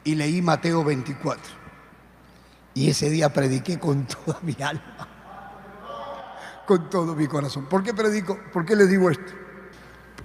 Y 0.05 0.15
leí 0.15 0.41
Mateo 0.43 0.85
24. 0.85 1.64
Y 2.75 2.91
ese 2.91 3.09
día 3.09 3.33
prediqué 3.33 3.79
con 3.79 4.07
toda 4.07 4.39
mi 4.43 4.57
alma. 4.61 5.09
Con 6.67 6.91
todo 6.91 7.15
mi 7.15 7.27
corazón. 7.27 7.67
¿Por 7.67 7.83
qué 7.83 7.95
predico? 7.95 8.39
¿Por 8.53 8.65
qué 8.65 8.75
le 8.75 8.87
digo 8.87 9.11
esto? 9.11 9.33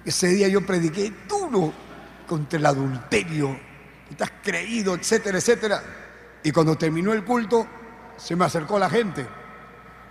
Ese 0.04 0.28
día 0.28 0.48
yo 0.48 0.64
prediqué 0.64 1.12
duro 1.28 1.72
contra 2.26 2.58
el 2.58 2.66
adulterio, 2.66 3.58
estás 4.08 4.32
creído, 4.42 4.94
etcétera, 4.94 5.38
etcétera. 5.38 5.82
Y 6.42 6.50
cuando 6.52 6.76
terminó 6.76 7.12
el 7.12 7.24
culto, 7.24 7.66
se 8.16 8.34
me 8.36 8.44
acercó 8.44 8.78
la 8.78 8.88
gente. 8.88 9.26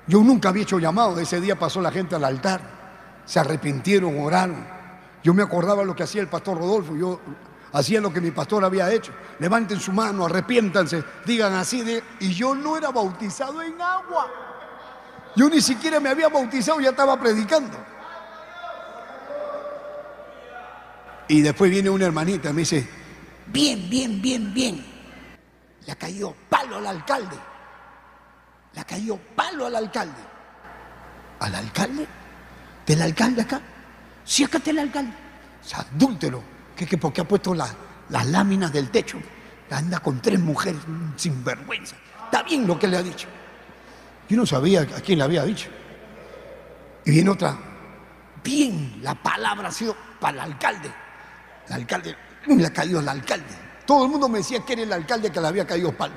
Yo 0.05 0.21
nunca 0.21 0.49
había 0.49 0.63
hecho 0.63 0.79
llamado, 0.79 1.19
ese 1.19 1.39
día 1.41 1.57
pasó 1.57 1.81
la 1.81 1.91
gente 1.91 2.15
al 2.15 2.23
altar, 2.23 3.21
se 3.25 3.39
arrepintieron, 3.39 4.19
oraron. 4.19 4.65
Yo 5.23 5.33
me 5.33 5.43
acordaba 5.43 5.83
lo 5.83 5.95
que 5.95 6.03
hacía 6.03 6.21
el 6.21 6.27
pastor 6.27 6.57
Rodolfo, 6.57 6.95
hacía 7.73 8.01
lo 8.01 8.11
que 8.11 8.21
mi 8.21 8.31
pastor 8.31 8.63
había 8.63 8.91
hecho. 8.91 9.11
Levanten 9.39 9.79
su 9.79 9.91
mano, 9.91 10.25
arrepiéntanse, 10.25 11.03
digan 11.25 11.53
así 11.53 11.81
de... 11.81 12.03
Y 12.19 12.33
yo 12.33 12.55
no 12.55 12.77
era 12.77 12.89
bautizado 12.89 13.61
en 13.61 13.81
agua. 13.81 14.31
Yo 15.35 15.49
ni 15.49 15.61
siquiera 15.61 15.99
me 15.99 16.09
había 16.09 16.27
bautizado, 16.29 16.79
ya 16.79 16.89
estaba 16.89 17.19
predicando. 17.19 17.77
Y 21.27 21.41
después 21.41 21.69
viene 21.69 21.91
una 21.91 22.05
hermanita 22.05 22.51
me 22.51 22.61
dice, 22.61 22.89
bien, 23.47 23.87
bien, 23.89 24.19
bien, 24.19 24.51
bien. 24.53 24.85
Le 25.85 25.91
ha 25.91 25.95
caído 25.95 26.35
palo 26.49 26.77
al 26.77 26.87
alcalde. 26.87 27.37
Le 28.73 28.81
ha 28.81 28.83
caído 28.83 29.19
palo 29.35 29.67
al 29.67 29.75
alcalde. 29.75 30.21
¿Al 31.39 31.55
alcalde? 31.55 32.07
¿Del 32.85 33.01
alcalde 33.01 33.43
acá? 33.43 33.61
Sí, 34.25 34.43
acá 34.43 34.59
el 34.65 34.79
alcalde. 34.79 35.13
O. 36.33 36.58
¿Qué, 36.79 36.85
qué, 36.85 36.97
porque 36.97 37.19
ha 37.19 37.27
puesto 37.27 37.53
las 37.53 38.25
láminas 38.27 38.71
del 38.71 38.89
techo? 38.89 39.19
Anda 39.69 39.99
con 39.99 40.21
tres 40.21 40.39
mujeres 40.39 40.79
sin 41.17 41.43
vergüenza. 41.43 41.97
Está 42.23 42.41
bien 42.43 42.65
lo 42.65 42.79
que 42.79 42.87
le 42.87 42.95
ha 42.95 43.03
dicho. 43.03 43.27
Yo 44.29 44.37
no 44.37 44.45
sabía 44.45 44.83
a 44.83 45.01
quién 45.01 45.17
le 45.17 45.25
había 45.25 45.43
dicho. 45.43 45.67
Y 47.03 47.11
viene 47.11 47.31
otra. 47.31 47.57
Bien, 48.41 49.01
la 49.01 49.13
palabra 49.13 49.67
ha 49.67 49.71
sido 49.73 49.93
para 50.21 50.45
el 50.45 50.53
alcalde. 50.53 50.89
el 51.67 51.73
alcalde, 51.73 52.15
le 52.47 52.65
ha 52.65 52.71
caído 52.71 53.01
el 53.01 53.09
alcalde. 53.09 53.53
Todo 53.85 54.05
el 54.05 54.11
mundo 54.11 54.29
me 54.29 54.37
decía 54.37 54.61
que 54.61 54.71
era 54.71 54.83
el 54.83 54.93
alcalde 54.93 55.29
que 55.33 55.41
le 55.41 55.47
había 55.47 55.67
caído 55.67 55.91
palo. 55.91 56.13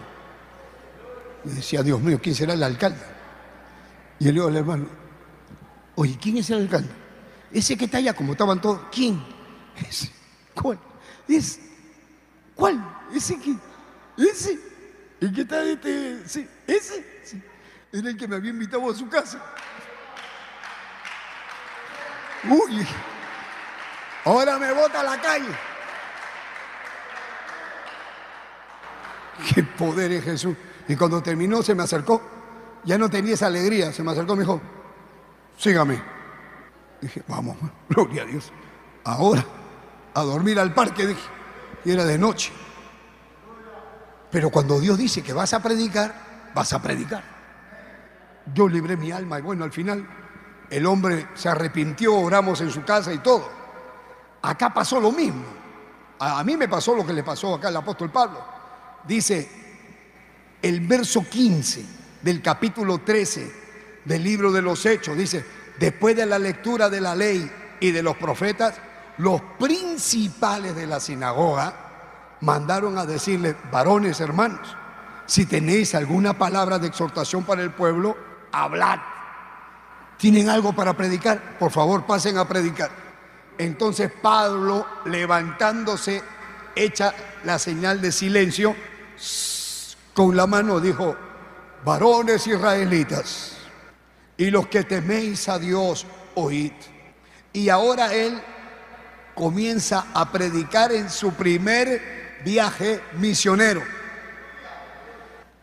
Y 1.44 1.48
decía, 1.48 1.82
Dios 1.82 2.00
mío, 2.00 2.20
¿quién 2.22 2.36
será 2.36 2.52
el 2.52 2.62
alcalde? 2.62 3.00
Y 4.20 4.26
le 4.26 4.32
digo 4.32 4.46
al 4.46 4.56
hermano, 4.56 4.86
oye, 5.96 6.16
¿quién 6.22 6.36
es 6.36 6.48
el 6.50 6.58
alcalde? 6.58 6.90
Ese 7.50 7.76
que 7.76 7.86
está 7.86 7.98
allá, 7.98 8.14
como 8.14 8.30
estaban 8.30 8.60
todos, 8.60 8.82
¿quién? 8.92 9.20
Ese. 9.88 10.21
¿Cuál? 10.54 10.78
Es, 11.28 11.60
¿Cuál? 12.54 12.84
Ese 13.14 13.38
que, 13.38 13.56
ese. 14.16 14.58
¿Y 15.20 15.32
qué 15.32 15.42
está 15.42 15.62
este? 15.64 16.28
Sí, 16.28 16.48
ese. 16.66 17.20
Sí. 17.24 17.42
Era 17.92 18.08
el 18.08 18.16
que 18.16 18.26
me 18.26 18.36
había 18.36 18.50
invitado 18.50 18.90
a 18.90 18.94
su 18.94 19.08
casa. 19.08 19.40
Uy, 22.44 22.86
ahora 24.24 24.58
me 24.58 24.72
bota 24.72 25.00
a 25.00 25.04
la 25.04 25.20
calle. 25.20 25.54
Qué 29.54 29.62
poder 29.62 30.12
es 30.12 30.24
Jesús. 30.24 30.56
Y 30.88 30.96
cuando 30.96 31.22
terminó 31.22 31.62
se 31.62 31.74
me 31.74 31.82
acercó. 31.82 32.22
Ya 32.84 32.98
no 32.98 33.08
tenía 33.08 33.34
esa 33.34 33.46
alegría. 33.46 33.92
Se 33.92 34.02
me 34.02 34.10
acercó 34.10 34.32
y 34.32 34.36
me 34.36 34.42
dijo, 34.42 34.60
sígame. 35.56 36.02
Dije, 37.00 37.22
vamos, 37.28 37.56
gloria 37.88 38.22
a 38.22 38.26
Dios. 38.26 38.52
Ahora, 39.04 39.44
a 40.14 40.22
dormir 40.22 40.58
al 40.58 40.74
parque, 40.74 41.06
dije. 41.06 41.28
Y 41.84 41.90
era 41.90 42.04
de 42.04 42.18
noche. 42.18 42.52
Pero 44.30 44.50
cuando 44.50 44.80
Dios 44.80 44.96
dice 44.96 45.22
que 45.22 45.32
vas 45.32 45.52
a 45.52 45.62
predicar, 45.62 46.50
vas 46.54 46.72
a 46.72 46.80
predicar. 46.80 47.22
Yo 48.54 48.68
libré 48.68 48.96
mi 48.96 49.12
alma 49.12 49.38
y 49.38 49.42
bueno, 49.42 49.64
al 49.64 49.72
final 49.72 50.06
el 50.70 50.86
hombre 50.86 51.28
se 51.34 51.48
arrepintió, 51.48 52.14
oramos 52.14 52.60
en 52.62 52.70
su 52.70 52.82
casa 52.82 53.12
y 53.12 53.18
todo. 53.18 53.48
Acá 54.40 54.72
pasó 54.72 55.00
lo 55.00 55.12
mismo. 55.12 55.44
A, 56.18 56.42
mí 56.44 56.56
me 56.56 56.68
pasó 56.68 56.94
lo 56.94 57.06
que 57.06 57.12
le 57.12 57.22
pasó 57.22 57.54
acá 57.54 57.68
al 57.68 57.76
apóstol 57.76 58.10
Pablo. 58.10 58.42
Dice 59.06 59.50
el 60.62 60.80
verso 60.80 61.26
15 61.28 61.84
del 62.22 62.40
capítulo 62.40 62.98
13 62.98 63.52
del 64.04 64.22
libro 64.22 64.50
de 64.50 64.62
los 64.62 64.86
Hechos, 64.86 65.16
dice, 65.16 65.44
después 65.78 66.16
de 66.16 66.26
la 66.26 66.38
lectura 66.38 66.88
de 66.88 67.00
la 67.00 67.14
ley 67.14 67.50
y 67.80 67.90
de 67.90 68.02
los 68.02 68.16
profetas, 68.16 68.74
los 69.18 69.40
principales 69.58 70.74
de 70.74 70.86
la 70.86 71.00
sinagoga 71.00 72.36
mandaron 72.40 72.98
a 72.98 73.06
decirle, 73.06 73.56
varones 73.70 74.20
hermanos, 74.20 74.76
si 75.26 75.46
tenéis 75.46 75.94
alguna 75.94 76.36
palabra 76.36 76.78
de 76.78 76.88
exhortación 76.88 77.44
para 77.44 77.62
el 77.62 77.70
pueblo, 77.72 78.16
hablad. 78.50 78.98
¿Tienen 80.16 80.48
algo 80.48 80.72
para 80.72 80.96
predicar? 80.96 81.58
Por 81.58 81.70
favor, 81.70 82.04
pasen 82.04 82.38
a 82.38 82.46
predicar. 82.46 82.90
Entonces 83.58 84.10
Pablo, 84.20 84.86
levantándose, 85.04 86.22
echa 86.74 87.14
la 87.44 87.58
señal 87.58 88.00
de 88.00 88.12
silencio, 88.12 88.74
con 90.14 90.36
la 90.36 90.46
mano 90.46 90.80
dijo, 90.80 91.16
varones 91.84 92.46
israelitas, 92.46 93.56
y 94.36 94.50
los 94.50 94.66
que 94.66 94.84
teméis 94.84 95.48
a 95.48 95.58
Dios, 95.58 96.06
oíd. 96.34 96.72
Y 97.52 97.68
ahora 97.68 98.12
él 98.14 98.40
comienza 99.34 100.06
a 100.14 100.30
predicar 100.30 100.92
en 100.92 101.10
su 101.10 101.32
primer 101.32 102.40
viaje 102.44 103.00
misionero. 103.14 103.82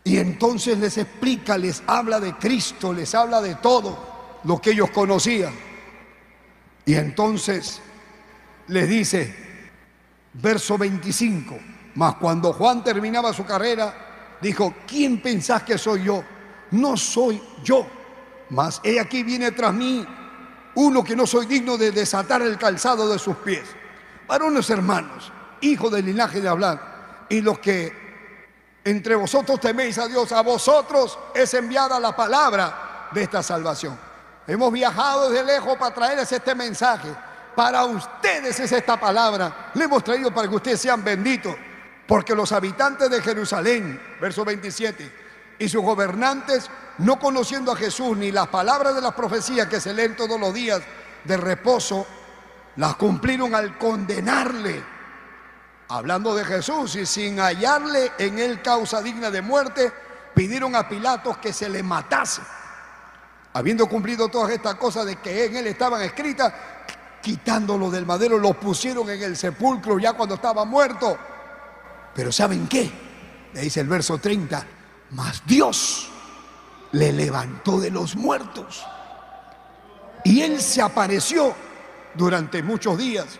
Y 0.04 0.18
entonces 0.18 0.78
les 0.78 0.96
explica, 0.98 1.58
les 1.58 1.82
habla 1.86 2.20
de 2.20 2.34
Cristo, 2.34 2.92
les 2.92 3.14
habla 3.14 3.40
de 3.40 3.56
todo 3.56 4.40
lo 4.44 4.60
que 4.60 4.70
ellos 4.70 4.90
conocían. 4.90 5.52
Y 6.86 6.94
entonces 6.94 7.80
les 8.68 8.88
dice, 8.88 9.34
verso 10.32 10.78
25, 10.78 11.58
mas 11.94 12.14
cuando 12.16 12.52
Juan 12.52 12.82
terminaba 12.82 13.32
su 13.32 13.44
carrera, 13.44 14.38
dijo, 14.40 14.74
¿quién 14.86 15.20
pensás 15.20 15.62
que 15.62 15.76
soy 15.76 16.04
yo? 16.04 16.24
No 16.70 16.96
soy 16.96 17.40
yo, 17.62 17.86
mas 18.48 18.80
he 18.82 18.98
aquí 18.98 19.22
viene 19.22 19.52
tras 19.52 19.74
mí 19.74 20.06
uno 20.80 21.04
que 21.04 21.14
no 21.14 21.26
soy 21.26 21.44
digno 21.44 21.76
de 21.76 21.92
desatar 21.92 22.40
el 22.40 22.56
calzado 22.56 23.10
de 23.10 23.18
sus 23.18 23.36
pies. 23.36 23.64
Varones 24.26 24.70
hermanos, 24.70 25.30
hijos 25.60 25.92
del 25.92 26.06
linaje 26.06 26.40
de 26.40 26.48
hablar, 26.48 27.26
y 27.28 27.42
los 27.42 27.58
que 27.58 28.00
entre 28.82 29.14
vosotros 29.14 29.60
teméis 29.60 29.98
a 29.98 30.08
Dios, 30.08 30.32
a 30.32 30.40
vosotros 30.40 31.18
es 31.34 31.52
enviada 31.52 32.00
la 32.00 32.16
palabra 32.16 33.08
de 33.12 33.22
esta 33.22 33.42
salvación. 33.42 33.98
Hemos 34.46 34.72
viajado 34.72 35.28
desde 35.28 35.44
lejos 35.44 35.76
para 35.76 35.94
traerles 35.94 36.32
este 36.32 36.54
mensaje. 36.54 37.08
Para 37.54 37.84
ustedes 37.84 38.58
es 38.58 38.72
esta 38.72 38.98
palabra. 38.98 39.70
Le 39.74 39.84
hemos 39.84 40.02
traído 40.02 40.32
para 40.32 40.48
que 40.48 40.54
ustedes 40.54 40.80
sean 40.80 41.04
benditos. 41.04 41.54
Porque 42.06 42.34
los 42.34 42.50
habitantes 42.52 43.10
de 43.10 43.20
Jerusalén, 43.20 44.00
verso 44.18 44.44
27, 44.44 45.12
y 45.58 45.68
sus 45.68 45.82
gobernantes, 45.82 46.70
no 47.00 47.18
conociendo 47.18 47.72
a 47.72 47.76
Jesús 47.76 48.16
ni 48.16 48.30
las 48.30 48.48
palabras 48.48 48.94
de 48.94 49.00
las 49.00 49.14
profecías 49.14 49.68
que 49.68 49.80
se 49.80 49.94
leen 49.94 50.16
todos 50.16 50.38
los 50.38 50.52
días 50.52 50.80
de 51.24 51.36
reposo, 51.36 52.06
las 52.76 52.96
cumplieron 52.96 53.54
al 53.54 53.78
condenarle, 53.78 54.82
hablando 55.88 56.34
de 56.34 56.44
Jesús, 56.44 56.96
y 56.96 57.06
sin 57.06 57.38
hallarle 57.38 58.12
en 58.18 58.38
él 58.38 58.62
causa 58.62 59.02
digna 59.02 59.30
de 59.30 59.40
muerte, 59.40 59.92
pidieron 60.34 60.76
a 60.76 60.88
Pilatos 60.88 61.38
que 61.38 61.52
se 61.52 61.68
le 61.68 61.82
matase. 61.82 62.42
Habiendo 63.54 63.88
cumplido 63.88 64.28
todas 64.28 64.50
estas 64.52 64.74
cosas 64.76 65.06
de 65.06 65.16
que 65.16 65.46
en 65.46 65.56
él 65.56 65.66
estaban 65.66 66.02
escritas, 66.02 66.52
quitándolo 67.22 67.90
del 67.90 68.06
madero, 68.06 68.38
lo 68.38 68.54
pusieron 68.54 69.08
en 69.10 69.22
el 69.22 69.36
sepulcro 69.36 69.98
ya 69.98 70.12
cuando 70.12 70.36
estaba 70.36 70.64
muerto. 70.64 71.18
Pero 72.14 72.30
¿saben 72.30 72.68
qué? 72.68 72.90
Le 73.54 73.62
dice 73.62 73.80
el 73.80 73.88
verso 73.88 74.18
30, 74.18 74.66
mas 75.10 75.42
Dios 75.44 76.10
le 76.92 77.12
levantó 77.12 77.80
de 77.80 77.90
los 77.90 78.16
muertos. 78.16 78.84
Y 80.24 80.42
él 80.42 80.60
se 80.60 80.82
apareció 80.82 81.54
durante 82.14 82.62
muchos 82.62 82.98
días 82.98 83.38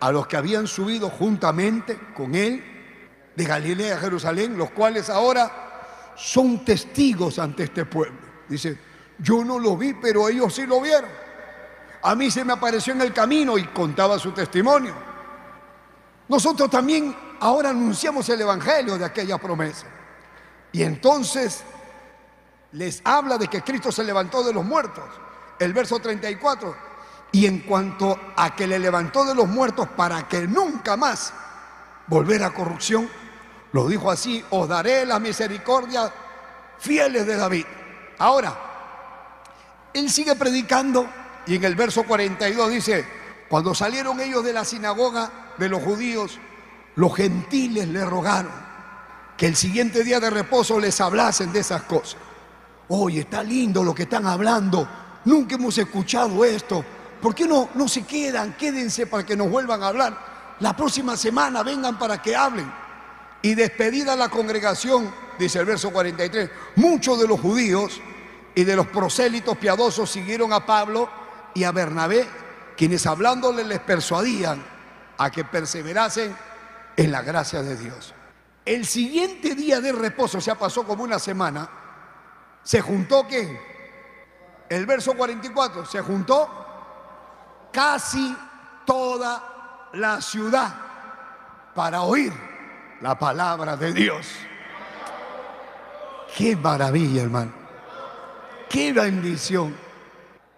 a 0.00 0.12
los 0.12 0.26
que 0.26 0.36
habían 0.36 0.66
subido 0.66 1.10
juntamente 1.10 1.98
con 2.14 2.34
él 2.34 2.62
de 3.34 3.44
Galilea 3.44 3.96
a 3.96 4.00
Jerusalén, 4.00 4.58
los 4.58 4.70
cuales 4.70 5.08
ahora 5.10 6.12
son 6.16 6.64
testigos 6.64 7.38
ante 7.38 7.64
este 7.64 7.84
pueblo. 7.84 8.18
Dice, 8.48 8.78
yo 9.18 9.44
no 9.44 9.58
lo 9.58 9.76
vi, 9.76 9.94
pero 9.94 10.28
ellos 10.28 10.54
sí 10.54 10.66
lo 10.66 10.80
vieron. 10.80 11.10
A 12.02 12.14
mí 12.14 12.30
se 12.30 12.44
me 12.44 12.52
apareció 12.52 12.92
en 12.92 13.02
el 13.02 13.12
camino 13.12 13.58
y 13.58 13.64
contaba 13.68 14.18
su 14.18 14.32
testimonio. 14.32 14.94
Nosotros 16.28 16.70
también 16.70 17.16
ahora 17.40 17.70
anunciamos 17.70 18.28
el 18.28 18.40
Evangelio 18.40 18.98
de 18.98 19.04
aquella 19.04 19.38
promesa. 19.38 19.86
Y 20.72 20.82
entonces 20.82 21.64
les 22.72 23.00
habla 23.04 23.38
de 23.38 23.48
que 23.48 23.62
Cristo 23.62 23.90
se 23.90 24.04
levantó 24.04 24.42
de 24.42 24.52
los 24.52 24.64
muertos. 24.64 25.04
El 25.58 25.72
verso 25.72 25.98
34. 25.98 26.88
Y 27.32 27.46
en 27.46 27.60
cuanto 27.60 28.18
a 28.36 28.54
que 28.54 28.66
le 28.66 28.78
levantó 28.78 29.24
de 29.24 29.34
los 29.34 29.48
muertos 29.48 29.88
para 29.88 30.26
que 30.28 30.46
nunca 30.46 30.96
más 30.96 31.32
volviera 32.06 32.46
a 32.46 32.54
corrupción, 32.54 33.08
lo 33.72 33.86
dijo 33.86 34.10
así, 34.10 34.44
os 34.50 34.68
daré 34.68 35.04
la 35.04 35.18
misericordia 35.18 36.12
fieles 36.78 37.26
de 37.26 37.36
David. 37.36 37.66
Ahora, 38.18 38.56
él 39.92 40.10
sigue 40.10 40.34
predicando 40.36 41.08
y 41.46 41.56
en 41.56 41.64
el 41.64 41.74
verso 41.74 42.04
42 42.04 42.70
dice, 42.70 43.06
cuando 43.48 43.74
salieron 43.74 44.20
ellos 44.20 44.44
de 44.44 44.52
la 44.52 44.64
sinagoga 44.64 45.30
de 45.58 45.68
los 45.68 45.82
judíos, 45.82 46.38
los 46.96 47.14
gentiles 47.14 47.88
le 47.88 48.04
rogaron 48.04 48.52
que 49.36 49.46
el 49.46 49.56
siguiente 49.56 50.02
día 50.02 50.18
de 50.18 50.30
reposo 50.30 50.80
les 50.80 51.00
hablasen 51.00 51.52
de 51.52 51.60
esas 51.60 51.82
cosas. 51.82 52.27
Oye, 52.88 53.20
está 53.20 53.42
lindo 53.42 53.84
lo 53.84 53.94
que 53.94 54.04
están 54.04 54.26
hablando. 54.26 54.88
Nunca 55.24 55.56
hemos 55.56 55.76
escuchado 55.76 56.44
esto. 56.44 56.84
¿Por 57.20 57.34
qué 57.34 57.46
no, 57.46 57.70
no 57.74 57.88
se 57.88 58.02
quedan? 58.02 58.56
Quédense 58.56 59.06
para 59.06 59.26
que 59.26 59.36
nos 59.36 59.50
vuelvan 59.50 59.82
a 59.82 59.88
hablar. 59.88 60.56
La 60.60 60.74
próxima 60.74 61.16
semana 61.16 61.62
vengan 61.62 61.98
para 61.98 62.22
que 62.22 62.34
hablen. 62.34 62.72
Y 63.42 63.54
despedida 63.54 64.16
la 64.16 64.28
congregación, 64.28 65.12
dice 65.38 65.60
el 65.60 65.66
verso 65.66 65.90
43, 65.90 66.50
muchos 66.76 67.20
de 67.20 67.28
los 67.28 67.40
judíos 67.40 68.00
y 68.54 68.64
de 68.64 68.74
los 68.74 68.86
prosélitos 68.88 69.56
piadosos 69.58 70.10
siguieron 70.10 70.52
a 70.52 70.66
Pablo 70.66 71.08
y 71.54 71.64
a 71.64 71.72
Bernabé, 71.72 72.26
quienes 72.76 73.06
hablándole 73.06 73.64
les 73.64 73.80
persuadían 73.80 74.64
a 75.18 75.30
que 75.30 75.44
perseverasen 75.44 76.34
en 76.96 77.12
la 77.12 77.22
gracia 77.22 77.62
de 77.62 77.76
Dios. 77.76 78.14
El 78.64 78.84
siguiente 78.86 79.54
día 79.54 79.80
de 79.80 79.92
reposo, 79.92 80.38
o 80.38 80.40
sea, 80.40 80.56
pasó 80.56 80.84
como 80.84 81.04
una 81.04 81.18
semana, 81.18 81.68
se 82.62 82.80
juntó 82.80 83.26
qué? 83.26 83.68
El 84.68 84.84
verso 84.86 85.14
44, 85.14 85.86
se 85.86 86.00
juntó 86.00 86.48
casi 87.72 88.36
toda 88.84 89.88
la 89.92 90.20
ciudad 90.20 90.74
para 91.74 92.02
oír 92.02 92.32
la 93.00 93.18
palabra 93.18 93.76
de 93.76 93.92
Dios. 93.92 94.26
Qué 96.36 96.54
maravilla, 96.56 97.22
hermano. 97.22 97.52
Qué 98.68 98.92
bendición. 98.92 99.74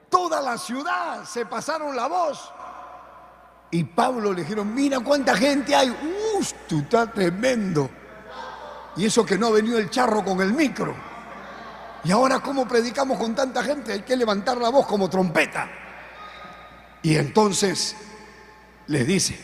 Toda 0.09 0.41
la 0.41 0.59
ciudad 0.59 1.25
se 1.25 1.47
pasaron 1.47 1.95
la 1.95 2.09
voz. 2.09 2.53
Y 3.71 3.85
Pablo 3.85 4.33
le 4.33 4.43
dijeron, 4.43 4.75
mira 4.75 4.99
cuánta 4.99 5.37
gente 5.37 5.75
hay. 5.77 5.91
¡Uf! 5.91 6.53
Tú 6.69 6.81
estás 6.81 7.13
tremendo. 7.13 7.89
Y 8.97 9.07
eso 9.07 9.25
que 9.25 9.39
no 9.39 9.47
ha 9.47 9.51
venido 9.51 9.79
el 9.79 9.89
charro 9.89 10.25
con 10.25 10.41
el 10.41 10.53
micro. 10.53 11.10
Y 12.05 12.13
ahora, 12.13 12.41
¿cómo 12.41 12.67
predicamos 12.67 13.19
con 13.19 13.35
tanta 13.35 13.63
gente? 13.63 13.93
Hay 13.93 14.03
que 14.03 14.17
levantar 14.17 14.57
la 14.59 14.71
voz 14.71 14.87
como 14.87 15.11
trompeta. 15.11 15.69
Y 17.03 17.17
entonces 17.17 17.97
les 18.87 19.07
dice, 19.07 19.39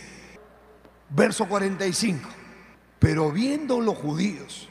verso 1.10 1.46
45, 1.46 2.28
pero 2.98 3.30
viendo 3.30 3.80
los 3.80 3.96
judíos, 3.96 4.68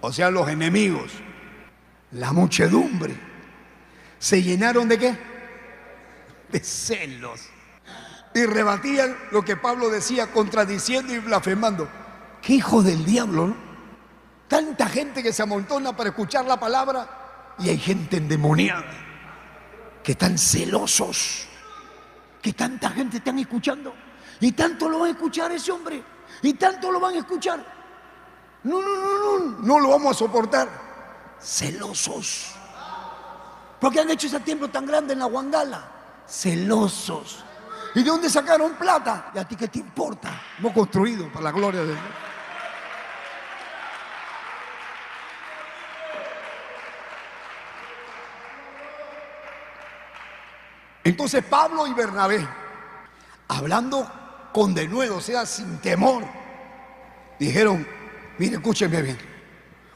o 0.00 0.12
sea, 0.12 0.30
los 0.30 0.48
enemigos, 0.48 1.12
la 2.12 2.32
muchedumbre, 2.32 3.16
se 4.18 4.42
llenaron 4.42 4.88
de 4.88 4.98
qué? 4.98 5.18
De 6.50 6.60
celos. 6.60 7.48
Y 8.34 8.44
rebatían 8.46 9.16
lo 9.30 9.42
que 9.42 9.56
Pablo 9.56 9.90
decía, 9.90 10.26
contradiciendo 10.32 11.14
y 11.14 11.18
blasfemando. 11.18 11.88
Qué 12.42 12.54
hijo 12.54 12.82
del 12.82 13.04
diablo, 13.04 13.48
¿no? 13.48 13.73
Tanta 14.54 14.88
gente 14.88 15.20
que 15.20 15.32
se 15.32 15.42
amontona 15.42 15.96
para 15.96 16.10
escuchar 16.10 16.44
la 16.44 16.56
palabra 16.56 17.54
y 17.58 17.70
hay 17.70 17.76
gente 17.76 18.18
endemoniada 18.18 18.94
que 20.00 20.12
están 20.12 20.38
celosos, 20.38 21.48
que 22.40 22.52
tanta 22.52 22.90
gente 22.90 23.16
están 23.16 23.36
escuchando 23.40 23.92
y 24.38 24.52
tanto 24.52 24.88
lo 24.88 25.00
van 25.00 25.08
a 25.08 25.10
escuchar 25.10 25.50
ese 25.50 25.72
hombre 25.72 26.00
y 26.40 26.54
tanto 26.54 26.92
lo 26.92 27.00
van 27.00 27.16
a 27.16 27.18
escuchar. 27.18 27.66
No, 28.62 28.80
no, 28.80 28.96
no, 28.96 29.38
no, 29.40 29.58
no 29.58 29.80
lo 29.80 29.88
vamos 29.88 30.14
a 30.14 30.18
soportar. 30.20 30.68
Celosos. 31.40 32.54
Porque 33.80 33.98
han 33.98 34.10
hecho 34.10 34.28
ese 34.28 34.38
tiempo 34.38 34.68
tan 34.68 34.86
grande 34.86 35.14
en 35.14 35.18
la 35.18 35.24
Guangala. 35.24 35.82
Celosos. 36.28 37.44
¿Y 37.96 38.04
de 38.04 38.08
dónde 38.08 38.30
sacaron 38.30 38.74
plata? 38.74 39.32
¿Y 39.34 39.38
a 39.38 39.48
ti 39.48 39.56
qué 39.56 39.66
te 39.66 39.80
importa? 39.80 40.30
Hemos 40.60 40.72
construido 40.72 41.26
para 41.32 41.46
la 41.46 41.50
gloria 41.50 41.80
de 41.80 41.86
Dios. 41.88 42.33
Entonces 51.04 51.44
Pablo 51.44 51.86
y 51.86 51.92
Bernabé, 51.92 52.48
hablando 53.48 54.10
con 54.54 54.74
denuedo, 54.74 55.18
o 55.18 55.20
sea, 55.20 55.44
sin 55.44 55.78
temor, 55.78 56.24
dijeron, 57.38 57.86
mire, 58.38 58.56
escúchenme 58.56 59.02
bien, 59.02 59.18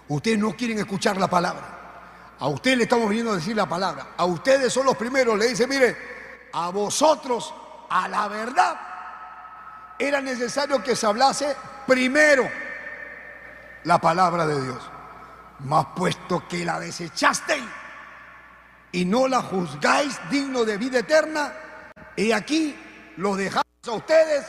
ustedes 0.09 0.39
no 0.39 0.55
quieren 0.55 0.79
escuchar 0.79 1.17
la 1.17 1.29
palabra. 1.29 1.77
A 2.41 2.47
ustedes 2.49 2.77
le 2.77 2.83
estamos 2.85 3.09
viniendo 3.09 3.33
a 3.33 3.37
decir 3.37 3.57
la 3.57 3.69
palabra. 3.69 4.09
A 4.17 4.25
ustedes 4.25 4.73
son 4.73 4.87
los 4.87 4.97
primeros. 4.97 5.37
Le 5.37 5.49
dice, 5.49 5.67
mire, 5.67 5.97
a 6.53 6.71
vosotros, 6.71 7.53
a 7.91 8.07
la 8.07 8.29
verdad, 8.29 8.79
era 9.99 10.21
necesario 10.21 10.81
que 10.83 10.95
se 10.95 11.07
hablase 11.07 11.57
primero 11.85 12.49
la 13.85 13.99
palabra 14.01 14.47
de 14.47 14.63
Dios. 14.63 14.79
Más 15.61 15.87
puesto 15.97 16.47
que 16.47 16.65
la 16.65 16.79
desechasteis 16.79 17.65
y 18.93 19.05
no 19.05 19.29
la 19.29 19.43
juzgáis 19.43 20.19
digno 20.31 20.65
de 20.65 20.77
vida 20.77 21.01
eterna, 21.01 21.53
y 22.17 22.33
aquí 22.33 22.75
lo 23.17 23.37
dejamos 23.37 23.65
a 23.87 23.93
ustedes 23.93 24.47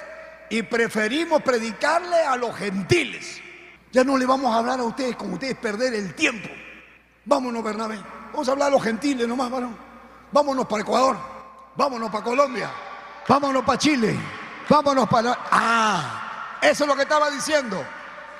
y 0.50 0.64
preferimos 0.64 1.42
predicarle 1.44 2.22
a 2.22 2.36
los 2.36 2.56
gentiles. 2.56 3.42
Ya 3.92 4.04
no 4.04 4.18
le 4.18 4.26
vamos 4.26 4.54
a 4.54 4.60
hablar 4.60 4.80
a 4.80 4.84
ustedes 4.84 5.16
con 5.16 5.34
ustedes 5.34 5.56
perder 5.58 5.94
el 5.94 6.14
tiempo. 6.14 6.50
Vámonos, 7.26 7.64
Bernabé. 7.64 8.00
Vamos 8.32 8.48
a 8.48 8.52
hablar 8.52 8.68
a 8.70 8.72
los 8.72 8.84
gentiles 8.84 9.28
nomás, 9.28 9.50
varón. 9.50 9.76
Vámonos 10.32 10.68
para 10.68 10.82
Ecuador. 10.82 11.18
Vámonos 11.76 12.12
para 12.12 12.24
Colombia. 12.24 12.70
Vámonos 13.28 13.64
para 13.64 13.78
Chile. 13.78 14.16
Vámonos 14.68 15.08
para... 15.08 15.38
Ah, 15.52 16.58
eso 16.62 16.84
es 16.84 16.88
lo 16.88 16.96
que 16.96 17.04
estaba 17.04 17.30
diciendo. 17.30 17.84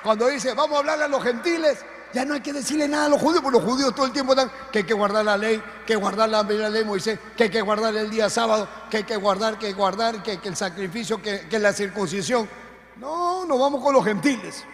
Cuando 0.02 0.28
dice, 0.28 0.54
vamos 0.54 0.76
a 0.76 0.78
hablarle 0.80 1.04
a 1.04 1.08
los 1.08 1.22
gentiles, 1.22 1.84
ya 2.12 2.24
no 2.24 2.34
hay 2.34 2.40
que 2.40 2.52
decirle 2.52 2.88
nada 2.88 3.06
a 3.06 3.08
los 3.08 3.20
judíos, 3.20 3.42
porque 3.42 3.58
los 3.58 3.68
judíos 3.68 3.94
todo 3.94 4.06
el 4.06 4.12
tiempo 4.12 4.32
están 4.32 4.50
que 4.72 4.78
hay 4.80 4.84
que 4.84 4.94
guardar 4.94 5.24
la 5.24 5.36
ley, 5.36 5.62
que 5.86 5.96
guardar 5.96 6.28
la, 6.28 6.42
ley 6.42 6.72
de 6.72 6.84
Moisés, 6.84 7.18
que 7.36 7.44
hay 7.44 7.50
que 7.50 7.60
guardar 7.60 7.94
el 7.96 8.10
día 8.10 8.28
sábado, 8.28 8.68
que 8.90 8.98
hay 8.98 9.04
que 9.04 9.16
guardar, 9.16 9.58
que 9.58 9.72
guardar, 9.72 10.22
que, 10.22 10.38
el 10.42 10.56
sacrificio, 10.56 11.22
que, 11.22 11.46
que 11.48 11.58
la 11.58 11.72
circuncisión. 11.72 12.48
No, 12.96 13.44
nos 13.46 13.58
vamos 13.58 13.82
con 13.82 13.94
los 13.94 14.04
gentiles. 14.04 14.64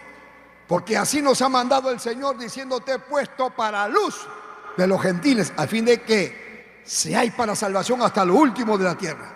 Porque 0.67 0.97
así 0.97 1.21
nos 1.21 1.41
ha 1.41 1.49
mandado 1.49 1.89
el 1.91 1.99
Señor 1.99 2.37
diciéndote 2.37 2.93
he 2.93 2.99
puesto 2.99 3.49
para 3.51 3.87
luz 3.87 4.27
de 4.75 4.85
los 4.85 5.01
gentiles, 5.01 5.53
a 5.55 5.65
fin 5.65 5.85
de 5.85 6.01
que 6.01 6.81
seáis 6.83 7.33
para 7.33 7.55
salvación 7.55 8.01
hasta 8.01 8.25
lo 8.25 8.35
último 8.35 8.77
de 8.77 8.83
la 8.83 8.97
tierra. 8.97 9.33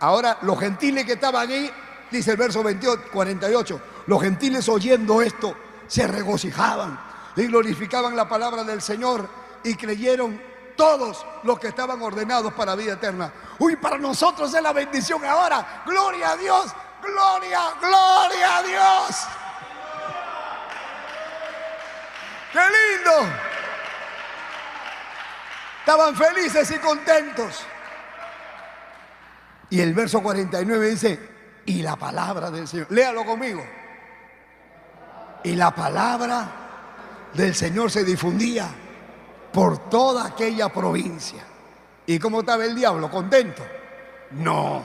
Ahora, 0.00 0.38
los 0.42 0.58
gentiles 0.58 1.04
que 1.04 1.14
estaban 1.14 1.50
ahí, 1.50 1.70
dice 2.10 2.30
el 2.30 2.36
verso 2.36 2.62
28, 2.62 3.04
48, 3.12 3.80
los 4.06 4.22
gentiles 4.22 4.68
oyendo 4.68 5.20
esto 5.20 5.56
se 5.86 6.06
regocijaban 6.06 7.07
y 7.42 7.46
glorificaban 7.46 8.16
la 8.16 8.28
palabra 8.28 8.64
del 8.64 8.82
Señor 8.82 9.28
y 9.62 9.74
creyeron 9.74 10.40
todos 10.76 11.24
los 11.42 11.58
que 11.58 11.68
estaban 11.68 12.00
ordenados 12.02 12.52
para 12.52 12.74
vida 12.74 12.94
eterna. 12.94 13.32
Uy, 13.58 13.76
para 13.76 13.98
nosotros 13.98 14.52
es 14.54 14.62
la 14.62 14.72
bendición 14.72 15.24
ahora. 15.24 15.82
Gloria 15.86 16.32
a 16.32 16.36
Dios, 16.36 16.72
gloria, 17.02 17.60
gloria 17.80 18.56
a 18.56 18.62
Dios. 18.62 19.26
¡Qué 22.52 22.58
lindo! 22.58 23.32
Estaban 25.80 26.16
felices 26.16 26.70
y 26.70 26.78
contentos. 26.78 27.64
Y 29.70 29.80
el 29.80 29.94
verso 29.94 30.22
49 30.22 30.90
dice, 30.90 31.28
y 31.66 31.82
la 31.82 31.96
palabra 31.96 32.50
del 32.50 32.66
Señor, 32.66 32.86
léalo 32.90 33.24
conmigo. 33.24 33.64
Y 35.44 35.54
la 35.54 35.74
palabra 35.74 36.67
del 37.34 37.54
Señor 37.54 37.90
se 37.90 38.04
difundía 38.04 38.68
por 39.52 39.88
toda 39.90 40.26
aquella 40.26 40.68
provincia. 40.68 41.44
¿Y 42.06 42.18
cómo 42.18 42.40
estaba 42.40 42.64
el 42.64 42.74
diablo? 42.74 43.10
¿Contento? 43.10 43.62
No. 44.32 44.82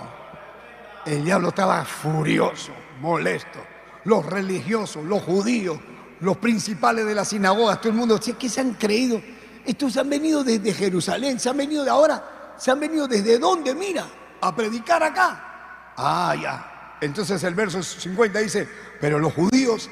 El 1.06 1.24
diablo 1.24 1.50
estaba 1.50 1.84
furioso, 1.86 2.72
molesto. 3.00 3.60
Los 4.06 4.26
religiosos, 4.26 5.04
los 5.06 5.22
judíos, 5.22 5.78
los 6.20 6.38
principales 6.38 7.06
de 7.06 7.16
las 7.16 7.30
sinagogas, 7.30 7.80
todo 7.80 7.89
el 7.89 7.98
mundo, 7.98 8.20
¿qué 8.38 8.50
se 8.50 8.62
han 8.62 8.74
creído? 8.74 9.22
Estos 9.66 9.96
han 9.98 10.10
venido 10.10 10.44
desde 10.44 10.74
Jerusalén, 10.74 11.39
se 11.39 11.50
han 11.50 11.58
venido 11.58 11.84
de 11.84 11.89
ahora, 11.89 12.56
se 12.58 12.72
han 12.72 12.80
venido 12.80 13.08
desde 13.08 13.39
dónde, 13.39 13.74
mira, 13.74 14.06
a 14.41 14.56
predicar 14.56 15.04
acá. 15.04 15.94
Ah, 15.96 16.36
ya. 16.41 16.98
Entonces 17.00 17.44
el 17.44 17.54
verso 17.54 17.82
50 17.82 18.39
dice, 18.39 18.68
pero 19.00 19.20
los 19.20 19.34
judíos 19.34 19.89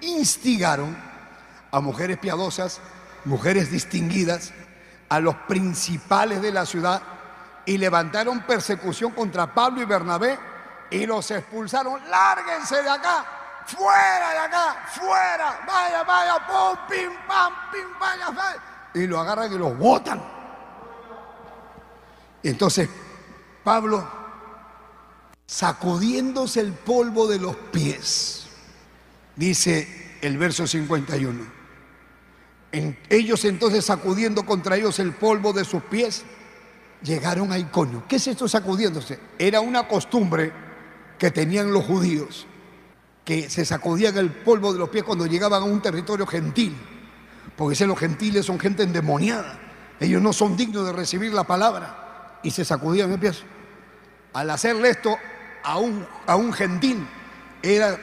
instigaron 0.00 0.96
a 1.72 1.80
mujeres 1.80 2.18
piadosas, 2.18 2.80
mujeres 3.24 3.70
distinguidas, 3.70 4.52
a 5.08 5.20
los 5.20 5.34
principales 5.48 6.40
de 6.40 6.52
la 6.52 6.66
ciudad 6.66 7.02
y 7.66 7.78
levantaron 7.78 8.42
persecución 8.42 9.12
contra 9.12 9.52
Pablo 9.52 9.80
y 9.82 9.86
Bernabé 9.86 10.38
y 10.90 11.06
los 11.06 11.30
expulsaron. 11.30 12.00
Lárguense 12.10 12.82
de 12.82 12.90
acá, 12.90 13.24
fuera 13.66 14.30
de 14.30 14.38
acá, 14.38 14.86
fuera, 14.90 15.60
vaya, 15.66 16.02
vaya, 16.02 16.46
pum, 16.46 16.78
pim, 16.88 17.12
pam, 17.26 17.52
pim, 17.72 17.98
vaya, 17.98 18.30
vaya. 18.30 18.62
Y 18.94 19.06
lo 19.06 19.18
agarran 19.18 19.52
y 19.52 19.58
los 19.58 19.76
botan. 19.76 20.22
entonces 22.42 22.88
Pablo, 23.64 24.06
sacudiéndose 25.46 26.60
el 26.60 26.72
polvo 26.72 27.26
de 27.28 27.38
los 27.38 27.56
pies, 27.56 28.46
dice 29.36 30.18
el 30.20 30.36
verso 30.36 30.66
51 30.66 31.61
ellos 33.08 33.44
entonces 33.44 33.84
sacudiendo 33.84 34.44
contra 34.46 34.76
ellos 34.76 34.98
el 34.98 35.12
polvo 35.12 35.52
de 35.52 35.64
sus 35.64 35.82
pies, 35.82 36.24
llegaron 37.02 37.52
a 37.52 37.58
Iconio. 37.58 38.04
¿Qué 38.08 38.16
es 38.16 38.26
esto 38.26 38.48
sacudiéndose? 38.48 39.18
Era 39.38 39.60
una 39.60 39.86
costumbre 39.86 40.52
que 41.18 41.30
tenían 41.30 41.72
los 41.72 41.84
judíos, 41.84 42.46
que 43.24 43.50
se 43.50 43.64
sacudían 43.64 44.16
el 44.16 44.30
polvo 44.30 44.72
de 44.72 44.78
los 44.78 44.88
pies 44.88 45.04
cuando 45.04 45.26
llegaban 45.26 45.62
a 45.62 45.66
un 45.66 45.82
territorio 45.82 46.26
gentil, 46.26 46.76
porque 47.56 47.76
si 47.76 47.84
los 47.84 47.98
gentiles 47.98 48.46
son 48.46 48.58
gente 48.58 48.82
endemoniada, 48.82 49.58
ellos 50.00 50.22
no 50.22 50.32
son 50.32 50.56
dignos 50.56 50.86
de 50.86 50.92
recibir 50.92 51.32
la 51.32 51.44
palabra, 51.44 52.40
y 52.42 52.50
se 52.50 52.64
sacudían 52.64 53.12
el 53.12 53.18
pie. 53.18 53.32
Al 54.32 54.50
hacerle 54.50 54.90
esto 54.90 55.16
a 55.62 55.78
un, 55.78 56.06
a 56.26 56.36
un 56.36 56.52
gentil, 56.52 57.06
era 57.62 57.98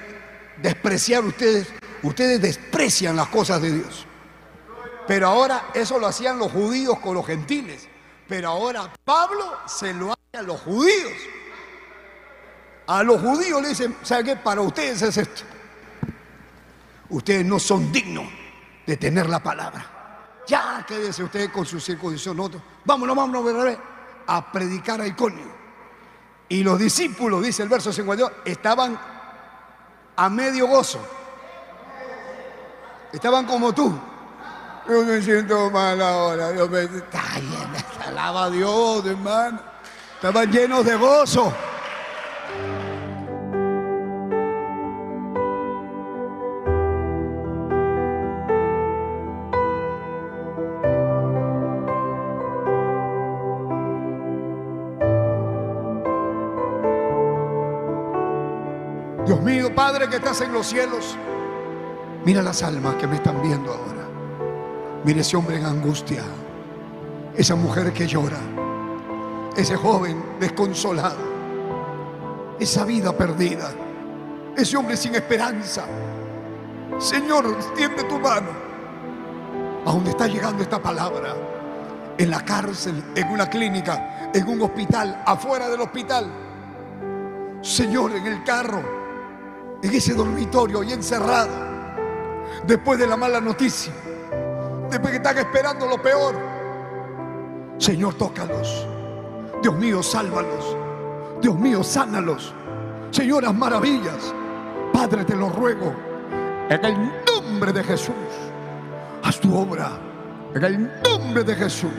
despreciar 0.61 1.25
ustedes, 1.25 1.67
ustedes 2.03 2.41
desprecian 2.41 3.15
las 3.15 3.27
cosas 3.27 3.61
de 3.61 3.73
Dios. 3.73 4.05
Pero 5.09 5.27
ahora 5.27 5.71
eso 5.73 5.97
lo 5.97 6.05
hacían 6.05 6.37
los 6.37 6.51
judíos 6.51 6.99
con 6.99 7.15
los 7.15 7.25
gentiles. 7.25 7.87
Pero 8.27 8.49
ahora 8.49 8.93
Pablo 9.03 9.57
se 9.65 9.91
lo 9.91 10.11
hace 10.11 10.37
a 10.37 10.43
los 10.43 10.61
judíos. 10.61 11.13
A 12.85 13.01
los 13.01 13.19
judíos 13.19 13.59
le 13.59 13.69
dicen, 13.69 13.97
¿sabe 14.03 14.23
qué? 14.23 14.35
Para 14.35 14.61
ustedes 14.61 15.01
es 15.01 15.17
esto. 15.17 15.41
Ustedes 17.09 17.43
no 17.43 17.57
son 17.57 17.91
dignos 17.91 18.27
de 18.85 18.97
tener 18.97 19.27
la 19.27 19.41
palabra. 19.41 20.43
Ya 20.45 20.85
quédense 20.87 21.23
ustedes 21.23 21.49
con 21.49 21.65
su 21.65 21.79
circuncisión. 21.79 22.37
Nosotros, 22.37 22.61
vámonos, 22.85 23.15
vámonos, 23.15 23.77
a 24.27 24.51
predicar 24.51 25.01
a 25.01 25.07
Iconio. 25.07 25.47
Y 26.49 26.61
los 26.61 26.77
discípulos, 26.77 27.41
dice 27.41 27.63
el 27.63 27.69
verso 27.69 27.91
52, 27.91 28.31
estaban 28.45 28.99
a 30.15 30.29
medio 30.29 30.67
gozo. 30.67 30.99
Estaban 33.11 33.47
como 33.47 33.73
tú. 33.73 33.99
Yo 34.89 35.05
me 35.05 35.21
siento 35.21 35.69
mal 35.69 36.01
ahora. 36.01 36.55
Yo 36.55 36.67
me... 36.67 36.81
Está 36.81 37.35
lleno, 37.35 38.07
alaba 38.07 38.45
a 38.45 38.49
Dios, 38.49 39.05
hermano. 39.05 39.59
Estaban 40.15 40.51
llenos 40.51 40.83
de 40.83 40.95
gozo. 40.95 41.53
Dios 59.27 59.39
mío, 59.41 59.75
Padre 59.75 60.09
que 60.09 60.15
estás 60.15 60.41
en 60.41 60.51
los 60.51 60.65
cielos, 60.65 61.15
mira 62.25 62.41
las 62.41 62.63
almas 62.63 62.95
que 62.95 63.05
me 63.05 63.17
están 63.17 63.39
viendo 63.43 63.71
ahora. 63.71 63.98
Mira 65.05 65.21
ese 65.21 65.37
hombre 65.37 65.57
en 65.57 65.65
angustia, 65.65 66.23
esa 67.35 67.55
mujer 67.55 67.93
que 67.93 68.05
llora, 68.05 68.39
ese 69.55 69.77
joven 69.77 70.21
desconsolado, 70.41 71.15
esa 72.59 72.83
vida 72.83 73.15
perdida, 73.15 73.71
ese 74.57 74.75
hombre 74.75 74.97
sin 74.97 75.15
esperanza. 75.15 75.85
Señor, 76.97 77.45
extiende 77.57 78.03
tu 78.03 78.19
mano. 78.19 78.69
A 79.85 79.91
donde 79.91 80.09
está 80.09 80.27
llegando 80.27 80.61
esta 80.61 80.81
palabra, 80.81 81.33
en 82.17 82.29
la 82.29 82.43
cárcel, 82.43 83.01
en 83.15 83.29
una 83.29 83.49
clínica, 83.49 84.29
en 84.33 84.49
un 84.49 84.61
hospital, 84.61 85.23
afuera 85.25 85.69
del 85.69 85.79
hospital. 85.79 86.29
Señor, 87.61 88.11
en 88.11 88.27
el 88.27 88.43
carro, 88.43 88.81
en 89.81 89.93
ese 89.93 90.13
dormitorio 90.13 90.83
y 90.83 90.91
encerrado, 90.91 91.51
después 92.67 92.99
de 92.99 93.07
la 93.07 93.15
mala 93.15 93.39
noticia, 93.39 93.93
después 94.89 95.11
que 95.11 95.17
están 95.17 95.37
esperando 95.37 95.85
lo 95.85 96.01
peor. 96.01 96.35
Señor, 97.77 98.13
tócalos. 98.15 98.87
Dios 99.61 99.75
mío, 99.75 100.01
sálvalos. 100.03 100.77
Dios 101.41 101.55
mío, 101.55 101.83
sánalos. 101.83 102.53
Señoras 103.11 103.53
maravillas. 103.53 104.33
Padre, 104.93 105.23
te 105.25 105.35
lo 105.35 105.49
ruego. 105.49 105.93
En 106.69 106.85
el 106.85 107.11
nombre 107.25 107.71
de 107.71 107.83
Jesús. 107.83 108.15
Haz 109.23 109.39
tu 109.39 109.55
obra. 109.55 109.91
En 110.55 110.63
el 110.63 110.91
nombre 111.03 111.43
de 111.43 111.55
Jesús. 111.55 111.91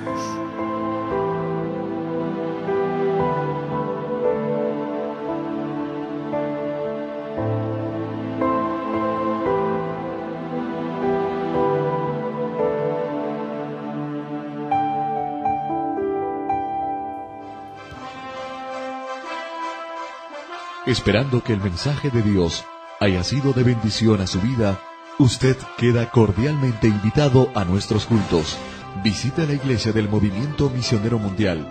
Esperando 20.91 21.45
que 21.45 21.53
el 21.53 21.61
mensaje 21.61 22.11
de 22.11 22.21
Dios 22.21 22.65
haya 22.99 23.23
sido 23.23 23.53
de 23.53 23.63
bendición 23.63 24.21
a 24.21 24.27
su 24.27 24.41
vida, 24.41 24.81
usted 25.21 25.57
queda 25.79 26.11
cordialmente 26.11 26.89
invitado 26.89 27.49
a 27.55 27.65
nuestros 27.65 28.07
cultos. 28.07 28.59
Visite 29.05 29.47
la 29.47 29.53
iglesia 29.53 29.93
del 29.93 30.09
Movimiento 30.09 30.69
Misionero 30.69 31.21
Mundial. 31.21 31.65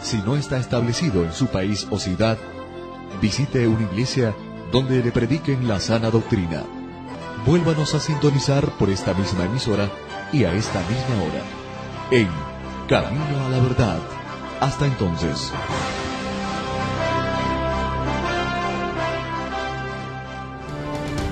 Si 0.00 0.16
no 0.22 0.34
está 0.34 0.56
establecido 0.56 1.26
en 1.26 1.34
su 1.34 1.48
país 1.48 1.86
o 1.90 1.98
ciudad, 1.98 2.38
visite 3.20 3.68
una 3.68 3.82
iglesia 3.82 4.34
donde 4.72 5.04
le 5.04 5.12
prediquen 5.12 5.68
la 5.68 5.78
sana 5.78 6.08
doctrina. 6.08 6.62
Vuélvanos 7.44 7.94
a 7.94 8.00
sintonizar 8.00 8.64
por 8.78 8.88
esta 8.88 9.12
misma 9.12 9.44
emisora 9.44 9.90
y 10.32 10.44
a 10.44 10.54
esta 10.54 10.80
misma 10.88 11.22
hora. 11.22 11.42
En 12.10 12.28
Camino 12.88 13.44
a 13.44 13.50
la 13.50 13.58
Verdad. 13.58 13.98
Hasta 14.62 14.86
entonces. 14.86 15.52